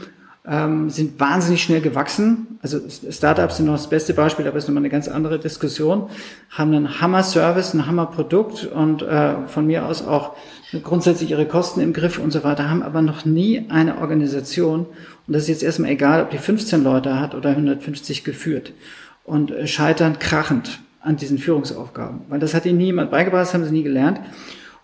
ähm, 0.47 0.89
sind 0.91 1.21
wahnsinnig 1.21 1.63
schnell 1.63 1.81
gewachsen. 1.81 2.59
Also 2.63 2.81
Startups 3.11 3.59
sind 3.59 3.67
noch 3.67 3.75
das 3.75 3.89
beste 3.89 4.15
Beispiel, 4.15 4.47
aber 4.47 4.57
ist 4.57 4.69
nochmal 4.69 4.83
eine 4.83 4.91
ganz 4.91 5.09
andere 5.09 5.39
Diskussion. 5.39 6.09
Haben 6.51 6.75
einen 6.75 7.01
Hammer-Service, 7.01 7.75
ein 7.75 7.87
Hammer-Produkt 7.87 8.67
und 8.67 9.03
äh, 9.03 9.47
von 9.47 9.67
mir 9.67 9.87
aus 9.87 10.07
auch 10.07 10.35
grundsätzlich 10.83 11.31
ihre 11.31 11.47
Kosten 11.47 11.81
im 11.81 11.93
Griff 11.93 12.19
und 12.19 12.31
so 12.31 12.45
weiter, 12.45 12.71
haben 12.71 12.83
aber 12.83 13.03
noch 13.03 13.25
nie 13.25 13.67
eine 13.69 13.99
Organisation, 13.99 14.87
und 15.27 15.35
das 15.35 15.43
ist 15.43 15.49
jetzt 15.49 15.63
erstmal 15.63 15.91
egal, 15.91 16.23
ob 16.23 16.31
die 16.31 16.39
15 16.39 16.83
Leute 16.83 17.19
hat 17.19 17.35
oder 17.35 17.51
150 17.51 18.25
geführt, 18.25 18.73
und 19.25 19.51
äh, 19.51 19.67
scheitern 19.67 20.19
krachend 20.19 20.81
an 21.03 21.17
diesen 21.17 21.39
Führungsaufgaben. 21.39 22.23
Weil 22.29 22.41
das 22.41 22.55
hat 22.55 22.67
ihnen 22.67 22.79
niemand 22.79 23.11
beigebracht, 23.11 23.43
das 23.43 23.55
haben 23.55 23.65
sie 23.65 23.73
nie 23.73 23.83
gelernt. 23.83 24.21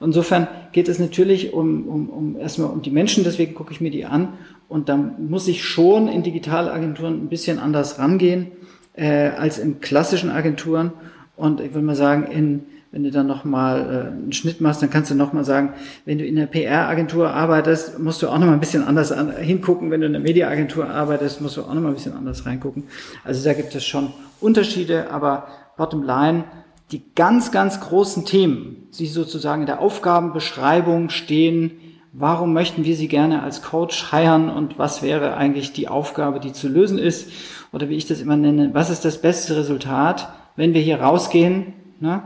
Insofern 0.01 0.47
geht 0.73 0.89
es 0.89 0.99
natürlich 0.99 1.53
um, 1.53 1.89
um, 1.89 2.09
um 2.09 2.37
erstmal 2.37 2.71
um 2.71 2.83
die 2.83 2.91
Menschen, 2.91 3.25
deswegen 3.25 3.55
gucke 3.55 3.73
ich 3.73 3.81
mir 3.81 3.91
die 3.91 4.05
an. 4.05 4.35
Und 4.69 4.89
da 4.89 4.97
muss 4.97 5.49
ich 5.49 5.65
schon 5.65 6.09
in 6.09 6.23
Digitalagenturen 6.23 7.25
ein 7.25 7.29
bisschen 7.29 7.59
anders 7.59 7.99
rangehen 7.99 8.49
äh, 8.95 9.29
als 9.29 9.59
in 9.59 9.81
klassischen 9.81 10.31
Agenturen. 10.31 10.93
Und 11.37 11.61
ich 11.61 11.73
würde 11.73 11.87
mal 11.87 11.97
sagen, 11.97 12.25
in 12.31 12.67
wenn 12.97 13.03
du 13.03 13.11
dann 13.11 13.27
nochmal 13.27 13.81
äh, 13.81 14.09
einen 14.09 14.33
Schnitt 14.33 14.63
machst, 14.63 14.81
dann 14.81 14.89
kannst 14.89 15.11
du 15.11 15.15
nochmal 15.15 15.45
sagen, 15.45 15.75
wenn 16.07 16.17
du 16.17 16.25
in 16.25 16.37
der 16.37 16.47
PR-Agentur 16.47 17.29
arbeitest, 17.29 17.99
musst 17.99 18.23
du 18.23 18.29
auch 18.29 18.39
nochmal 18.39 18.55
ein 18.55 18.61
bisschen 18.61 18.85
anders 18.85 19.13
an, 19.13 19.37
hingucken. 19.37 19.91
Wenn 19.91 20.01
du 20.01 20.07
in 20.07 20.15
der 20.15 20.23
Media-Agentur 20.23 20.89
arbeitest, 20.89 21.43
musst 21.43 21.59
du 21.59 21.61
auch 21.61 21.75
nochmal 21.75 21.93
ein 21.93 21.95
bisschen 21.95 22.15
anders 22.15 22.47
reingucken. 22.47 22.85
Also 23.23 23.45
da 23.45 23.53
gibt 23.53 23.75
es 23.75 23.85
schon 23.85 24.15
Unterschiede, 24.41 25.11
aber 25.11 25.49
bottom 25.77 26.05
line, 26.05 26.45
die 26.93 27.03
ganz, 27.15 27.51
ganz 27.51 27.81
großen 27.81 28.25
Themen, 28.25 28.89
die 28.99 29.07
sozusagen 29.07 29.63
in 29.63 29.67
der 29.67 29.81
Aufgabenbeschreibung 29.81 31.11
stehen, 31.11 31.73
warum 32.13 32.53
möchten 32.53 32.85
wir 32.85 32.97
sie 32.97 33.09
gerne 33.09 33.43
als 33.43 33.63
Coach 33.63 34.13
heiern 34.13 34.49
und 34.49 34.79
was 34.79 35.03
wäre 35.03 35.37
eigentlich 35.37 35.73
die 35.73 35.89
Aufgabe, 35.89 36.41
die 36.41 36.53
zu 36.53 36.69
lösen 36.69 36.99
ist, 36.99 37.31
oder 37.73 37.89
wie 37.89 37.97
ich 37.97 38.07
das 38.07 38.21
immer 38.21 38.37
nenne, 38.37 38.71
was 38.73 38.91
ist 38.91 39.05
das 39.05 39.21
beste 39.21 39.57
Resultat, 39.57 40.29
wenn 40.55 40.73
wir 40.73 40.81
hier 40.81 41.01
rausgehen, 41.01 41.75
ne? 42.01 42.23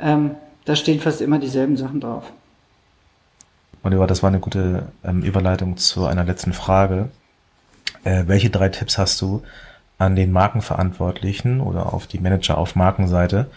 ähm, 0.00 0.36
da 0.64 0.74
stehen 0.74 1.00
fast 1.00 1.20
immer 1.20 1.38
dieselben 1.38 1.76
Sachen 1.76 2.00
drauf. 2.00 2.32
Oliver, 3.82 4.06
das 4.06 4.22
war 4.22 4.28
eine 4.28 4.40
gute 4.40 4.88
ähm, 5.04 5.22
Überleitung 5.22 5.76
zu 5.76 6.06
einer 6.06 6.24
letzten 6.24 6.52
Frage. 6.52 7.10
Äh, 8.04 8.24
welche 8.26 8.50
drei 8.50 8.68
Tipps 8.68 8.98
hast 8.98 9.20
du 9.20 9.42
an 9.98 10.16
den 10.16 10.32
Markenverantwortlichen 10.32 11.60
oder 11.60 11.92
auf 11.92 12.06
die 12.06 12.18
Manager 12.18 12.58
auf 12.58 12.74
Markenseite, 12.74 13.50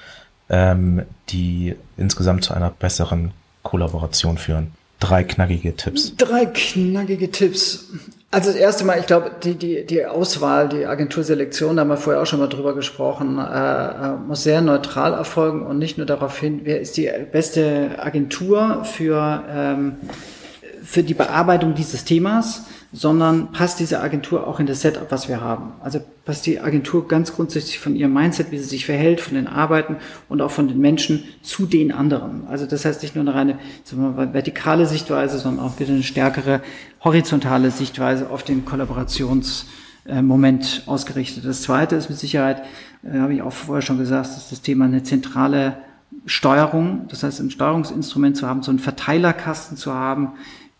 ähm, 0.49 1.03
die 1.29 1.75
insgesamt 1.97 2.43
zu 2.43 2.53
einer 2.53 2.69
besseren 2.69 3.31
Kollaboration 3.63 4.37
führen? 4.37 4.71
Drei 4.99 5.23
knackige 5.23 5.75
Tipps. 5.75 6.15
Drei 6.17 6.45
knackige 6.45 7.31
Tipps. 7.31 7.87
Also 8.31 8.51
das 8.51 8.59
erste 8.59 8.85
Mal, 8.85 8.99
ich 8.99 9.07
glaube, 9.07 9.31
die, 9.43 9.55
die, 9.55 9.85
die 9.85 10.05
Auswahl, 10.05 10.69
die 10.69 10.85
Agenturselektion, 10.85 11.75
da 11.75 11.81
haben 11.81 11.89
wir 11.89 11.97
vorher 11.97 12.21
auch 12.21 12.27
schon 12.27 12.39
mal 12.39 12.47
drüber 12.47 12.75
gesprochen, 12.75 13.39
äh, 13.39 13.41
äh, 13.41 14.17
muss 14.27 14.43
sehr 14.43 14.61
neutral 14.61 15.13
erfolgen 15.13 15.65
und 15.65 15.79
nicht 15.79 15.97
nur 15.97 16.05
darauf 16.05 16.37
hin, 16.37 16.61
wer 16.63 16.79
ist 16.79 16.97
die 16.97 17.09
beste 17.31 17.95
Agentur 17.97 18.83
für, 18.83 19.43
ähm, 19.49 19.95
für 20.89 21.03
die 21.03 21.13
Bearbeitung 21.13 21.75
dieses 21.75 22.03
Themas, 22.03 22.65
sondern 22.91 23.51
passt 23.51 23.79
diese 23.79 24.01
Agentur 24.01 24.47
auch 24.47 24.59
in 24.59 24.65
das 24.65 24.81
Setup, 24.81 25.11
was 25.11 25.29
wir 25.29 25.39
haben. 25.39 25.73
Also 25.83 26.01
passt 26.25 26.47
die 26.47 26.59
Agentur 26.59 27.07
ganz 27.07 27.35
grundsätzlich 27.35 27.77
von 27.77 27.95
ihrem 27.95 28.11
Mindset, 28.11 28.49
wie 28.49 28.57
sie 28.57 28.63
sich 28.63 28.87
verhält, 28.87 29.21
von 29.21 29.35
den 29.35 29.45
Arbeiten 29.45 29.97
und 30.29 30.41
auch 30.41 30.49
von 30.49 30.67
den 30.67 30.79
Menschen 30.79 31.25
zu 31.43 31.67
den 31.67 31.91
anderen. 31.91 32.47
Also 32.47 32.65
das 32.65 32.85
heißt 32.85 33.03
nicht 33.03 33.13
nur 33.13 33.21
eine 33.21 33.35
reine 33.35 33.59
sagen 33.83 34.01
wir 34.01 34.09
mal, 34.09 34.33
vertikale 34.33 34.87
Sichtweise, 34.87 35.37
sondern 35.37 35.63
auch 35.63 35.79
wieder 35.79 35.93
eine 35.93 36.01
stärkere 36.01 36.61
horizontale 37.03 37.69
Sichtweise 37.69 38.31
auf 38.31 38.41
den 38.41 38.65
Kollaborationsmoment 38.65 40.85
ausgerichtet. 40.87 41.45
Das 41.45 41.61
zweite 41.61 41.97
ist 41.97 42.09
mit 42.09 42.17
Sicherheit, 42.17 42.63
äh, 43.03 43.19
habe 43.19 43.35
ich 43.35 43.43
auch 43.43 43.53
vorher 43.53 43.83
schon 43.83 43.99
gesagt, 43.99 44.29
ist 44.29 44.51
das 44.51 44.61
Thema 44.61 44.85
eine 44.85 45.03
zentrale 45.03 45.77
Steuerung, 46.25 47.05
das 47.09 47.23
heißt 47.23 47.39
ein 47.39 47.51
Steuerungsinstrument 47.51 48.35
zu 48.35 48.47
haben, 48.47 48.63
so 48.63 48.71
einen 48.71 48.79
Verteilerkasten 48.79 49.77
zu 49.77 49.93
haben, 49.93 50.31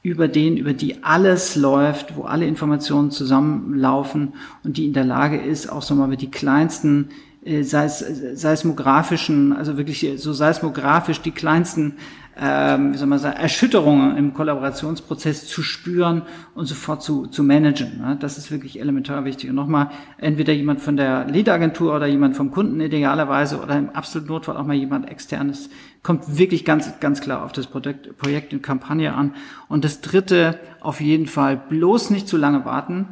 über 0.02 0.28
den, 0.28 0.58
über 0.58 0.74
die 0.74 1.04
alles 1.04 1.56
läuft, 1.56 2.16
wo 2.16 2.24
alle 2.24 2.46
Informationen 2.46 3.12
zusammenlaufen 3.12 4.34
und 4.64 4.78
die 4.78 4.86
in 4.86 4.94
der 4.94 5.04
Lage 5.04 5.38
ist, 5.38 5.70
auch 5.70 5.82
so 5.82 5.96
mal 5.96 6.08
mit 6.08 6.22
die 6.22 6.32
kleinsten 6.32 7.10
äh, 7.50 7.64
seismografischen, 7.64 9.54
also 9.54 9.78
wirklich 9.78 10.08
so 10.18 10.34
seismografisch 10.34 11.22
die 11.22 11.32
kleinsten 11.32 11.96
ähm, 12.42 12.94
wie 12.94 12.98
soll 12.98 13.08
man 13.08 13.20
sagen, 13.20 13.38
Erschütterungen 13.38 14.16
im 14.16 14.34
Kollaborationsprozess 14.34 15.48
zu 15.48 15.62
spüren 15.62 16.22
und 16.56 16.68
sofort 16.68 17.04
zu, 17.04 17.28
zu 17.28 17.44
managen. 17.44 18.00
Ne? 18.00 18.18
Das 18.20 18.38
ist 18.38 18.50
wirklich 18.50 18.80
elementar 18.80 19.26
wichtig. 19.26 19.50
Und 19.50 19.58
nochmal, 19.58 19.90
entweder 20.18 20.54
jemand 20.54 20.80
von 20.80 20.96
der 20.96 21.26
Lead-Agentur 21.26 21.94
oder 21.94 22.08
jemand 22.08 22.38
vom 22.38 22.52
Kunden 22.52 22.80
idealerweise 22.80 23.60
oder 23.60 23.78
im 23.78 23.90
absoluten 23.90 24.32
Notfall 24.32 24.56
auch 24.56 24.66
mal 24.66 24.76
jemand 24.76 25.10
externes, 25.10 25.70
kommt 26.02 26.38
wirklich 26.38 26.64
ganz, 26.64 27.00
ganz 27.02 27.20
klar 27.20 27.44
auf 27.44 27.52
das 27.52 27.68
Projekt, 27.68 28.18
Projekt 28.18 28.54
und 28.54 28.64
Kampagne 28.64 29.14
an. 29.14 29.36
Und 29.68 29.84
das 29.84 30.00
dritte, 30.00 30.60
auf 30.80 31.02
jeden 31.02 31.28
Fall 31.28 31.58
bloß 31.58 32.10
nicht 32.10 32.30
zu 32.30 32.38
lange 32.38 32.64
warten 32.64 33.08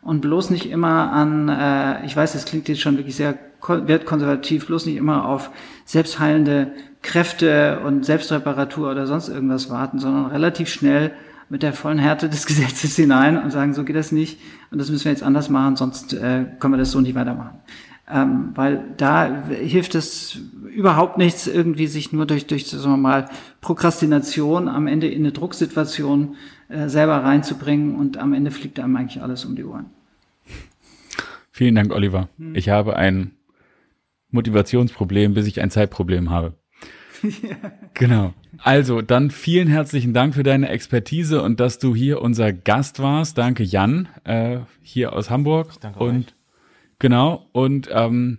und 0.00 0.22
bloß 0.22 0.50
nicht 0.50 0.68
immer 0.68 1.12
an, 1.12 1.48
äh, 1.48 2.04
ich 2.04 2.16
weiß, 2.16 2.32
das 2.32 2.46
klingt 2.46 2.68
jetzt 2.68 2.80
schon 2.80 2.96
wirklich 2.96 3.14
sehr 3.14 3.38
wertkonservativ, 3.68 4.66
bloß 4.66 4.86
nicht 4.86 4.96
immer 4.96 5.26
auf 5.26 5.50
selbstheilende 5.84 6.72
Kräfte 7.02 7.80
und 7.84 8.04
Selbstreparatur 8.04 8.90
oder 8.90 9.06
sonst 9.06 9.28
irgendwas 9.28 9.70
warten, 9.70 9.98
sondern 9.98 10.26
relativ 10.26 10.68
schnell 10.68 11.12
mit 11.48 11.62
der 11.62 11.72
vollen 11.72 11.98
Härte 11.98 12.28
des 12.28 12.46
Gesetzes 12.46 12.96
hinein 12.96 13.40
und 13.42 13.50
sagen, 13.50 13.74
so 13.74 13.84
geht 13.84 13.96
das 13.96 14.12
nicht 14.12 14.38
und 14.70 14.78
das 14.78 14.90
müssen 14.90 15.04
wir 15.04 15.12
jetzt 15.12 15.22
anders 15.22 15.48
machen, 15.48 15.76
sonst 15.76 16.14
äh, 16.14 16.46
können 16.58 16.74
wir 16.74 16.78
das 16.78 16.92
so 16.92 17.00
nicht 17.00 17.14
weitermachen. 17.14 17.58
Ähm, 18.10 18.50
weil 18.54 18.84
da 18.96 19.44
hilft 19.48 19.94
es 19.94 20.38
überhaupt 20.74 21.18
nichts, 21.18 21.46
irgendwie 21.46 21.86
sich 21.86 22.12
nur 22.12 22.26
durch, 22.26 22.46
durch 22.46 22.68
sagen 22.68 22.92
wir 22.92 22.96
mal, 22.96 23.28
Prokrastination 23.60 24.68
am 24.68 24.86
Ende 24.86 25.08
in 25.08 25.22
eine 25.22 25.32
Drucksituation 25.32 26.36
äh, 26.68 26.88
selber 26.88 27.22
reinzubringen 27.22 27.94
und 27.96 28.18
am 28.18 28.32
Ende 28.32 28.50
fliegt 28.50 28.80
einem 28.80 28.96
eigentlich 28.96 29.22
alles 29.22 29.44
um 29.44 29.54
die 29.54 29.64
Ohren. 29.64 29.86
Vielen 31.50 31.74
Dank, 31.74 31.92
Oliver. 31.92 32.28
Hm. 32.38 32.54
Ich 32.54 32.70
habe 32.70 32.96
ein 32.96 33.32
Motivationsproblem, 34.32 35.34
bis 35.34 35.46
ich 35.46 35.60
ein 35.60 35.70
Zeitproblem 35.70 36.30
habe. 36.30 36.54
Genau. 37.94 38.32
Also, 38.58 39.02
dann 39.02 39.30
vielen 39.30 39.68
herzlichen 39.68 40.14
Dank 40.14 40.34
für 40.34 40.42
deine 40.42 40.70
Expertise 40.70 41.42
und 41.42 41.60
dass 41.60 41.78
du 41.78 41.94
hier 41.94 42.22
unser 42.22 42.52
Gast 42.52 43.00
warst. 43.00 43.36
Danke, 43.38 43.62
Jan, 43.62 44.08
äh, 44.24 44.60
hier 44.80 45.12
aus 45.12 45.30
Hamburg. 45.30 45.72
Danke 45.80 45.98
und 45.98 46.28
euch. 46.28 46.34
genau. 46.98 47.46
Und 47.52 47.88
ähm, 47.92 48.38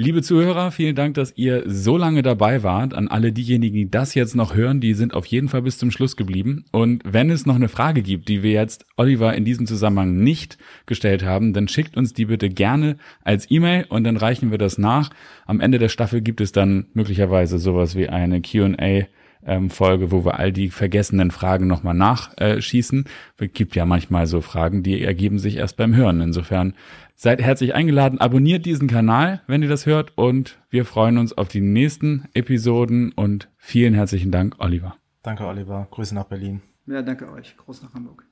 Liebe 0.00 0.22
Zuhörer, 0.22 0.70
vielen 0.70 0.94
Dank, 0.94 1.14
dass 1.14 1.36
ihr 1.36 1.64
so 1.66 1.96
lange 1.96 2.22
dabei 2.22 2.62
wart. 2.62 2.94
An 2.94 3.08
alle 3.08 3.32
diejenigen, 3.32 3.74
die 3.74 3.90
das 3.90 4.14
jetzt 4.14 4.36
noch 4.36 4.54
hören, 4.54 4.80
die 4.80 4.94
sind 4.94 5.12
auf 5.12 5.26
jeden 5.26 5.48
Fall 5.48 5.62
bis 5.62 5.76
zum 5.76 5.90
Schluss 5.90 6.14
geblieben. 6.14 6.64
Und 6.70 7.02
wenn 7.04 7.30
es 7.30 7.46
noch 7.46 7.56
eine 7.56 7.68
Frage 7.68 8.02
gibt, 8.02 8.28
die 8.28 8.44
wir 8.44 8.52
jetzt 8.52 8.86
Oliver 8.96 9.34
in 9.34 9.44
diesem 9.44 9.66
Zusammenhang 9.66 10.14
nicht 10.18 10.56
gestellt 10.86 11.24
haben, 11.24 11.52
dann 11.52 11.66
schickt 11.66 11.96
uns 11.96 12.12
die 12.12 12.26
bitte 12.26 12.48
gerne 12.48 12.96
als 13.24 13.50
E-Mail 13.50 13.86
und 13.88 14.04
dann 14.04 14.16
reichen 14.16 14.52
wir 14.52 14.58
das 14.58 14.78
nach. 14.78 15.10
Am 15.46 15.58
Ende 15.58 15.80
der 15.80 15.88
Staffel 15.88 16.20
gibt 16.20 16.40
es 16.40 16.52
dann 16.52 16.86
möglicherweise 16.94 17.58
sowas 17.58 17.96
wie 17.96 18.08
eine 18.08 18.40
Q&A 18.40 19.08
ähm, 19.46 19.70
Folge, 19.70 20.12
wo 20.12 20.24
wir 20.24 20.38
all 20.38 20.52
die 20.52 20.70
vergessenen 20.70 21.32
Fragen 21.32 21.66
nochmal 21.66 21.94
nachschießen. 21.94 23.04
Es 23.38 23.52
gibt 23.52 23.74
ja 23.74 23.84
manchmal 23.84 24.28
so 24.28 24.42
Fragen, 24.42 24.84
die 24.84 25.02
ergeben 25.02 25.40
sich 25.40 25.56
erst 25.56 25.76
beim 25.76 25.96
Hören. 25.96 26.20
Insofern 26.20 26.74
Seid 27.20 27.42
herzlich 27.42 27.74
eingeladen, 27.74 28.20
abonniert 28.20 28.64
diesen 28.64 28.86
Kanal, 28.86 29.42
wenn 29.48 29.60
ihr 29.60 29.68
das 29.68 29.86
hört 29.86 30.16
und 30.16 30.60
wir 30.70 30.84
freuen 30.84 31.18
uns 31.18 31.36
auf 31.36 31.48
die 31.48 31.60
nächsten 31.60 32.28
Episoden 32.32 33.10
und 33.10 33.48
vielen 33.56 33.92
herzlichen 33.92 34.30
Dank, 34.30 34.54
Oliver. 34.60 34.94
Danke, 35.24 35.44
Oliver. 35.44 35.88
Grüße 35.90 36.14
nach 36.14 36.26
Berlin. 36.26 36.62
Ja, 36.86 37.02
danke 37.02 37.28
euch. 37.32 37.56
Groß 37.56 37.82
nach 37.82 37.92
Hamburg. 37.92 38.24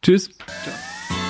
Tschüss. 0.00 0.30
Ciao. 0.38 1.29